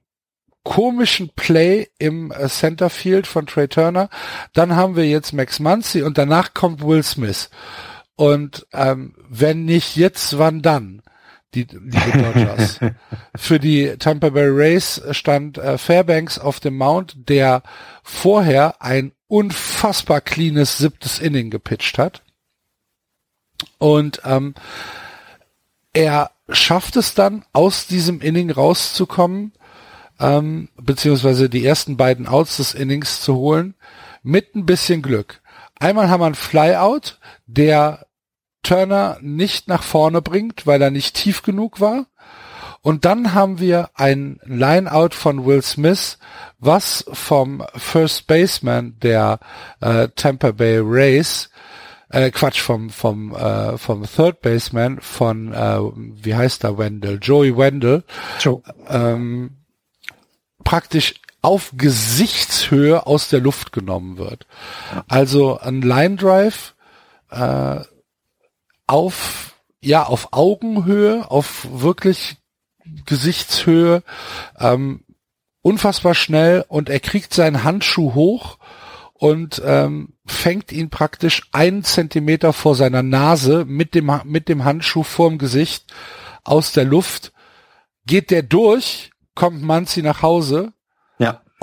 komischen 0.64 1.30
Play 1.36 1.88
im 1.98 2.32
äh, 2.32 2.48
Centerfield 2.48 3.28
von 3.28 3.46
Trey 3.46 3.68
Turner. 3.68 4.08
Dann 4.54 4.74
haben 4.74 4.96
wir 4.96 5.06
jetzt 5.06 5.32
Max 5.32 5.60
Muncy 5.60 6.02
und 6.02 6.18
danach 6.18 6.54
kommt 6.54 6.82
Will 6.82 7.02
Smith. 7.02 7.50
Und 8.16 8.66
ähm, 8.72 9.14
wenn 9.28 9.64
nicht 9.64 9.96
jetzt, 9.96 10.38
wann 10.38 10.62
dann? 10.62 11.02
Die 11.54 11.64
liebe 11.64 12.22
Dodgers. 12.22 12.80
Für 13.36 13.60
die 13.60 13.96
Tampa 13.98 14.30
Bay 14.30 14.48
Rays 14.48 15.02
stand 15.10 15.58
äh, 15.58 15.78
Fairbanks 15.78 16.38
auf 16.38 16.60
dem 16.60 16.76
Mount, 16.76 17.28
der 17.28 17.62
vorher 18.02 18.82
ein 18.82 19.12
unfassbar 19.28 20.20
cleanes 20.20 20.78
siebtes 20.78 21.18
Inning 21.18 21.50
gepitcht 21.50 21.98
hat. 21.98 22.22
Und 23.78 24.20
ähm, 24.24 24.54
er 25.92 26.30
schafft 26.48 26.96
es 26.96 27.14
dann, 27.14 27.44
aus 27.52 27.86
diesem 27.86 28.20
Inning 28.20 28.50
rauszukommen 28.50 29.52
ähm, 30.20 30.68
beziehungsweise 30.76 31.48
die 31.48 31.64
ersten 31.64 31.96
beiden 31.96 32.26
Outs 32.26 32.58
des 32.58 32.74
Innings 32.74 33.20
zu 33.20 33.36
holen, 33.36 33.74
mit 34.22 34.54
ein 34.54 34.66
bisschen 34.66 35.02
Glück. 35.02 35.40
Einmal 35.78 36.08
haben 36.08 36.20
wir 36.20 36.26
einen 36.26 36.34
Flyout, 36.34 37.18
der 37.46 38.06
Turner 38.62 39.18
nicht 39.20 39.68
nach 39.68 39.82
vorne 39.82 40.22
bringt, 40.22 40.66
weil 40.66 40.80
er 40.82 40.90
nicht 40.90 41.14
tief 41.14 41.42
genug 41.42 41.80
war. 41.80 42.06
Und 42.80 43.06
dann 43.06 43.32
haben 43.32 43.60
wir 43.60 43.90
ein 43.94 44.38
Lineout 44.44 45.10
von 45.12 45.46
Will 45.46 45.62
Smith, 45.62 46.18
was 46.58 47.04
vom 47.12 47.64
First 47.76 48.26
Baseman 48.26 48.98
der 49.00 49.38
äh, 49.80 50.08
Tampa 50.14 50.50
Bay 50.50 50.80
Rays, 50.82 51.48
äh, 52.10 52.30
Quatsch, 52.30 52.60
vom 52.60 52.90
vom 52.90 53.34
äh, 53.34 53.78
vom 53.78 54.04
Third 54.04 54.42
Baseman 54.42 55.00
von 55.00 55.54
äh, 55.54 55.78
wie 55.96 56.34
heißt 56.34 56.64
er 56.64 56.76
Wendell, 56.76 57.18
Joey 57.22 57.56
Wendell, 57.56 58.04
Joe. 58.38 58.62
ähm, 58.88 59.56
praktisch 60.62 61.14
auf 61.44 61.72
Gesichtshöhe 61.76 63.06
aus 63.06 63.28
der 63.28 63.40
Luft 63.40 63.72
genommen 63.72 64.16
wird. 64.16 64.46
Also 65.08 65.58
ein 65.58 65.82
Line 65.82 66.16
Drive 66.16 66.74
äh, 67.30 67.80
auf 68.86 69.54
ja 69.80 70.04
auf 70.04 70.28
Augenhöhe, 70.32 71.30
auf 71.30 71.66
wirklich 71.70 72.36
Gesichtshöhe, 73.04 74.02
ähm, 74.58 75.04
unfassbar 75.60 76.14
schnell 76.14 76.64
und 76.68 76.88
er 76.88 77.00
kriegt 77.00 77.34
seinen 77.34 77.62
Handschuh 77.62 78.14
hoch 78.14 78.58
und 79.12 79.60
ähm, 79.64 80.14
fängt 80.24 80.72
ihn 80.72 80.88
praktisch 80.88 81.42
einen 81.52 81.84
Zentimeter 81.84 82.54
vor 82.54 82.74
seiner 82.74 83.02
Nase 83.02 83.66
mit 83.66 83.94
dem 83.94 84.10
mit 84.24 84.48
dem 84.48 84.64
Handschuh 84.64 85.02
vorm 85.02 85.36
Gesicht 85.36 85.92
aus 86.42 86.72
der 86.72 86.84
Luft 86.84 87.32
geht 88.06 88.30
der 88.30 88.42
durch, 88.42 89.10
kommt 89.34 89.62
Manzi 89.62 90.02
nach 90.02 90.22
Hause. 90.22 90.72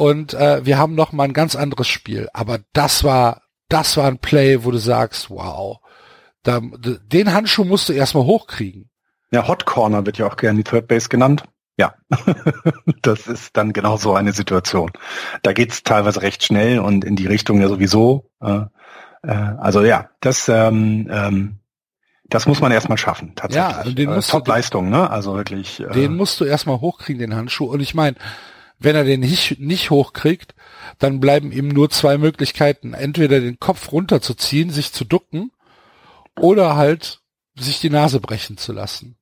Und 0.02 0.34
äh, 0.34 0.66
wir 0.66 0.80
haben 0.80 0.96
noch 0.96 1.12
mal 1.12 1.26
ein 1.26 1.34
ganz 1.34 1.56
anderes 1.56 1.88
Spiel. 1.88 2.28
Aber 2.34 2.58
das 2.74 3.04
war, 3.04 3.44
das 3.70 3.98
war 3.98 4.08
ein 4.08 4.18
Play, 4.18 4.64
wo 4.64 4.72
du 4.72 4.80
sagst, 4.80 5.30
wow, 5.30 5.78
da, 6.42 6.60
den 6.60 7.32
Handschuh 7.32 7.66
musst 7.66 7.88
du 7.88 7.94
erstmal 7.94 8.24
hochkriegen. 8.24 8.90
Ja, 9.30 9.48
Hot 9.48 9.68
Corner 9.68 10.04
wird 10.04 10.18
ja 10.18 10.26
auch 10.26 10.38
gerne 10.38 10.58
die 10.58 10.64
Third 10.64 10.88
Base 10.88 11.08
genannt. 11.08 11.44
Ja, 11.78 11.94
das 13.04 13.28
ist 13.28 13.56
dann 13.56 13.74
genau 13.74 13.96
so 13.96 14.16
eine 14.16 14.34
Situation. 14.34 14.90
Da 15.44 15.54
geht's 15.54 15.84
teilweise 15.84 16.24
recht 16.24 16.44
schnell 16.44 16.80
und 16.80 17.06
in 17.06 17.16
die 17.16 17.28
Richtung 17.28 17.62
ja 17.62 17.68
sowieso. 17.68 18.32
Äh, 18.42 18.62
äh, 19.22 19.32
also 19.32 19.84
ja, 19.84 20.10
das 20.20 20.50
ähm, 20.50 21.08
ähm, 21.12 21.60
das 22.28 22.48
muss 22.48 22.60
man 22.60 22.72
erstmal 22.72 22.98
schaffen, 22.98 23.34
tatsächlich. 23.36 23.86
Ja, 23.86 23.92
den 23.92 24.10
äh, 24.10 24.16
musst 24.16 24.32
Top-Leistung, 24.32 24.90
ne? 24.90 25.12
Also 25.12 25.36
wirklich. 25.36 25.80
Äh, 25.80 25.92
den 25.92 26.16
musst 26.16 26.40
du 26.40 26.46
erstmal 26.46 26.82
hochkriegen, 26.82 27.20
den 27.20 27.36
Handschuh. 27.36 27.66
Und 27.66 27.82
ich 27.82 27.94
meine, 27.94 28.16
wenn 28.84 28.96
er 28.96 29.04
den 29.04 29.20
nicht, 29.20 29.60
nicht 29.60 29.90
hochkriegt, 29.90 30.56
dann 31.00 31.20
bleiben 31.20 31.52
ihm 31.52 31.68
nur 31.68 31.90
zwei 31.90 32.18
Möglichkeiten. 32.18 32.94
Entweder 32.94 33.40
den 33.40 33.60
Kopf 33.60 33.92
runterzuziehen, 33.92 34.70
sich 34.70 34.92
zu 34.92 35.06
ducken, 35.06 35.52
oder 36.40 36.76
halt 36.76 37.22
sich 37.56 37.80
die 37.80 37.90
Nase 37.90 38.20
brechen 38.20 38.58
zu 38.58 38.72
lassen. 38.72 39.18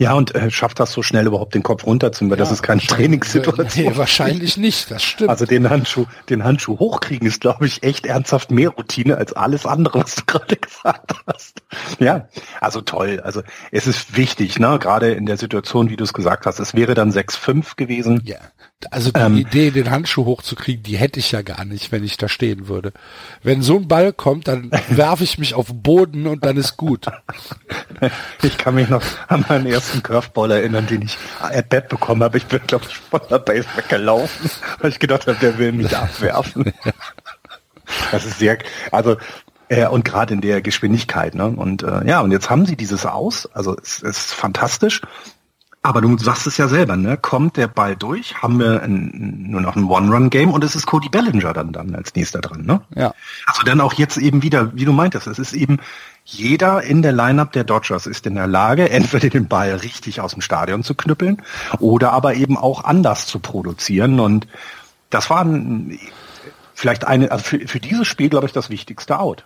Ja, 0.00 0.14
und 0.14 0.34
äh, 0.34 0.50
schafft 0.50 0.80
das 0.80 0.92
so 0.92 1.02
schnell 1.02 1.24
überhaupt 1.24 1.54
den 1.54 1.62
Kopf 1.62 1.86
runterzunehmen, 1.86 2.32
weil 2.32 2.38
ja, 2.38 2.44
das 2.44 2.52
ist 2.52 2.62
keine 2.62 2.80
Trainingssituation. 2.80 3.86
Nee, 3.86 3.96
wahrscheinlich 3.96 4.56
nicht, 4.56 4.90
das 4.90 5.04
stimmt. 5.04 5.30
Also 5.30 5.46
den 5.46 5.70
Handschuh, 5.70 6.06
den 6.28 6.42
Handschuh 6.42 6.80
hochkriegen 6.80 7.28
ist, 7.28 7.40
glaube 7.40 7.66
ich, 7.66 7.84
echt 7.84 8.04
ernsthaft 8.04 8.50
mehr 8.50 8.70
Routine 8.70 9.16
als 9.16 9.34
alles 9.34 9.66
andere, 9.66 10.00
was 10.00 10.16
du 10.16 10.22
gerade 10.26 10.56
gesagt 10.56 11.14
hast. 11.28 11.62
Ja, 12.00 12.28
also 12.60 12.80
toll. 12.80 13.20
Also 13.22 13.42
es 13.70 13.86
ist 13.86 14.16
wichtig, 14.16 14.58
ne, 14.58 14.80
gerade 14.80 15.12
in 15.12 15.26
der 15.26 15.36
Situation, 15.36 15.88
wie 15.90 15.96
du 15.96 16.02
es 16.02 16.12
gesagt 16.12 16.44
hast. 16.46 16.58
Es 16.58 16.74
wäre 16.74 16.94
dann 16.94 17.12
6-5 17.12 17.76
gewesen. 17.76 18.20
Ja. 18.24 18.38
Also 18.90 19.10
die 19.10 19.20
ähm, 19.20 19.36
Idee, 19.36 19.70
den 19.70 19.90
Handschuh 19.90 20.24
hochzukriegen, 20.24 20.82
die 20.82 20.96
hätte 20.96 21.20
ich 21.20 21.32
ja 21.32 21.42
gar 21.42 21.64
nicht, 21.64 21.92
wenn 21.92 22.04
ich 22.04 22.16
da 22.16 22.28
stehen 22.28 22.68
würde. 22.68 22.92
Wenn 23.42 23.62
so 23.62 23.76
ein 23.76 23.88
Ball 23.88 24.12
kommt, 24.12 24.48
dann 24.48 24.70
werfe 24.88 25.24
ich 25.24 25.38
mich 25.38 25.54
auf 25.54 25.66
den 25.68 25.82
Boden 25.82 26.26
und 26.26 26.44
dann 26.44 26.56
ist 26.56 26.76
gut. 26.76 27.06
Ich 28.42 28.58
kann 28.58 28.74
mich 28.74 28.88
noch 28.88 29.02
an 29.28 29.44
meinen 29.48 29.66
ersten 29.66 30.02
Curveball 30.02 30.50
erinnern, 30.50 30.86
den 30.86 31.02
ich 31.02 31.18
at 31.40 31.68
bat 31.68 31.88
bekommen 31.88 32.22
habe. 32.22 32.38
Ich 32.38 32.46
bin, 32.46 32.60
glaube 32.66 32.84
ich, 32.88 32.96
von 32.96 33.20
der 33.30 33.38
Base 33.38 33.66
weggelaufen, 33.76 34.50
weil 34.80 34.90
ich 34.90 34.98
gedacht 34.98 35.26
habe, 35.26 35.38
der 35.40 35.58
will 35.58 35.72
mich 35.72 35.96
abwerfen. 35.96 36.72
Das 38.10 38.24
ist 38.24 38.38
sehr, 38.38 38.58
also 38.90 39.16
äh, 39.68 39.86
und 39.86 40.04
gerade 40.04 40.34
in 40.34 40.40
der 40.40 40.62
Geschwindigkeit, 40.62 41.34
ne? 41.34 41.46
Und 41.46 41.82
äh, 41.82 42.06
ja, 42.06 42.20
und 42.20 42.30
jetzt 42.32 42.50
haben 42.50 42.66
sie 42.66 42.76
dieses 42.76 43.06
aus, 43.06 43.46
also 43.52 43.76
es, 43.76 44.02
es 44.02 44.18
ist 44.18 44.34
fantastisch. 44.34 45.00
Aber 45.84 46.00
du 46.00 46.16
sagst 46.16 46.46
es 46.46 46.56
ja 46.56 46.66
selber, 46.66 46.96
ne? 46.96 47.18
Kommt 47.18 47.58
der 47.58 47.68
Ball 47.68 47.94
durch, 47.94 48.42
haben 48.42 48.58
wir 48.58 48.82
ein, 48.82 49.48
nur 49.50 49.60
noch 49.60 49.76
ein 49.76 49.84
One-Run-Game 49.84 50.50
und 50.50 50.64
es 50.64 50.74
ist 50.74 50.86
Cody 50.86 51.10
Bellinger 51.10 51.52
dann, 51.52 51.72
dann 51.72 51.94
als 51.94 52.14
nächster 52.14 52.40
dran, 52.40 52.64
ne? 52.64 52.80
Ja. 52.96 53.12
Also 53.44 53.64
dann 53.64 53.82
auch 53.82 53.92
jetzt 53.92 54.16
eben 54.16 54.42
wieder, 54.42 54.74
wie 54.74 54.86
du 54.86 54.94
meintest, 54.94 55.26
es 55.26 55.38
ist 55.38 55.52
eben 55.52 55.80
jeder 56.24 56.82
in 56.82 57.02
der 57.02 57.12
Lineup 57.12 57.52
der 57.52 57.64
Dodgers 57.64 58.06
ist 58.06 58.26
in 58.26 58.34
der 58.34 58.46
Lage, 58.46 58.88
entweder 58.90 59.28
den 59.28 59.46
Ball 59.46 59.74
richtig 59.74 60.22
aus 60.22 60.32
dem 60.32 60.40
Stadion 60.40 60.84
zu 60.84 60.94
knüppeln 60.94 61.42
oder 61.80 62.12
aber 62.12 62.32
eben 62.32 62.56
auch 62.56 62.84
anders 62.84 63.26
zu 63.26 63.38
produzieren. 63.38 64.20
Und 64.20 64.48
das 65.10 65.28
war 65.28 65.44
ein, 65.44 65.98
vielleicht 66.72 67.06
eine, 67.06 67.30
also 67.30 67.44
für, 67.44 67.68
für 67.68 67.80
dieses 67.80 68.08
Spiel, 68.08 68.30
glaube 68.30 68.46
ich, 68.46 68.54
das 68.54 68.70
wichtigste 68.70 69.18
Out. 69.18 69.44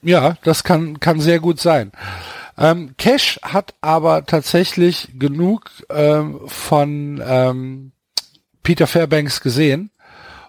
Ja, 0.00 0.38
das 0.44 0.64
kann, 0.64 0.98
kann 0.98 1.20
sehr 1.20 1.40
gut 1.40 1.60
sein. 1.60 1.92
Ähm, 2.58 2.94
Cash 2.96 3.38
hat 3.42 3.74
aber 3.80 4.24
tatsächlich 4.26 5.10
genug 5.18 5.70
ähm, 5.90 6.40
von 6.46 7.22
ähm, 7.24 7.92
Peter 8.62 8.86
Fairbanks 8.86 9.40
gesehen 9.40 9.90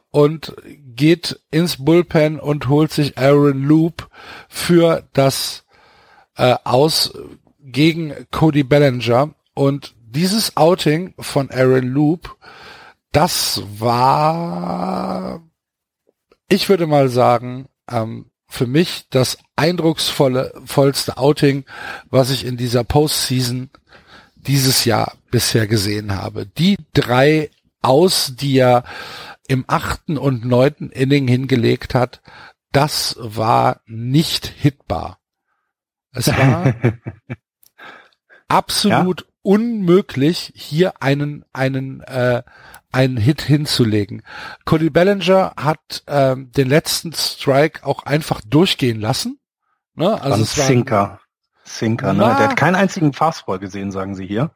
und 0.10 0.56
geht 0.66 1.40
ins 1.52 1.84
Bullpen 1.84 2.40
und 2.40 2.70
holt 2.70 2.92
sich 2.92 3.18
Aaron 3.18 3.64
Loop 3.64 4.10
für 4.48 5.08
das 5.14 5.66
äh, 6.38 6.56
aus 6.64 7.14
gegen 7.60 8.14
Cody 8.32 8.64
Bellinger. 8.64 9.34
Und 9.54 9.94
dieses 10.00 10.56
Outing 10.56 11.14
von 11.20 11.52
Aaron 11.52 11.88
Loop, 11.88 12.38
das 13.12 13.62
war, 13.78 15.42
ich 16.50 16.70
würde 16.70 16.88
mal 16.88 17.10
sagen, 17.10 17.68
ähm, 17.90 18.32
für 18.58 18.68
mich 18.68 19.06
das 19.10 19.38
eindrucksvolle, 19.56 20.54
vollste 20.66 21.18
Outing, 21.18 21.64
was 22.10 22.32
ich 22.32 22.46
in 22.46 22.58
dieser 22.58 22.84
Postseason 22.84 23.70
dieses 24.36 24.84
Jahr 24.86 25.14
bisher 25.32 25.68
gesehen 25.68 26.16
habe. 26.16 26.46
Die 26.46 26.78
drei 26.94 27.52
aus, 27.82 28.34
die 28.36 28.58
er 28.58 28.84
im 29.48 29.64
achten 29.68 30.18
und 30.18 30.44
neunten 30.44 30.90
Inning 30.90 31.28
hingelegt 31.28 31.94
hat, 31.94 32.22
das 32.72 33.16
war 33.20 33.82
nicht 33.86 34.48
hitbar. 34.48 35.20
Es 36.12 36.28
war 36.28 36.74
absolut 38.48 39.22
ja? 39.22 39.28
Unmöglich, 39.48 40.52
hier 40.56 41.02
einen, 41.02 41.46
einen, 41.54 42.02
äh, 42.02 42.44
einen 42.92 43.16
Hit 43.16 43.42
hinzulegen. 43.42 44.22
Cody 44.66 44.90
Bellinger 44.90 45.54
hat 45.56 46.04
ähm, 46.06 46.52
den 46.52 46.68
letzten 46.68 47.14
Strike 47.14 47.86
auch 47.86 48.04
einfach 48.04 48.42
durchgehen 48.46 49.00
lassen. 49.00 49.40
Ne? 49.96 50.22
Also 50.22 50.44
es 50.44 50.58
war 50.58 50.66
Sinker. 50.66 51.20
Sinker, 51.64 52.12
ne? 52.12 52.24
Der 52.24 52.50
hat 52.50 52.58
keinen 52.58 52.76
einzigen 52.76 53.14
Fastball 53.14 53.58
gesehen, 53.58 53.92
sagen 53.92 54.16
sie 54.16 54.28
hier. 54.28 54.52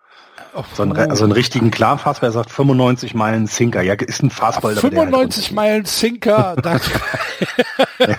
Oh, 0.53 0.63
so 0.73 0.83
einen, 0.83 0.97
also 0.97 1.23
einen 1.23 1.31
richtigen 1.31 1.71
klaren 1.71 1.97
Fastball, 1.97 2.29
er 2.29 2.33
sagt 2.33 2.51
95 2.51 3.13
Meilen 3.13 3.47
Sinker. 3.47 3.81
Ja, 3.81 3.93
ist 3.93 4.23
ein 4.23 4.29
Fastball. 4.29 4.75
95 4.75 5.45
halt 5.45 5.55
Meilen 5.55 5.85
Sinker. 5.85 6.55
ja. 7.99 8.15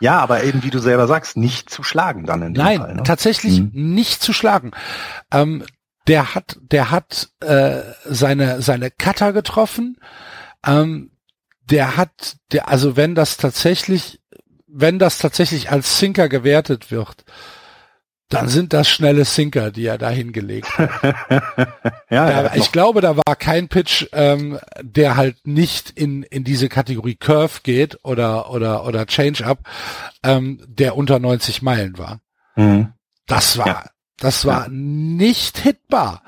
ja, 0.00 0.18
aber 0.18 0.44
eben, 0.44 0.62
wie 0.62 0.70
du 0.70 0.80
selber 0.80 1.06
sagst, 1.06 1.38
nicht 1.38 1.70
zu 1.70 1.82
schlagen 1.82 2.26
dann 2.26 2.42
in 2.42 2.54
dem 2.54 2.62
Nein, 2.62 2.78
Fall. 2.78 2.94
Ne? 2.96 3.02
tatsächlich 3.04 3.58
hm. 3.58 3.70
nicht 3.72 4.22
zu 4.22 4.34
schlagen. 4.34 4.72
Ähm, 5.32 5.64
der 6.08 6.34
hat, 6.34 6.58
der 6.60 6.90
hat 6.90 7.28
äh, 7.40 7.82
seine 8.04 8.62
seine 8.62 8.90
Cutter 8.90 9.32
getroffen. 9.32 9.98
Ähm, 10.66 11.12
der 11.70 11.96
hat, 11.96 12.36
der, 12.52 12.68
also 12.68 12.96
wenn 12.96 13.14
das 13.14 13.36
tatsächlich, 13.36 14.20
wenn 14.66 14.98
das 14.98 15.18
tatsächlich 15.18 15.70
als 15.70 15.98
Sinker 15.98 16.28
gewertet 16.28 16.90
wird, 16.90 17.24
dann 18.30 18.48
sind 18.48 18.74
das 18.74 18.88
schnelle 18.88 19.24
Sinker, 19.24 19.70
die 19.70 19.86
er 19.86 19.96
da 19.96 20.10
hingelegt 20.10 20.78
hat. 20.78 20.90
ja, 22.10 22.42
da, 22.42 22.54
ich 22.54 22.72
glaube, 22.72 23.00
da 23.00 23.16
war 23.16 23.36
kein 23.36 23.68
Pitch, 23.68 24.06
ähm, 24.12 24.58
der 24.82 25.16
halt 25.16 25.46
nicht 25.46 25.90
in, 25.90 26.22
in 26.24 26.44
diese 26.44 26.68
Kategorie 26.68 27.16
Curve 27.16 27.60
geht 27.62 27.98
oder, 28.02 28.50
oder, 28.50 28.84
oder 28.84 29.06
Change-Up, 29.06 29.60
ähm, 30.22 30.62
der 30.66 30.96
unter 30.96 31.18
90 31.18 31.62
Meilen 31.62 31.96
war. 31.96 32.20
Mhm. 32.56 32.92
Das 33.26 33.56
war, 33.56 33.66
ja. 33.66 33.84
Das 34.18 34.44
war 34.44 34.64
ja. 34.64 34.68
nicht 34.70 35.58
hitbar. 35.58 36.22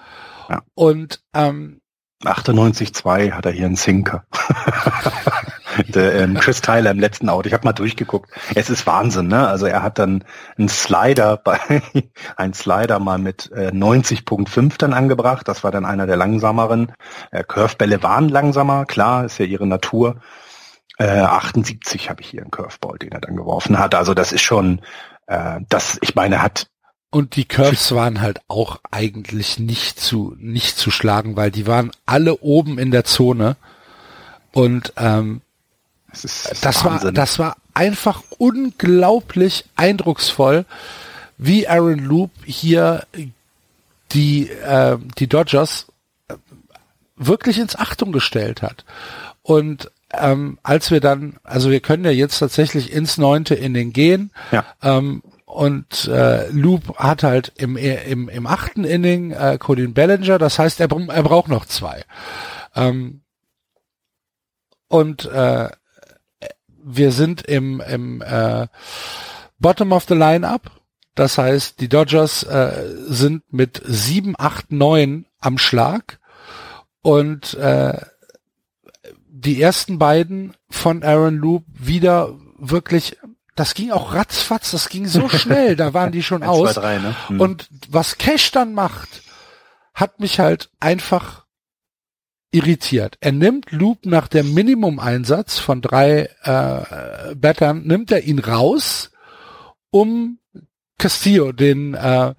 Ja. 0.48 0.62
Und 0.74 1.20
ähm, 1.34 1.80
98,2 2.24 3.32
hat 3.32 3.46
er 3.46 3.52
hier 3.52 3.66
einen 3.66 3.76
Sinker. 3.76 4.24
Der, 5.94 6.14
ähm, 6.16 6.34
Chris 6.34 6.60
Tyler 6.60 6.90
im 6.90 6.98
letzten 6.98 7.28
Auto. 7.28 7.46
Ich 7.46 7.54
habe 7.54 7.64
mal 7.64 7.72
durchgeguckt. 7.72 8.30
Es 8.54 8.68
ist 8.68 8.86
Wahnsinn, 8.86 9.28
ne? 9.28 9.46
Also 9.48 9.66
er 9.66 9.82
hat 9.82 9.98
dann 9.98 10.24
einen 10.58 10.68
Slider 10.68 11.36
bei 11.38 11.58
einen 12.36 12.52
Slider 12.52 12.98
mal 12.98 13.18
mit 13.18 13.50
äh, 13.52 13.68
90.5 13.68 14.76
dann 14.76 14.92
angebracht. 14.92 15.48
Das 15.48 15.64
war 15.64 15.70
dann 15.70 15.86
einer 15.86 16.06
der 16.06 16.16
langsameren. 16.16 16.92
Äh, 17.30 17.44
Curvebälle 17.44 18.02
waren 18.02 18.28
langsamer, 18.28 18.84
klar, 18.84 19.24
ist 19.24 19.38
ja 19.38 19.46
ihre 19.46 19.66
Natur. 19.66 20.20
Äh, 20.98 21.20
78 21.20 22.10
habe 22.10 22.20
ich 22.20 22.28
hier 22.28 22.42
einen 22.42 22.50
Curveball, 22.50 22.98
den 22.98 23.12
er 23.12 23.20
dann 23.20 23.36
geworfen 23.36 23.78
hat. 23.78 23.94
Also 23.94 24.12
das 24.12 24.32
ist 24.32 24.42
schon, 24.42 24.82
äh, 25.28 25.60
das, 25.68 25.98
ich 26.02 26.14
meine, 26.14 26.42
hat 26.42 26.66
und 27.10 27.36
die 27.36 27.44
Curves 27.44 27.92
waren 27.92 28.20
halt 28.20 28.40
auch 28.48 28.80
eigentlich 28.90 29.58
nicht 29.58 30.00
zu 30.00 30.36
nicht 30.38 30.76
zu 30.76 30.90
schlagen, 30.90 31.36
weil 31.36 31.50
die 31.50 31.66
waren 31.66 31.90
alle 32.06 32.38
oben 32.38 32.78
in 32.78 32.90
der 32.90 33.04
Zone 33.04 33.56
und 34.52 34.92
ähm, 34.96 35.42
das, 36.10 36.24
ist, 36.24 36.64
das, 36.64 36.84
war, 36.84 37.12
das 37.12 37.38
war 37.38 37.56
einfach 37.74 38.22
unglaublich 38.38 39.64
eindrucksvoll, 39.76 40.64
wie 41.38 41.68
Aaron 41.68 42.00
Loop 42.00 42.30
hier 42.44 43.06
die, 44.12 44.50
äh, 44.50 44.98
die 45.18 45.28
Dodgers 45.28 45.86
äh, 46.28 46.34
wirklich 47.16 47.58
ins 47.58 47.76
Achtung 47.76 48.12
gestellt 48.12 48.62
hat. 48.62 48.84
Und 49.42 49.90
ähm, 50.12 50.58
als 50.62 50.90
wir 50.90 51.00
dann, 51.00 51.36
also 51.44 51.70
wir 51.70 51.80
können 51.80 52.04
ja 52.04 52.10
jetzt 52.10 52.38
tatsächlich 52.38 52.92
ins 52.92 53.16
neunte 53.16 53.54
Inning 53.54 53.92
gehen. 53.92 54.32
Ja. 54.50 54.64
Ähm, 54.82 55.22
und 55.50 56.06
äh, 56.08 56.48
Loop 56.50 56.96
hat 56.96 57.22
halt 57.22 57.52
im, 57.56 57.76
im, 57.76 58.28
im 58.28 58.46
achten 58.46 58.84
Inning 58.84 59.32
äh, 59.32 59.58
Colin 59.58 59.94
Bellinger, 59.94 60.38
das 60.38 60.58
heißt, 60.58 60.80
er, 60.80 60.88
er 60.90 61.22
braucht 61.22 61.48
noch 61.48 61.66
zwei. 61.66 62.04
Ähm, 62.74 63.22
und 64.88 65.26
äh, 65.26 65.68
wir 66.82 67.12
sind 67.12 67.42
im, 67.42 67.80
im 67.80 68.22
äh, 68.22 68.66
Bottom 69.58 69.92
of 69.92 70.06
the 70.08 70.14
Line-Up. 70.14 70.70
Das 71.14 71.36
heißt, 71.36 71.80
die 71.80 71.88
Dodgers 71.88 72.44
äh, 72.44 72.94
sind 73.06 73.42
mit 73.52 73.82
7, 73.84 74.34
8, 74.38 74.72
9 74.72 75.26
am 75.40 75.58
Schlag 75.58 76.18
und 77.02 77.54
äh, 77.54 78.00
die 79.28 79.60
ersten 79.60 79.98
beiden 79.98 80.54
von 80.68 81.02
Aaron 81.02 81.36
Loop 81.36 81.64
wieder 81.72 82.34
wirklich 82.58 83.16
das 83.60 83.74
ging 83.74 83.90
auch 83.90 84.14
ratzfatz, 84.14 84.70
das 84.70 84.88
ging 84.88 85.06
so 85.06 85.28
schnell, 85.28 85.76
da 85.76 85.92
waren 85.92 86.12
die 86.12 86.22
schon 86.22 86.42
1, 86.42 86.50
aus. 86.50 86.74
2, 86.74 86.80
3, 86.80 86.98
ne? 86.98 87.16
Hm. 87.26 87.40
Und 87.40 87.68
was 87.90 88.16
Cash 88.16 88.52
dann 88.52 88.72
macht, 88.72 89.22
hat 89.92 90.18
mich 90.18 90.40
halt 90.40 90.70
einfach 90.80 91.44
irritiert. 92.52 93.18
Er 93.20 93.32
nimmt 93.32 93.70
Loop 93.70 94.06
nach 94.06 94.28
dem 94.28 94.54
Minimum-Einsatz 94.54 95.58
von 95.58 95.82
drei 95.82 96.30
äh, 96.42 97.34
Battern, 97.34 97.82
nimmt 97.82 98.10
er 98.10 98.24
ihn 98.24 98.38
raus, 98.38 99.10
um 99.90 100.38
Castillo, 100.96 101.52
den, 101.52 101.92
äh, 101.92 102.34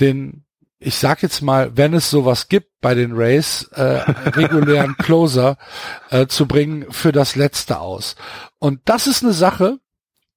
den, 0.00 0.44
ich 0.78 0.96
sag 0.96 1.22
jetzt 1.22 1.40
mal, 1.40 1.78
wenn 1.78 1.94
es 1.94 2.10
sowas 2.10 2.48
gibt 2.48 2.78
bei 2.82 2.94
den 2.94 3.12
Rays, 3.12 3.62
äh, 3.72 3.82
regulären 4.32 4.98
Closer 4.98 5.56
äh, 6.10 6.26
zu 6.26 6.46
bringen 6.46 6.92
für 6.92 7.10
das 7.10 7.36
letzte 7.36 7.80
aus. 7.80 8.16
Und 8.58 8.82
das 8.84 9.06
ist 9.06 9.24
eine 9.24 9.32
Sache, 9.32 9.80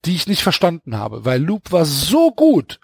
die 0.06 0.16
ich 0.16 0.28
nicht 0.28 0.44
verstanden 0.44 0.98
habe, 0.98 1.26
weil 1.26 1.42
Loop 1.42 1.72
war 1.72 1.86
so 1.86 2.32
gut. 2.32 2.80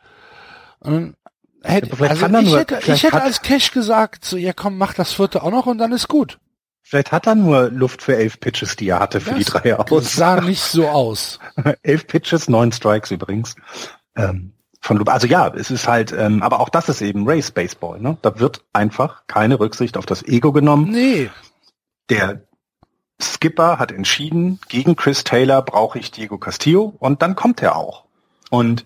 Und 0.80 1.16
hätte, 1.64 1.96
vielleicht 1.96 2.24
also 2.24 2.38
ich, 2.40 2.50
nur- 2.50 2.60
hätte, 2.60 2.80
ich 2.92 3.04
hätte 3.04 3.22
als 3.22 3.42
Cash 3.42 3.72
gesagt, 3.72 4.26
so, 4.26 4.38
ja 4.38 4.54
komm, 4.54 4.78
mach 4.78 4.94
das 4.94 5.14
vierte 5.14 5.44
auch 5.44 5.52
noch 5.52 5.66
und 5.66 5.78
dann 5.80 5.92
ist 5.92 6.08
gut. 6.08 6.40
Vielleicht 6.84 7.12
hat 7.12 7.28
er 7.28 7.36
nur 7.36 7.70
Luft 7.70 8.02
für 8.02 8.16
elf 8.16 8.40
Pitches, 8.40 8.78
die 8.78 8.88
er 8.88 9.00
hatte 9.00 9.20
für 9.20 9.34
die 9.34 9.44
drei 9.44 9.72
Das 9.72 9.92
aus. 9.92 10.14
sah 10.14 10.40
nicht 10.40 10.62
so 10.62 10.88
aus. 10.88 11.38
elf 11.84 12.08
Pitches, 12.08 12.48
neun 12.48 12.72
Strikes 12.72 13.12
übrigens. 13.12 13.56
Ähm, 14.16 14.54
von 14.80 14.96
Loop. 14.96 15.10
Also 15.10 15.28
ja, 15.28 15.50
es 15.54 15.70
ist 15.70 15.86
halt, 15.86 16.14
ähm, 16.14 16.42
aber 16.42 16.62
auch 16.62 16.70
das 16.70 16.88
ist 16.88 17.02
eben 17.02 17.28
Race 17.28 17.52
Baseball. 17.52 18.00
Ne? 18.00 18.18
Da 18.22 18.40
wird 18.40 18.64
einfach 18.72 19.24
keine 19.28 19.60
Rücksicht 19.60 19.98
auf 19.98 20.06
das 20.06 20.24
Ego 20.24 20.54
genommen. 20.54 20.90
Nee, 20.90 21.30
Der 22.10 22.47
Skipper 23.22 23.80
hat 23.80 23.92
entschieden, 23.92 24.60
gegen 24.70 24.96
Chris 24.96 25.24
Taylor 25.24 25.62
brauche 25.62 25.98
ich 26.00 26.12
Diego 26.12 26.38
Castillo 26.38 26.94
und 27.00 27.22
dann 27.22 27.36
kommt 27.36 27.62
er 27.62 27.76
auch. 27.76 28.04
Und 28.50 28.86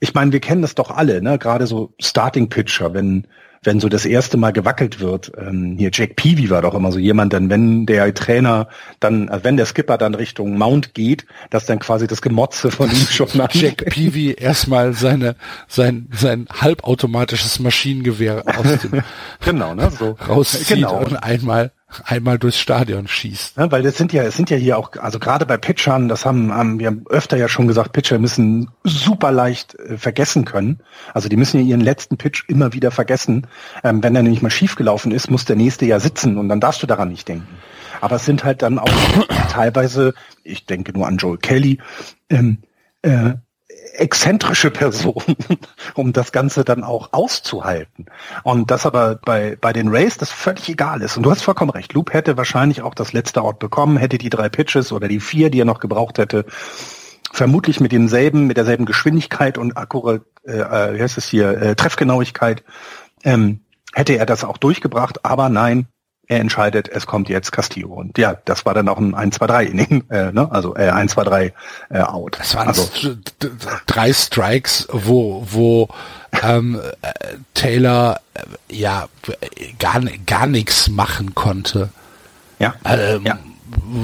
ich 0.00 0.14
meine, 0.14 0.32
wir 0.32 0.40
kennen 0.40 0.62
das 0.62 0.74
doch 0.74 0.90
alle, 0.90 1.22
ne? 1.22 1.38
Gerade 1.38 1.66
so 1.66 1.94
Starting 2.00 2.48
Pitcher, 2.48 2.92
wenn 2.92 3.26
wenn 3.64 3.78
so 3.78 3.88
das 3.88 4.04
erste 4.04 4.36
Mal 4.36 4.52
gewackelt 4.52 4.98
wird. 5.00 5.32
Ähm, 5.38 5.76
hier 5.78 5.90
Jack 5.92 6.16
Peavy 6.16 6.50
war 6.50 6.62
doch 6.62 6.74
immer 6.74 6.90
so 6.90 6.98
jemand, 6.98 7.32
denn 7.32 7.48
wenn 7.48 7.86
der 7.86 8.12
Trainer 8.12 8.68
dann, 8.98 9.28
äh, 9.28 9.40
wenn 9.44 9.56
der 9.56 9.66
Skipper 9.66 9.98
dann 9.98 10.14
Richtung 10.14 10.58
Mount 10.58 10.94
geht, 10.94 11.26
dass 11.50 11.64
dann 11.66 11.78
quasi 11.78 12.06
das 12.08 12.22
Gemotze 12.22 12.70
von 12.72 12.90
ihm 12.90 12.96
schon 12.96 13.28
nach 13.34 13.50
Jack 13.52 13.84
Peavy 13.86 14.32
erstmal 14.32 14.94
seine, 14.94 15.36
sein, 15.68 16.08
sein 16.12 16.48
halbautomatisches 16.50 17.60
Maschinengewehr 17.60 18.42
aus 18.46 18.80
dem 18.80 19.02
genau, 19.44 19.74
ne? 19.74 19.90
So 19.96 20.16
rauszieht 20.28 20.66
Genau. 20.66 20.98
und 20.98 21.16
einmal, 21.16 21.70
einmal 22.04 22.38
durchs 22.38 22.58
Stadion 22.58 23.08
schießt. 23.08 23.56
Ja, 23.56 23.70
weil 23.70 23.82
das 23.82 23.96
sind 23.96 24.12
ja, 24.12 24.22
es 24.22 24.36
sind 24.36 24.50
ja 24.50 24.56
hier 24.56 24.78
auch, 24.78 24.92
also 24.98 25.18
gerade 25.18 25.46
bei 25.46 25.56
Pitchern, 25.56 26.08
das 26.08 26.24
haben, 26.24 26.52
haben 26.52 26.78
wir 26.78 26.96
öfter 27.08 27.36
ja 27.36 27.48
schon 27.48 27.68
gesagt, 27.68 27.92
Pitcher 27.92 28.18
müssen 28.18 28.70
super 28.84 29.32
leicht 29.32 29.74
äh, 29.76 29.98
vergessen 29.98 30.44
können. 30.44 30.80
Also 31.14 31.28
die 31.28 31.36
müssen 31.36 31.58
ja 31.60 31.64
ihren 31.64 31.80
letzten 31.80 32.16
Pitch 32.16 32.44
immer 32.48 32.72
wieder 32.72 32.90
vergessen. 32.90 33.46
Ähm, 33.84 34.02
wenn 34.02 34.16
er 34.16 34.22
nämlich 34.22 34.42
mal 34.42 34.50
schief 34.50 34.76
gelaufen 34.76 35.12
ist, 35.12 35.30
muss 35.30 35.44
der 35.44 35.56
nächste 35.56 35.86
ja 35.86 36.00
sitzen 36.00 36.38
und 36.38 36.48
dann 36.48 36.60
darfst 36.60 36.82
du 36.82 36.86
daran 36.86 37.08
nicht 37.08 37.28
denken. 37.28 37.48
Aber 38.00 38.16
es 38.16 38.24
sind 38.24 38.44
halt 38.44 38.62
dann 38.62 38.78
auch 38.78 38.90
teilweise, 39.50 40.14
ich 40.42 40.66
denke 40.66 40.92
nur 40.92 41.06
an 41.06 41.18
Joel 41.18 41.38
Kelly, 41.38 41.78
ähm, 42.30 42.58
äh, 43.02 43.34
exzentrische 43.94 44.70
Personen, 44.70 45.36
um 45.94 46.12
das 46.12 46.32
Ganze 46.32 46.64
dann 46.64 46.84
auch 46.84 47.12
auszuhalten. 47.12 48.06
Und 48.42 48.70
das 48.70 48.86
aber 48.86 49.16
bei, 49.16 49.56
bei 49.60 49.72
den 49.72 49.88
Rays 49.88 50.18
das 50.18 50.30
völlig 50.30 50.68
egal 50.68 51.02
ist. 51.02 51.16
Und 51.16 51.24
du 51.24 51.30
hast 51.30 51.42
vollkommen 51.42 51.70
recht. 51.70 51.92
Loop 51.92 52.12
hätte 52.12 52.36
wahrscheinlich 52.36 52.82
auch 52.82 52.94
das 52.94 53.12
letzte 53.12 53.42
Out 53.42 53.58
bekommen, 53.58 53.96
hätte 53.96 54.18
die 54.18 54.30
drei 54.30 54.48
Pitches 54.48 54.92
oder 54.92 55.08
die 55.08 55.20
vier, 55.20 55.50
die 55.50 55.60
er 55.60 55.66
noch 55.66 55.80
gebraucht 55.80 56.18
hätte, 56.18 56.44
vermutlich 57.32 57.80
mit 57.80 57.92
demselben, 57.92 58.46
mit 58.46 58.56
derselben 58.56 58.84
Geschwindigkeit 58.84 59.58
und 59.58 59.76
akkurat, 59.76 60.22
äh, 60.44 60.52
äh, 60.52 60.94
wie 60.94 61.02
heißt 61.02 61.18
es 61.18 61.26
hier, 61.26 61.50
äh, 61.60 61.74
Treffgenauigkeit, 61.74 62.62
ähm, 63.24 63.60
hätte 63.94 64.16
er 64.16 64.26
das 64.26 64.44
auch 64.44 64.58
durchgebracht, 64.58 65.24
aber 65.24 65.48
nein, 65.48 65.86
er 66.32 66.40
entscheidet, 66.40 66.88
es 66.88 67.06
kommt 67.06 67.28
jetzt 67.28 67.52
Castillo. 67.52 67.88
Und 67.94 68.18
ja, 68.18 68.36
das 68.44 68.64
war 68.66 68.74
dann 68.74 68.88
auch 68.88 68.98
ein 68.98 69.14
1-2-3-Inning, 69.14 70.04
äh, 70.10 70.32
ne? 70.32 70.48
also 70.50 70.74
äh, 70.76 70.90
1-2-3 70.90 71.52
äh, 71.90 72.00
Out. 72.00 72.36
Das 72.38 72.54
waren 72.54 72.68
also, 72.68 72.88
drei 73.86 74.12
Strikes, 74.12 74.88
wo, 74.92 75.46
wo 75.50 75.88
ähm, 76.42 76.80
äh, 77.02 77.12
Taylor 77.54 78.20
äh, 78.34 78.74
ja 78.74 79.08
gar, 79.78 80.00
gar 80.26 80.46
nichts 80.46 80.88
machen 80.88 81.34
konnte. 81.34 81.90
ja, 82.58 82.74
Ähm, 82.84 83.24
ja. 83.26 83.38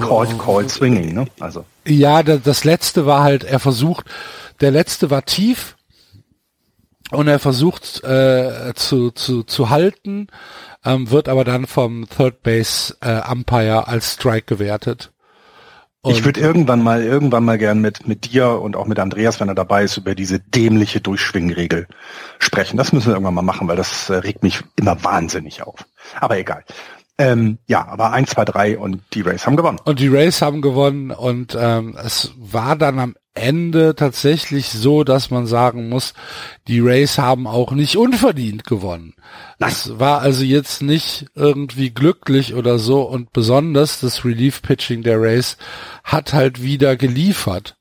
Called, 0.01 0.39
called 0.39 0.71
swinging, 0.71 1.13
ne? 1.13 1.27
Also, 1.41 1.65
Ja, 1.87 2.23
da- 2.23 2.37
das 2.39 2.65
letzte 2.65 3.05
war 3.05 3.23
halt, 3.23 3.45
er 3.45 3.59
versucht, 3.59 4.07
der 4.61 4.71
letzte 4.71 5.11
war 5.11 5.25
tief 5.25 5.75
und 7.11 7.29
er 7.29 7.39
versucht 7.39 8.03
äh, 8.05 8.73
zu, 8.75 9.11
zu, 9.11 9.43
zu 9.43 9.71
halten, 9.71 10.29
ähm, 10.85 11.11
wird 11.11 11.29
aber 11.29 11.45
dann 11.45 11.67
vom 11.67 12.07
Third 12.09 12.43
Base 12.43 12.97
äh, 13.01 13.21
Umpire 13.31 13.89
als 13.89 14.15
Strike 14.15 14.47
gewertet. 14.47 15.13
ich 16.07 16.19
Und- 16.19 16.25
würde 16.25 16.41
irgendwann 16.41 16.83
mal, 16.83 17.03
irgendwann 17.03 17.45
mal 17.45 17.59
gern 17.59 17.81
mit, 17.81 18.07
mit 18.07 18.33
dir 18.33 18.61
und 18.61 18.77
auch 18.77 18.87
mit 18.87 18.99
Andreas, 18.99 19.41
wenn 19.41 19.49
er 19.49 19.55
dabei 19.55 19.85
ist, 19.85 19.97
über 19.97 20.15
diese 20.15 20.39
dämliche 20.41 21.01
Durchschwingregel 21.01 21.87
sprechen. 22.39 22.77
Das 22.77 22.93
müssen 22.93 23.07
wir 23.09 23.15
irgendwann 23.15 23.35
mal 23.35 23.43
machen, 23.43 23.69
weil 23.69 23.77
das 23.77 24.09
äh, 24.11 24.15
regt 24.15 24.43
mich 24.43 24.63
immer 24.77 25.03
wahnsinnig 25.03 25.63
auf. 25.63 25.87
Aber 26.21 26.39
egal. 26.39 26.65
Ähm, 27.21 27.59
ja, 27.67 27.85
aber 27.89 28.13
1, 28.13 28.31
2, 28.31 28.45
3 28.45 28.79
und 28.79 29.03
die 29.13 29.23
Rays 29.23 29.45
haben 29.45 29.57
gewonnen. 29.57 29.81
Und 29.85 29.99
die 29.99 30.07
Rays 30.07 30.41
haben 30.41 30.63
gewonnen 30.63 31.11
und 31.11 31.57
ähm, 31.61 31.99
es 32.01 32.33
war 32.39 32.77
dann 32.77 33.01
am 33.01 33.17
Ende 33.39 33.95
tatsächlich 33.95 34.69
so, 34.69 35.05
dass 35.05 35.31
man 35.31 35.47
sagen 35.47 35.89
muss, 35.89 36.15
die 36.67 36.81
Rays 36.81 37.19
haben 37.19 37.47
auch 37.47 37.73
nicht 37.73 37.97
unverdient 37.97 38.65
gewonnen. 38.65 39.15
Das 39.59 39.99
war 39.99 40.21
also 40.21 40.45
jetzt 40.45 40.83
nicht 40.83 41.27
irgendwie 41.35 41.91
glücklich 41.91 42.55
oder 42.55 42.79
so 42.79 43.03
und 43.03 43.33
besonders 43.33 44.01
das 44.01 44.25
Relief-Pitching 44.25 45.03
der 45.03 45.21
Rays 45.21 45.57
hat 46.05 46.33
halt 46.33 46.63
wieder 46.63 46.97
geliefert, 46.97 47.77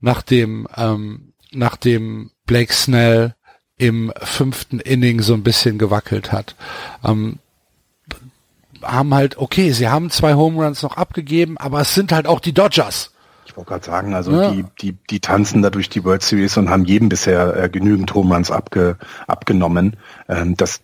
nachdem, 0.00 0.68
ähm, 0.76 1.32
nachdem 1.50 2.30
Blake 2.46 2.72
Snell 2.72 3.34
im 3.76 4.12
fünften 4.22 4.78
Inning 4.80 5.22
so 5.22 5.34
ein 5.34 5.42
bisschen 5.42 5.78
gewackelt 5.78 6.30
hat. 6.30 6.54
Ähm, 7.04 7.38
haben 8.82 9.14
halt, 9.14 9.38
okay, 9.38 9.72
sie 9.72 9.88
haben 9.88 10.10
zwei 10.10 10.34
Home 10.34 10.62
Runs 10.62 10.82
noch 10.82 10.96
abgegeben, 10.96 11.56
aber 11.58 11.80
es 11.80 11.94
sind 11.94 12.12
halt 12.12 12.26
auch 12.26 12.40
die 12.40 12.52
Dodgers. 12.52 13.11
Ich 13.52 13.56
wollte 13.58 13.68
gerade 13.68 13.84
sagen, 13.84 14.14
also 14.14 14.32
Ja. 14.32 14.50
die, 14.50 14.64
die, 14.80 14.92
die 15.10 15.20
tanzen 15.20 15.60
da 15.60 15.68
durch 15.68 15.90
die 15.90 16.04
World 16.04 16.22
Series 16.22 16.56
und 16.56 16.70
haben 16.70 16.86
jedem 16.86 17.10
bisher 17.10 17.54
äh, 17.54 17.68
genügend 17.68 18.14
Home 18.14 18.34
Runs 18.34 18.50
abge, 18.50 18.96
abgenommen. 19.26 19.98
Ähm, 20.26 20.56
das, 20.56 20.80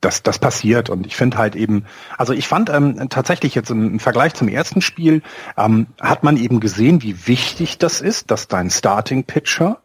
das, 0.00 0.22
das 0.22 0.38
passiert 0.38 0.90
und 0.90 1.06
ich 1.06 1.16
finde 1.16 1.38
halt 1.38 1.56
eben, 1.56 1.86
also 2.16 2.32
ich 2.32 2.46
fand 2.46 2.70
ähm, 2.70 3.08
tatsächlich 3.08 3.56
jetzt 3.56 3.70
im, 3.70 3.94
im 3.94 3.98
Vergleich 4.00 4.34
zum 4.34 4.46
ersten 4.46 4.80
Spiel, 4.80 5.22
ähm, 5.56 5.88
hat 6.00 6.22
man 6.22 6.36
eben 6.36 6.60
gesehen, 6.60 7.02
wie 7.02 7.26
wichtig 7.26 7.78
das 7.78 8.00
ist, 8.00 8.30
dass 8.30 8.46
dein 8.46 8.70
Starting 8.70 9.24
Pitcher 9.24 9.78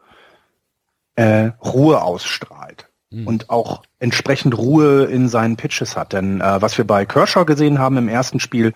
äh, 1.16 1.50
Ruhe 1.66 2.04
ausstrahlt 2.04 2.90
und 3.26 3.50
auch 3.50 3.82
entsprechend 3.98 4.56
Ruhe 4.56 5.06
in 5.06 5.30
seinen 5.30 5.58
Pitches 5.58 5.98
hat. 5.98 6.14
Denn 6.14 6.42
äh, 6.42 6.62
was 6.62 6.78
wir 6.78 6.86
bei 6.86 7.08
Kershaw 7.08 7.44
gesehen 7.44 7.80
haben 7.80 7.98
im 7.98 8.08
ersten 8.08 8.40
Spiel, 8.40 8.74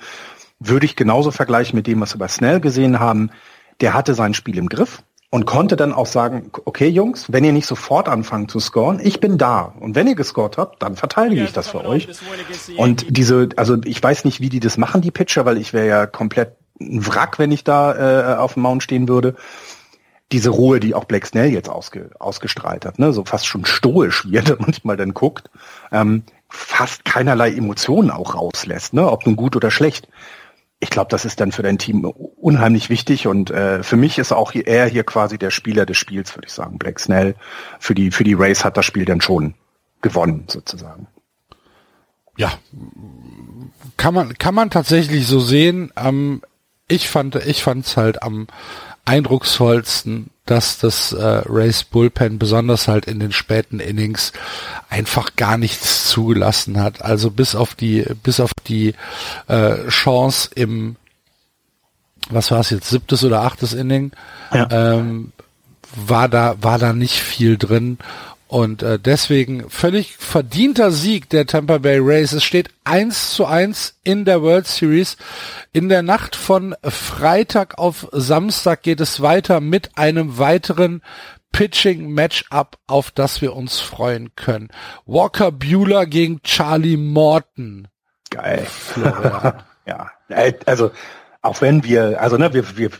würde 0.67 0.85
ich 0.85 0.95
genauso 0.95 1.31
vergleichen 1.31 1.75
mit 1.75 1.87
dem, 1.87 2.01
was 2.01 2.13
wir 2.15 2.19
bei 2.19 2.27
Snell 2.27 2.59
gesehen 2.59 2.99
haben. 2.99 3.29
Der 3.81 3.93
hatte 3.93 4.13
sein 4.13 4.33
Spiel 4.33 4.57
im 4.57 4.69
Griff 4.69 5.03
und 5.33 5.45
konnte 5.45 5.75
dann 5.75 5.93
auch 5.93 6.05
sagen, 6.05 6.51
okay 6.65 6.89
Jungs, 6.89 7.31
wenn 7.31 7.43
ihr 7.43 7.53
nicht 7.53 7.65
sofort 7.65 8.07
anfangt 8.07 8.51
zu 8.51 8.59
scoren, 8.59 8.99
ich 9.01 9.19
bin 9.19 9.39
da. 9.39 9.73
Und 9.79 9.95
wenn 9.95 10.05
ihr 10.05 10.13
gescored 10.13 10.59
habt, 10.59 10.83
dann 10.83 10.95
verteidige 10.95 11.43
ich 11.43 11.53
das 11.53 11.69
für 11.69 11.83
euch. 11.83 12.07
Und 12.77 13.17
diese, 13.17 13.49
also 13.55 13.77
ich 13.83 14.01
weiß 14.01 14.25
nicht, 14.25 14.41
wie 14.41 14.49
die 14.49 14.59
das 14.59 14.77
machen, 14.77 15.01
die 15.01 15.09
Pitcher, 15.09 15.43
weil 15.45 15.57
ich 15.57 15.73
wäre 15.73 15.87
ja 15.87 16.05
komplett 16.05 16.55
ein 16.79 17.05
Wrack, 17.07 17.39
wenn 17.39 17.51
ich 17.51 17.63
da 17.63 18.35
äh, 18.35 18.37
auf 18.37 18.53
dem 18.53 18.61
Mount 18.61 18.83
stehen 18.83 19.07
würde. 19.07 19.35
Diese 20.31 20.51
Ruhe, 20.51 20.79
die 20.79 20.93
auch 20.93 21.05
Blake 21.05 21.25
Snell 21.25 21.51
jetzt 21.51 21.69
ausge, 21.69 22.11
ausgestrahlt 22.19 22.85
hat, 22.85 22.99
ne, 22.99 23.11
so 23.11 23.25
fast 23.25 23.47
schon 23.47 23.65
stoisch, 23.65 24.27
wie 24.29 24.35
er 24.35 24.43
da 24.43 24.55
manchmal 24.59 24.97
dann 24.97 25.15
guckt, 25.15 25.49
ähm, 25.91 26.23
fast 26.47 27.05
keinerlei 27.05 27.51
Emotionen 27.51 28.11
auch 28.11 28.35
rauslässt, 28.35 28.93
ne, 28.93 29.11
ob 29.11 29.25
nun 29.25 29.35
gut 29.35 29.55
oder 29.55 29.71
schlecht. 29.71 30.07
Ich 30.83 30.89
glaube, 30.89 31.07
das 31.09 31.23
ist 31.23 31.39
dann 31.39 31.53
für 31.53 31.63
dein 31.63 31.77
Team 31.77 32.03
unheimlich 32.03 32.89
wichtig 32.89 33.25
und 33.25 33.49
äh, 33.51 33.83
für 33.83 33.95
mich 33.95 34.19
ist 34.19 34.33
auch 34.33 34.51
hier, 34.51 34.67
er 34.67 34.85
hier 34.85 35.05
quasi 35.05 35.37
der 35.37 35.49
Spieler 35.49 35.85
des 35.85 35.95
Spiels, 35.95 36.35
würde 36.35 36.47
ich 36.47 36.53
sagen. 36.53 36.77
Blake 36.77 36.99
Snell 36.99 37.35
für 37.79 37.95
die 37.95 38.11
für 38.11 38.25
die 38.25 38.33
Race 38.33 38.65
hat 38.65 38.75
das 38.75 38.85
Spiel 38.85 39.05
dann 39.05 39.21
schon 39.21 39.53
gewonnen 40.01 40.43
sozusagen. 40.49 41.07
Ja, 42.35 42.51
kann 43.95 44.13
man 44.13 44.37
kann 44.37 44.53
man 44.53 44.71
tatsächlich 44.71 45.25
so 45.25 45.39
sehen. 45.39 45.93
Ähm, 45.95 46.41
ich 46.89 47.07
fand 47.07 47.35
ich 47.35 47.63
fand's 47.63 47.95
halt 47.95 48.21
am 48.21 48.47
eindrucksvollsten, 49.05 50.31
dass 50.45 50.77
das 50.77 51.13
äh, 51.13 51.41
Race 51.45 51.83
Bullpen 51.83 52.37
besonders 52.37 52.87
halt 52.87 53.05
in 53.05 53.19
den 53.19 53.31
späten 53.31 53.79
Innings 53.79 54.33
einfach 54.89 55.35
gar 55.35 55.57
nichts 55.57 56.09
zugelassen 56.09 56.81
hat. 56.81 57.01
Also 57.01 57.31
bis 57.31 57.55
auf 57.55 57.75
die 57.75 58.05
bis 58.23 58.39
auf 58.39 58.51
die 58.67 58.93
äh, 59.47 59.87
Chance 59.87 60.49
im 60.55 60.97
was 62.29 62.51
war 62.51 62.59
es 62.59 62.69
jetzt 62.69 62.89
siebtes 62.89 63.23
oder 63.23 63.41
achtes 63.41 63.73
Inning 63.73 64.11
ja. 64.53 64.67
ähm, 64.69 65.31
war 65.95 66.27
da 66.27 66.55
war 66.61 66.79
da 66.79 66.93
nicht 66.93 67.19
viel 67.19 67.57
drin 67.57 67.97
und 68.53 68.83
äh, 68.83 68.99
deswegen 68.99 69.67
völlig 69.67 70.15
verdienter 70.15 70.91
Sieg 70.91 71.27
der 71.27 71.47
Tampa 71.47 71.79
Bay 71.79 71.97
Rays. 71.99 72.33
Es 72.33 72.43
steht 72.43 72.69
eins 72.83 73.33
zu 73.33 73.47
eins 73.47 73.99
in 74.03 74.25
der 74.25 74.43
World 74.43 74.67
Series. 74.67 75.17
In 75.71 75.89
der 75.89 76.03
Nacht 76.03 76.35
von 76.35 76.75
Freitag 76.83 77.79
auf 77.79 78.07
Samstag 78.11 78.83
geht 78.83 79.01
es 79.01 79.23
weiter 79.23 79.59
mit 79.59 79.97
einem 79.97 80.37
weiteren 80.37 81.01
Pitching-Matchup, 81.51 82.77
auf 82.85 83.09
das 83.09 83.41
wir 83.41 83.55
uns 83.55 83.79
freuen 83.79 84.35
können. 84.35 84.69
Walker 85.07 85.51
Bueller 85.51 86.05
gegen 86.05 86.43
Charlie 86.43 86.97
Morton. 86.97 87.87
Geil. 88.29 88.67
ja, 89.87 90.11
also 90.67 90.91
auch 91.41 91.59
wenn 91.61 91.83
wir, 91.83 92.21
also 92.21 92.37
ne, 92.37 92.53
wir, 92.53 92.77
wir 92.77 92.91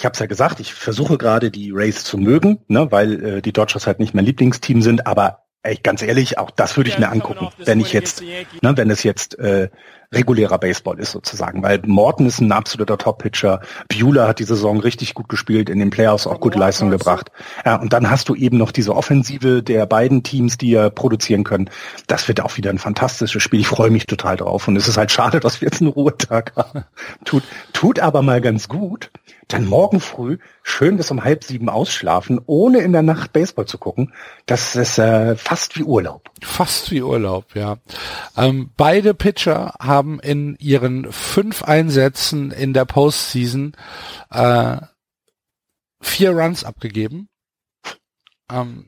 ich 0.00 0.06
habe 0.06 0.14
es 0.14 0.18
ja 0.18 0.24
gesagt, 0.24 0.60
ich 0.60 0.72
versuche 0.72 1.18
gerade 1.18 1.50
die 1.50 1.72
Rays 1.72 2.04
zu 2.04 2.16
mögen, 2.16 2.60
ne, 2.68 2.90
weil 2.90 3.22
äh, 3.22 3.42
die 3.42 3.52
Dodgers 3.52 3.86
halt 3.86 3.98
nicht 3.98 4.14
mein 4.14 4.24
Lieblingsteam 4.24 4.80
sind, 4.80 5.06
aber 5.06 5.42
ey, 5.62 5.76
ganz 5.76 6.00
ehrlich, 6.00 6.38
auch 6.38 6.50
das 6.50 6.78
würde 6.78 6.88
ich 6.88 6.98
mir 6.98 7.10
angucken, 7.10 7.50
wenn 7.58 7.80
ich 7.80 7.92
jetzt, 7.92 8.22
ne, 8.22 8.76
wenn 8.78 8.90
es 8.90 9.02
jetzt 9.02 9.38
äh, 9.38 9.68
regulärer 10.12 10.58
Baseball 10.58 10.98
ist 10.98 11.12
sozusagen, 11.12 11.62
weil 11.62 11.80
Morton 11.86 12.26
ist 12.26 12.40
ein 12.40 12.50
absoluter 12.50 12.98
Top-Pitcher, 12.98 13.60
Bueller 13.88 14.26
hat 14.26 14.40
die 14.40 14.44
Saison 14.44 14.80
richtig 14.80 15.14
gut 15.14 15.28
gespielt, 15.28 15.70
in 15.70 15.78
den 15.78 15.90
Playoffs 15.90 16.26
auch 16.26 16.40
gute 16.40 16.58
Leistung 16.58 16.90
gebracht. 16.90 17.30
Ja, 17.64 17.76
und 17.76 17.92
dann 17.92 18.10
hast 18.10 18.28
du 18.28 18.34
eben 18.34 18.58
noch 18.58 18.72
diese 18.72 18.96
Offensive 18.96 19.62
der 19.62 19.86
beiden 19.86 20.22
Teams, 20.22 20.58
die 20.58 20.70
ja 20.70 20.90
produzieren 20.90 21.44
können. 21.44 21.70
Das 22.08 22.26
wird 22.26 22.40
auch 22.40 22.56
wieder 22.56 22.70
ein 22.70 22.78
fantastisches 22.78 23.42
Spiel. 23.42 23.60
Ich 23.60 23.68
freue 23.68 23.90
mich 23.90 24.06
total 24.06 24.36
drauf 24.36 24.66
und 24.66 24.76
es 24.76 24.88
ist 24.88 24.96
halt 24.96 25.12
schade, 25.12 25.38
dass 25.38 25.60
wir 25.60 25.66
jetzt 25.66 25.80
einen 25.80 25.90
Ruhetag 25.90 26.52
haben. 26.56 26.84
tut, 27.24 27.44
tut 27.72 28.00
aber 28.00 28.22
mal 28.22 28.40
ganz 28.40 28.68
gut, 28.68 29.10
dann 29.46 29.66
morgen 29.66 30.00
früh 30.00 30.38
schön 30.62 30.96
bis 30.96 31.10
um 31.10 31.24
halb 31.24 31.44
sieben 31.44 31.68
ausschlafen, 31.68 32.40
ohne 32.46 32.78
in 32.78 32.92
der 32.92 33.02
Nacht 33.02 33.32
Baseball 33.32 33.66
zu 33.66 33.78
gucken. 33.78 34.12
Das 34.46 34.76
ist 34.76 34.98
äh, 34.98 35.36
fast 35.36 35.76
wie 35.76 35.82
Urlaub. 35.82 36.30
Fast 36.42 36.90
wie 36.90 37.02
Urlaub, 37.02 37.46
ja. 37.54 37.76
Ähm, 38.36 38.70
beide 38.76 39.14
Pitcher 39.14 39.74
haben 39.80 39.99
in 40.22 40.56
ihren 40.58 41.10
fünf 41.12 41.62
Einsätzen 41.62 42.50
in 42.50 42.72
der 42.72 42.84
Postseason 42.84 43.72
äh, 44.30 44.78
vier 46.00 46.30
Runs 46.30 46.64
abgegeben. 46.64 47.28
Ähm, 48.50 48.86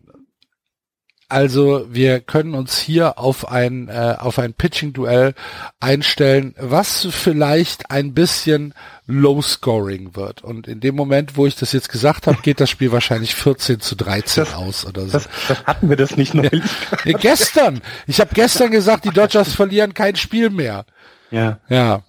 also 1.32 1.86
wir 1.88 2.20
können 2.20 2.54
uns 2.54 2.78
hier 2.78 3.18
auf 3.18 3.48
ein 3.48 3.88
äh, 3.88 4.16
auf 4.18 4.38
ein 4.38 4.52
Pitching 4.52 4.92
Duell 4.92 5.32
einstellen, 5.80 6.54
was 6.58 7.08
vielleicht 7.10 7.90
ein 7.90 8.12
bisschen 8.12 8.74
Low 9.06 9.40
Scoring 9.40 10.14
wird. 10.14 10.44
Und 10.44 10.68
in 10.68 10.80
dem 10.80 10.94
Moment, 10.94 11.38
wo 11.38 11.46
ich 11.46 11.56
das 11.56 11.72
jetzt 11.72 11.88
gesagt 11.88 12.26
habe, 12.26 12.42
geht 12.42 12.60
das 12.60 12.68
Spiel 12.68 12.92
wahrscheinlich 12.92 13.34
14 13.34 13.80
zu 13.80 13.96
13 13.96 14.44
das, 14.44 14.54
aus 14.54 14.84
oder 14.84 15.06
so. 15.06 15.12
Das, 15.12 15.28
das 15.48 15.64
hatten 15.64 15.88
wir 15.88 15.96
das 15.96 16.18
nicht 16.18 16.34
neulich. 16.34 16.62
Ja, 17.06 17.16
gestern. 17.16 17.80
Ich 18.06 18.20
habe 18.20 18.34
gestern 18.34 18.70
gesagt, 18.70 19.06
die 19.06 19.10
Dodgers 19.14 19.54
verlieren 19.54 19.94
kein 19.94 20.16
Spiel 20.16 20.50
mehr. 20.50 20.84
Ja. 21.32 21.58
Ja. 21.68 22.02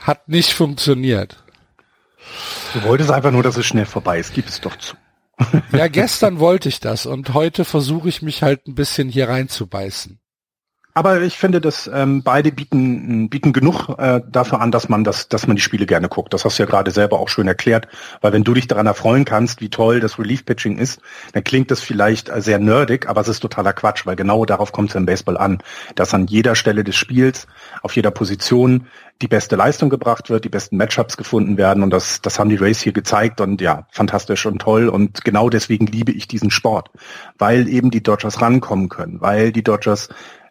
Hat 0.00 0.28
nicht 0.28 0.54
funktioniert. 0.54 1.36
Du 2.72 2.82
wolltest 2.84 3.10
einfach 3.10 3.32
nur, 3.32 3.42
dass 3.42 3.56
es 3.56 3.66
schnell 3.66 3.86
vorbei 3.86 4.18
ist. 4.18 4.32
Gib 4.32 4.48
es 4.48 4.60
doch 4.60 4.76
zu. 4.76 4.96
Ja, 5.72 5.88
gestern 5.88 6.38
wollte 6.38 6.68
ich 6.68 6.80
das 6.80 7.06
und 7.06 7.34
heute 7.34 7.64
versuche 7.64 8.08
ich 8.08 8.22
mich 8.22 8.42
halt 8.42 8.66
ein 8.66 8.74
bisschen 8.74 9.08
hier 9.08 9.28
reinzubeißen. 9.28 10.19
Aber 11.00 11.22
ich 11.22 11.38
finde, 11.38 11.62
dass 11.62 11.90
ähm, 11.90 12.22
beide 12.22 12.52
bieten 12.52 13.30
bieten 13.30 13.54
genug 13.54 13.88
äh, 13.96 14.20
dafür 14.30 14.60
an, 14.60 14.70
dass 14.70 14.90
man 14.90 15.02
das, 15.02 15.30
dass 15.30 15.46
man 15.46 15.56
die 15.56 15.62
Spiele 15.62 15.86
gerne 15.86 16.10
guckt. 16.10 16.34
Das 16.34 16.44
hast 16.44 16.58
du 16.58 16.62
ja 16.62 16.68
gerade 16.68 16.90
selber 16.90 17.20
auch 17.20 17.30
schön 17.30 17.48
erklärt, 17.48 17.88
weil 18.20 18.34
wenn 18.34 18.44
du 18.44 18.52
dich 18.52 18.68
daran 18.68 18.84
erfreuen 18.86 19.24
kannst, 19.24 19.62
wie 19.62 19.70
toll 19.70 20.00
das 20.00 20.18
Relief 20.18 20.44
Pitching 20.44 20.76
ist, 20.76 21.00
dann 21.32 21.42
klingt 21.42 21.70
das 21.70 21.80
vielleicht 21.80 22.28
äh, 22.28 22.42
sehr 22.42 22.58
nerdig, 22.58 23.08
aber 23.08 23.22
es 23.22 23.28
ist 23.28 23.40
totaler 23.40 23.72
Quatsch, 23.72 24.04
weil 24.04 24.14
genau 24.14 24.44
darauf 24.44 24.72
kommt 24.72 24.90
es 24.90 24.94
im 24.94 25.06
Baseball 25.06 25.38
an, 25.38 25.62
dass 25.94 26.12
an 26.12 26.26
jeder 26.26 26.54
Stelle 26.54 26.84
des 26.84 26.96
Spiels, 26.96 27.46
auf 27.80 27.96
jeder 27.96 28.10
Position 28.10 28.86
die 29.22 29.28
beste 29.28 29.56
Leistung 29.56 29.90
gebracht 29.90 30.30
wird, 30.30 30.44
die 30.44 30.48
besten 30.48 30.76
Matchups 30.76 31.16
gefunden 31.16 31.56
werden. 31.56 31.82
Und 31.82 31.90
das, 31.90 32.20
das 32.22 32.38
haben 32.38 32.48
die 32.48 32.56
Rays 32.56 32.80
hier 32.80 32.92
gezeigt 32.92 33.40
und 33.40 33.60
ja, 33.60 33.86
fantastisch 33.90 34.46
und 34.46 34.60
toll. 34.60 34.88
Und 34.88 35.24
genau 35.24 35.50
deswegen 35.50 35.86
liebe 35.86 36.12
ich 36.12 36.26
diesen 36.26 36.50
Sport, 36.50 36.90
weil 37.38 37.68
eben 37.68 37.90
die 37.90 38.02
Dodgers 38.02 38.40
rankommen 38.40 38.88
können, 38.88 39.20
weil 39.20 39.52
die 39.52 39.62
Dodgers 39.62 40.08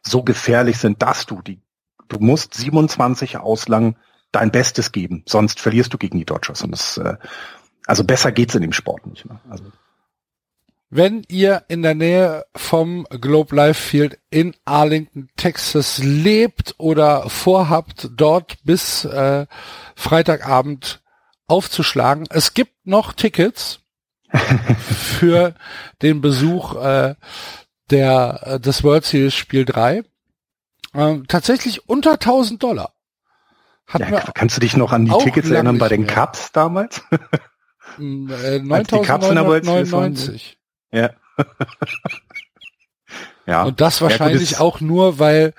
so 0.09 0.23
gefährlich 0.23 0.77
sind, 0.77 1.01
dass 1.01 1.25
du 1.25 1.41
die, 1.41 1.61
du 2.07 2.19
musst 2.19 2.53
27 2.53 3.37
auslang 3.37 3.95
dein 4.31 4.51
Bestes 4.51 4.91
geben, 4.91 5.23
sonst 5.27 5.59
verlierst 5.59 5.93
du 5.93 5.97
gegen 5.97 6.17
die 6.17 6.25
Dodgers. 6.25 6.61
Und 6.61 6.71
das, 6.71 6.97
äh, 6.97 7.15
also 7.85 8.03
besser 8.03 8.31
geht's 8.31 8.55
in 8.55 8.61
dem 8.61 8.73
Sport 8.73 9.07
nicht. 9.07 9.25
Ne? 9.25 9.39
Also. 9.49 9.63
Wenn 10.91 11.23
ihr 11.27 11.63
in 11.67 11.83
der 11.83 11.93
Nähe 11.93 12.45
vom 12.55 13.05
Globe 13.09 13.55
Life 13.55 13.79
Field 13.79 14.19
in 14.31 14.55
Arlington, 14.65 15.29
Texas 15.37 15.99
lebt 15.99 16.75
oder 16.79 17.29
vorhabt, 17.29 18.09
dort 18.15 18.57
bis 18.63 19.05
äh, 19.05 19.45
Freitagabend 19.95 21.01
aufzuschlagen, 21.47 22.25
es 22.31 22.53
gibt 22.55 22.73
noch 22.85 23.13
Tickets 23.13 23.81
für 24.79 25.53
den 26.01 26.21
Besuch 26.21 26.75
äh, 26.75 27.15
der 27.91 28.41
äh, 28.43 28.59
des 28.59 28.83
World 28.83 29.05
Series 29.05 29.35
Spiel 29.35 29.65
3 29.65 30.03
ähm, 30.93 31.25
tatsächlich 31.27 31.87
unter 31.87 32.13
1000 32.13 32.61
Dollar. 32.61 32.93
Hat 33.87 34.01
ja, 34.01 34.31
kannst 34.33 34.57
du 34.57 34.61
dich 34.61 34.77
noch 34.77 34.91
an 34.91 35.05
die 35.05 35.11
Tickets 35.23 35.49
erinnern 35.49 35.79
bei 35.79 35.89
den 35.89 36.01
mehr. 36.01 36.13
Cups 36.13 36.51
damals? 36.51 37.01
Mm, 37.97 38.29
äh, 38.29 38.59
9999. 38.59 40.59
Ja. 40.91 41.09
ja. 43.47 43.63
Und 43.63 43.81
das 43.81 43.99
wahrscheinlich 44.01 44.51
ja, 44.51 44.59
auch 44.59 44.79
nur, 44.79 45.17
weil 45.17 45.55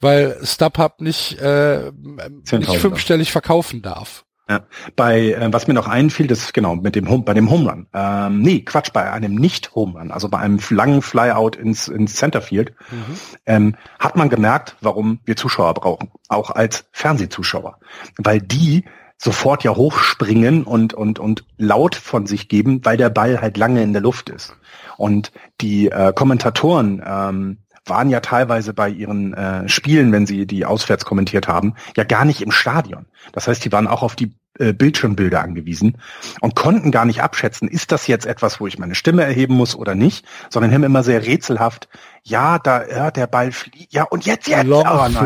weil 0.00 0.38
StubHub 0.42 1.00
nicht, 1.00 1.38
äh, 1.38 1.92
nicht 1.92 2.76
fünfstellig 2.76 3.32
verkaufen 3.32 3.82
darf. 3.82 4.24
Ja, 4.50 4.62
bei 4.96 5.32
äh, 5.32 5.52
was 5.52 5.68
mir 5.68 5.74
noch 5.74 5.86
einfiel, 5.86 6.26
das 6.26 6.52
genau 6.52 6.74
mit 6.74 6.96
dem 6.96 7.08
Home, 7.08 7.22
bei 7.22 7.34
dem 7.34 7.50
Home 7.50 7.70
Run. 7.70 7.86
Ähm, 7.94 8.42
nee, 8.42 8.62
Quatsch, 8.62 8.92
bei 8.92 9.08
einem 9.08 9.36
nicht 9.36 9.76
Home 9.76 9.96
Run, 9.96 10.10
also 10.10 10.28
bei 10.28 10.38
einem 10.38 10.58
langen 10.70 11.02
Flyout 11.02 11.54
ins 11.54 11.86
ins 11.86 12.16
Centerfield, 12.16 12.74
mhm. 12.90 13.16
ähm, 13.46 13.76
hat 14.00 14.16
man 14.16 14.28
gemerkt, 14.28 14.74
warum 14.80 15.20
wir 15.24 15.36
Zuschauer 15.36 15.74
brauchen, 15.74 16.10
auch 16.28 16.50
als 16.50 16.86
Fernsehzuschauer, 16.90 17.78
weil 18.18 18.40
die 18.40 18.84
sofort 19.18 19.62
ja 19.62 19.76
hochspringen 19.76 20.64
und 20.64 20.94
und 20.94 21.20
und 21.20 21.44
laut 21.56 21.94
von 21.94 22.26
sich 22.26 22.48
geben, 22.48 22.80
weil 22.82 22.96
der 22.96 23.10
Ball 23.10 23.40
halt 23.40 23.56
lange 23.56 23.84
in 23.84 23.92
der 23.92 24.02
Luft 24.02 24.30
ist. 24.30 24.56
Und 24.96 25.30
die 25.60 25.92
äh, 25.92 26.12
Kommentatoren 26.12 27.00
ähm, 27.06 27.58
waren 27.86 28.10
ja 28.10 28.20
teilweise 28.20 28.74
bei 28.74 28.88
ihren 28.88 29.32
äh, 29.34 29.68
Spielen, 29.68 30.12
wenn 30.12 30.26
sie 30.26 30.46
die 30.46 30.64
auswärts 30.64 31.04
kommentiert 31.04 31.46
haben, 31.46 31.74
ja 31.96 32.04
gar 32.04 32.24
nicht 32.24 32.42
im 32.42 32.50
Stadion. 32.50 33.06
Das 33.32 33.46
heißt, 33.48 33.64
die 33.64 33.72
waren 33.72 33.86
auch 33.86 34.02
auf 34.02 34.16
die 34.16 34.34
äh, 34.58 34.72
Bildschirmbilder 34.72 35.40
angewiesen 35.40 35.98
und 36.40 36.56
konnten 36.56 36.90
gar 36.90 37.04
nicht 37.04 37.22
abschätzen, 37.22 37.68
ist 37.68 37.92
das 37.92 38.06
jetzt 38.06 38.26
etwas, 38.26 38.60
wo 38.60 38.66
ich 38.66 38.78
meine 38.78 38.94
Stimme 38.94 39.24
erheben 39.24 39.54
muss 39.54 39.76
oder 39.76 39.94
nicht, 39.94 40.26
sondern 40.48 40.72
haben 40.72 40.82
immer 40.82 41.02
sehr 41.02 41.24
rätselhaft, 41.24 41.88
ja, 42.24 42.58
da, 42.58 42.86
ja, 42.86 43.10
der 43.10 43.26
Ball 43.26 43.52
fliegt, 43.52 43.92
ja, 43.92 44.04
und 44.04 44.26
jetzt, 44.26 44.48
jetzt, 44.48 44.66
aber 44.86 45.08
nein. 45.08 45.24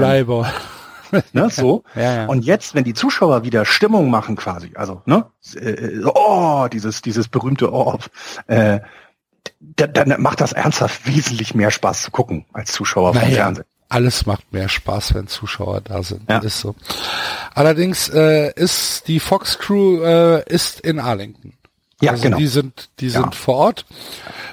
ne, 1.33 1.51
so. 1.51 1.85
Ja, 1.95 2.14
ja. 2.14 2.27
Und 2.27 2.45
jetzt, 2.45 2.75
wenn 2.75 2.85
die 2.85 2.95
Zuschauer 2.95 3.45
wieder 3.45 3.64
Stimmung 3.64 4.11
machen 4.11 4.37
quasi, 4.37 4.72
also, 4.75 5.03
ne, 5.07 5.27
äh, 5.55 6.01
oh, 6.05 6.68
dieses, 6.70 7.03
dieses 7.03 7.29
berühmte 7.29 7.72
Oh, 7.72 7.99
äh, 8.47 8.81
dann 9.61 10.20
macht 10.20 10.41
das 10.41 10.53
ernsthaft 10.53 11.07
wesentlich 11.07 11.55
mehr 11.55 11.70
Spaß 11.70 12.03
zu 12.03 12.11
gucken 12.11 12.47
als 12.53 12.72
Zuschauer 12.72 13.14
vom 13.14 13.31
Fernsehen. 13.31 13.66
Alles 13.95 14.26
macht 14.26 14.53
mehr 14.53 14.68
Spaß, 14.68 15.14
wenn 15.14 15.28
Zuschauer 15.28 15.80
da 15.80 16.03
sind. 16.03 16.28
Ja. 16.28 16.38
ist 16.38 16.59
so. 16.59 16.74
Allerdings 17.55 18.09
äh, 18.09 18.53
ist 18.57 19.07
die 19.07 19.20
Fox 19.20 19.57
Crew 19.61 20.03
äh, 20.03 20.42
ist 20.53 20.80
in 20.80 20.99
Arlington. 20.99 21.53
Ja, 22.01 22.11
also 22.11 22.24
genau. 22.24 22.38
Die 22.38 22.49
sind, 22.49 22.90
die 22.99 23.07
ja. 23.07 23.20
sind 23.20 23.36
vor 23.36 23.55
Ort, 23.55 23.86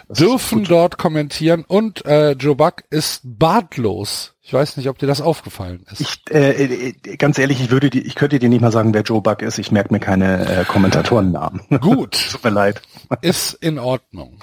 das 0.08 0.20
dürfen 0.20 0.64
dort 0.64 1.00
kommentieren 1.00 1.66
und 1.68 2.06
äh, 2.06 2.34
Joe 2.34 2.56
Buck 2.56 2.84
ist 2.92 3.22
bartlos. 3.24 4.34
Ich 4.44 4.54
weiß 4.54 4.78
nicht, 4.78 4.88
ob 4.90 5.00
dir 5.00 5.08
das 5.08 5.22
aufgefallen 5.22 5.88
ist. 5.92 6.02
Ich, 6.02 6.22
äh, 6.30 6.92
äh 6.92 7.16
ganz 7.18 7.40
ehrlich, 7.40 7.62
ich 7.62 7.72
würde, 7.72 7.90
die, 7.90 8.02
ich 8.02 8.14
könnte 8.14 8.38
dir 8.38 8.48
nicht 8.48 8.62
mal 8.62 8.72
sagen, 8.72 8.94
wer 8.94 9.02
Joe 9.02 9.22
Buck 9.22 9.42
ist. 9.42 9.58
Ich 9.58 9.72
merke 9.72 9.92
mir 9.92 10.00
keine 10.00 10.46
äh, 10.48 10.66
Kommentatorennamen. 10.66 11.62
Gut. 11.80 12.28
Tut 12.32 12.44
mir 12.44 12.52
leid. 12.52 12.84
Ist 13.22 13.54
in 13.56 13.80
Ordnung. 13.80 14.38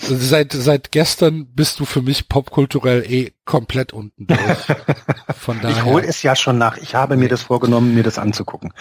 Seit, 0.00 0.52
seit 0.52 0.92
gestern 0.92 1.46
bist 1.54 1.80
du 1.80 1.84
für 1.84 2.02
mich 2.02 2.28
popkulturell 2.28 3.04
eh 3.10 3.32
komplett 3.44 3.92
unten 3.92 4.26
durch. 4.26 4.38
Von 5.36 5.60
daher. 5.60 5.76
Ich 5.76 5.84
hole 5.84 6.04
es 6.06 6.22
ja 6.22 6.34
schon 6.36 6.58
nach. 6.58 6.76
Ich 6.78 6.94
habe 6.94 7.16
mir 7.16 7.28
das 7.28 7.42
vorgenommen, 7.42 7.94
mir 7.94 8.02
das 8.02 8.18
anzugucken. 8.18 8.72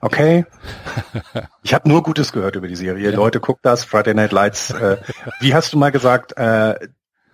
Okay? 0.00 0.46
Ich 1.62 1.74
habe 1.74 1.86
nur 1.86 2.02
Gutes 2.02 2.32
gehört 2.32 2.56
über 2.56 2.66
die 2.66 2.76
Serie. 2.76 3.10
Ja. 3.10 3.14
Leute, 3.14 3.40
guckt 3.40 3.60
das. 3.62 3.84
Friday 3.84 4.14
Night 4.14 4.32
Lights. 4.32 4.70
Äh, 4.70 4.96
wie 5.40 5.52
hast 5.52 5.74
du 5.74 5.78
mal 5.78 5.90
gesagt, 5.90 6.34
äh, 6.38 6.76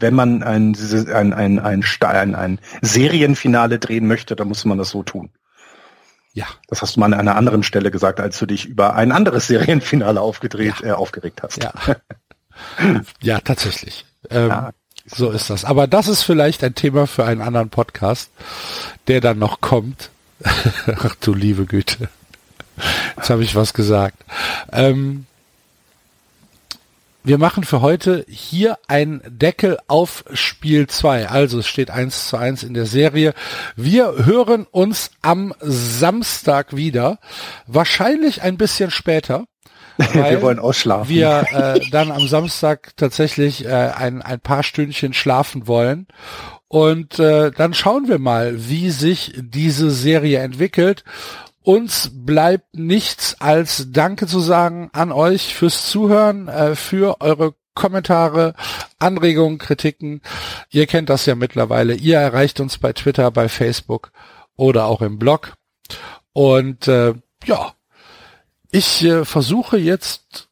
wenn 0.00 0.14
man 0.14 0.42
ein, 0.42 0.74
ein, 0.74 1.32
ein, 1.32 1.32
ein, 1.32 1.58
ein, 1.60 2.34
ein 2.34 2.60
Serienfinale 2.82 3.78
drehen 3.78 4.08
möchte, 4.08 4.34
dann 4.34 4.48
muss 4.48 4.64
man 4.64 4.76
das 4.76 4.90
so 4.90 5.04
tun. 5.04 5.30
Ja. 6.34 6.46
Das 6.66 6.82
hast 6.82 6.96
du 6.96 7.00
mal 7.00 7.06
an 7.06 7.14
einer 7.14 7.36
anderen 7.36 7.62
Stelle 7.62 7.92
gesagt, 7.92 8.18
als 8.18 8.38
du 8.38 8.46
dich 8.46 8.66
über 8.66 8.96
ein 8.96 9.12
anderes 9.12 9.46
Serienfinale 9.46 10.20
aufgedreht, 10.20 10.80
ja. 10.80 10.88
äh, 10.88 10.92
aufgeregt 10.92 11.42
hast. 11.42 11.62
Ja, 11.62 11.72
ja 13.22 13.40
tatsächlich. 13.40 14.04
Ähm, 14.30 14.48
ja, 14.48 14.70
so 15.06 15.30
ist 15.30 15.50
das. 15.50 15.64
Aber 15.64 15.86
das 15.86 16.08
ist 16.08 16.22
vielleicht 16.22 16.64
ein 16.64 16.74
Thema 16.74 17.06
für 17.06 17.24
einen 17.24 17.42
anderen 17.42 17.70
Podcast, 17.70 18.30
der 19.06 19.20
dann 19.20 19.38
noch 19.38 19.60
kommt. 19.60 20.10
Ach 20.86 21.14
du 21.20 21.34
liebe 21.34 21.66
Güte. 21.66 22.08
Jetzt 23.16 23.30
habe 23.30 23.44
ich 23.44 23.54
was 23.54 23.74
gesagt. 23.74 24.18
Ähm, 24.72 25.26
wir 27.26 27.38
machen 27.38 27.64
für 27.64 27.80
heute 27.80 28.26
hier 28.28 28.76
ein 28.86 29.22
Deckel 29.26 29.78
auf 29.86 30.24
Spiel 30.34 30.86
2. 30.88 31.28
Also 31.28 31.60
es 31.60 31.66
steht 31.66 31.90
eins 31.90 32.28
zu 32.28 32.36
eins 32.36 32.62
in 32.62 32.74
der 32.74 32.84
Serie. 32.84 33.32
Wir 33.76 34.26
hören 34.26 34.66
uns 34.70 35.10
am 35.22 35.54
Samstag 35.60 36.76
wieder. 36.76 37.18
Wahrscheinlich 37.66 38.42
ein 38.42 38.58
bisschen 38.58 38.90
später. 38.90 39.46
wir 40.12 40.42
wollen 40.42 40.58
ausschlafen. 40.58 41.08
Wir 41.08 41.46
äh, 41.52 41.80
dann 41.90 42.10
am 42.10 42.26
Samstag 42.26 42.96
tatsächlich 42.96 43.64
äh, 43.64 43.68
ein, 43.68 44.22
ein 44.22 44.40
paar 44.40 44.62
Stündchen 44.62 45.12
schlafen 45.12 45.66
wollen. 45.66 46.06
Und 46.68 47.18
äh, 47.18 47.52
dann 47.52 47.74
schauen 47.74 48.08
wir 48.08 48.18
mal, 48.18 48.68
wie 48.68 48.90
sich 48.90 49.34
diese 49.36 49.90
Serie 49.90 50.40
entwickelt 50.40 51.04
uns 51.64 52.10
bleibt 52.12 52.76
nichts 52.76 53.40
als 53.40 53.88
Danke 53.90 54.26
zu 54.26 54.38
sagen 54.38 54.90
an 54.92 55.10
euch 55.10 55.54
fürs 55.54 55.88
Zuhören, 55.88 56.46
äh, 56.46 56.76
für 56.76 57.22
eure 57.22 57.54
Kommentare, 57.74 58.54
Anregungen, 58.98 59.58
Kritiken. 59.58 60.20
Ihr 60.70 60.86
kennt 60.86 61.08
das 61.08 61.26
ja 61.26 61.34
mittlerweile. 61.34 61.94
Ihr 61.94 62.18
erreicht 62.18 62.60
uns 62.60 62.78
bei 62.78 62.92
Twitter, 62.92 63.30
bei 63.30 63.48
Facebook 63.48 64.12
oder 64.56 64.84
auch 64.84 65.00
im 65.00 65.18
Blog. 65.18 65.54
Und 66.34 66.86
äh, 66.86 67.14
ja, 67.46 67.72
ich 68.74 69.04
äh, 69.04 69.24
versuche 69.24 69.78
jetzt, 69.78 70.48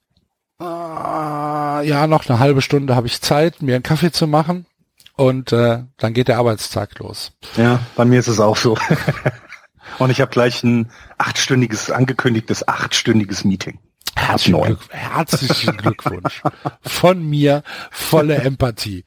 äh, 0.61 0.64
ja, 0.64 2.07
noch 2.07 2.29
eine 2.29 2.39
halbe 2.39 2.62
Stunde 2.62 2.95
habe 2.95 3.09
ich 3.09 3.20
Zeit, 3.20 3.62
mir 3.62 3.75
einen 3.75 3.83
Kaffee 3.83 4.12
zu 4.12 4.29
machen. 4.29 4.66
Und 5.16 5.53
äh, 5.53 5.83
dann 5.99 6.14
geht 6.14 6.29
der 6.29 6.39
Arbeitstag 6.39 6.99
los. 7.01 7.33
Ja, 7.57 7.81
bei 7.97 8.05
mir 8.05 8.20
ist 8.20 8.29
es 8.29 8.41
auch 8.41 8.57
so. 8.57 8.79
Und 9.99 10.11
ich 10.11 10.20
habe 10.20 10.31
gleich 10.31 10.62
ein 10.62 10.91
achtstündiges, 11.18 11.91
angekündigtes 11.91 12.66
achtstündiges 12.66 13.45
Meeting. 13.45 13.79
Herzlichen, 14.14 14.62
Glück, 14.62 14.81
herzlichen 14.91 15.77
Glückwunsch. 15.77 16.43
Von 16.81 17.29
mir 17.29 17.62
volle 17.91 18.37
Empathie. 18.37 19.05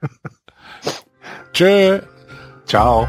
Tschö. 1.52 2.00
Ciao. 2.64 3.08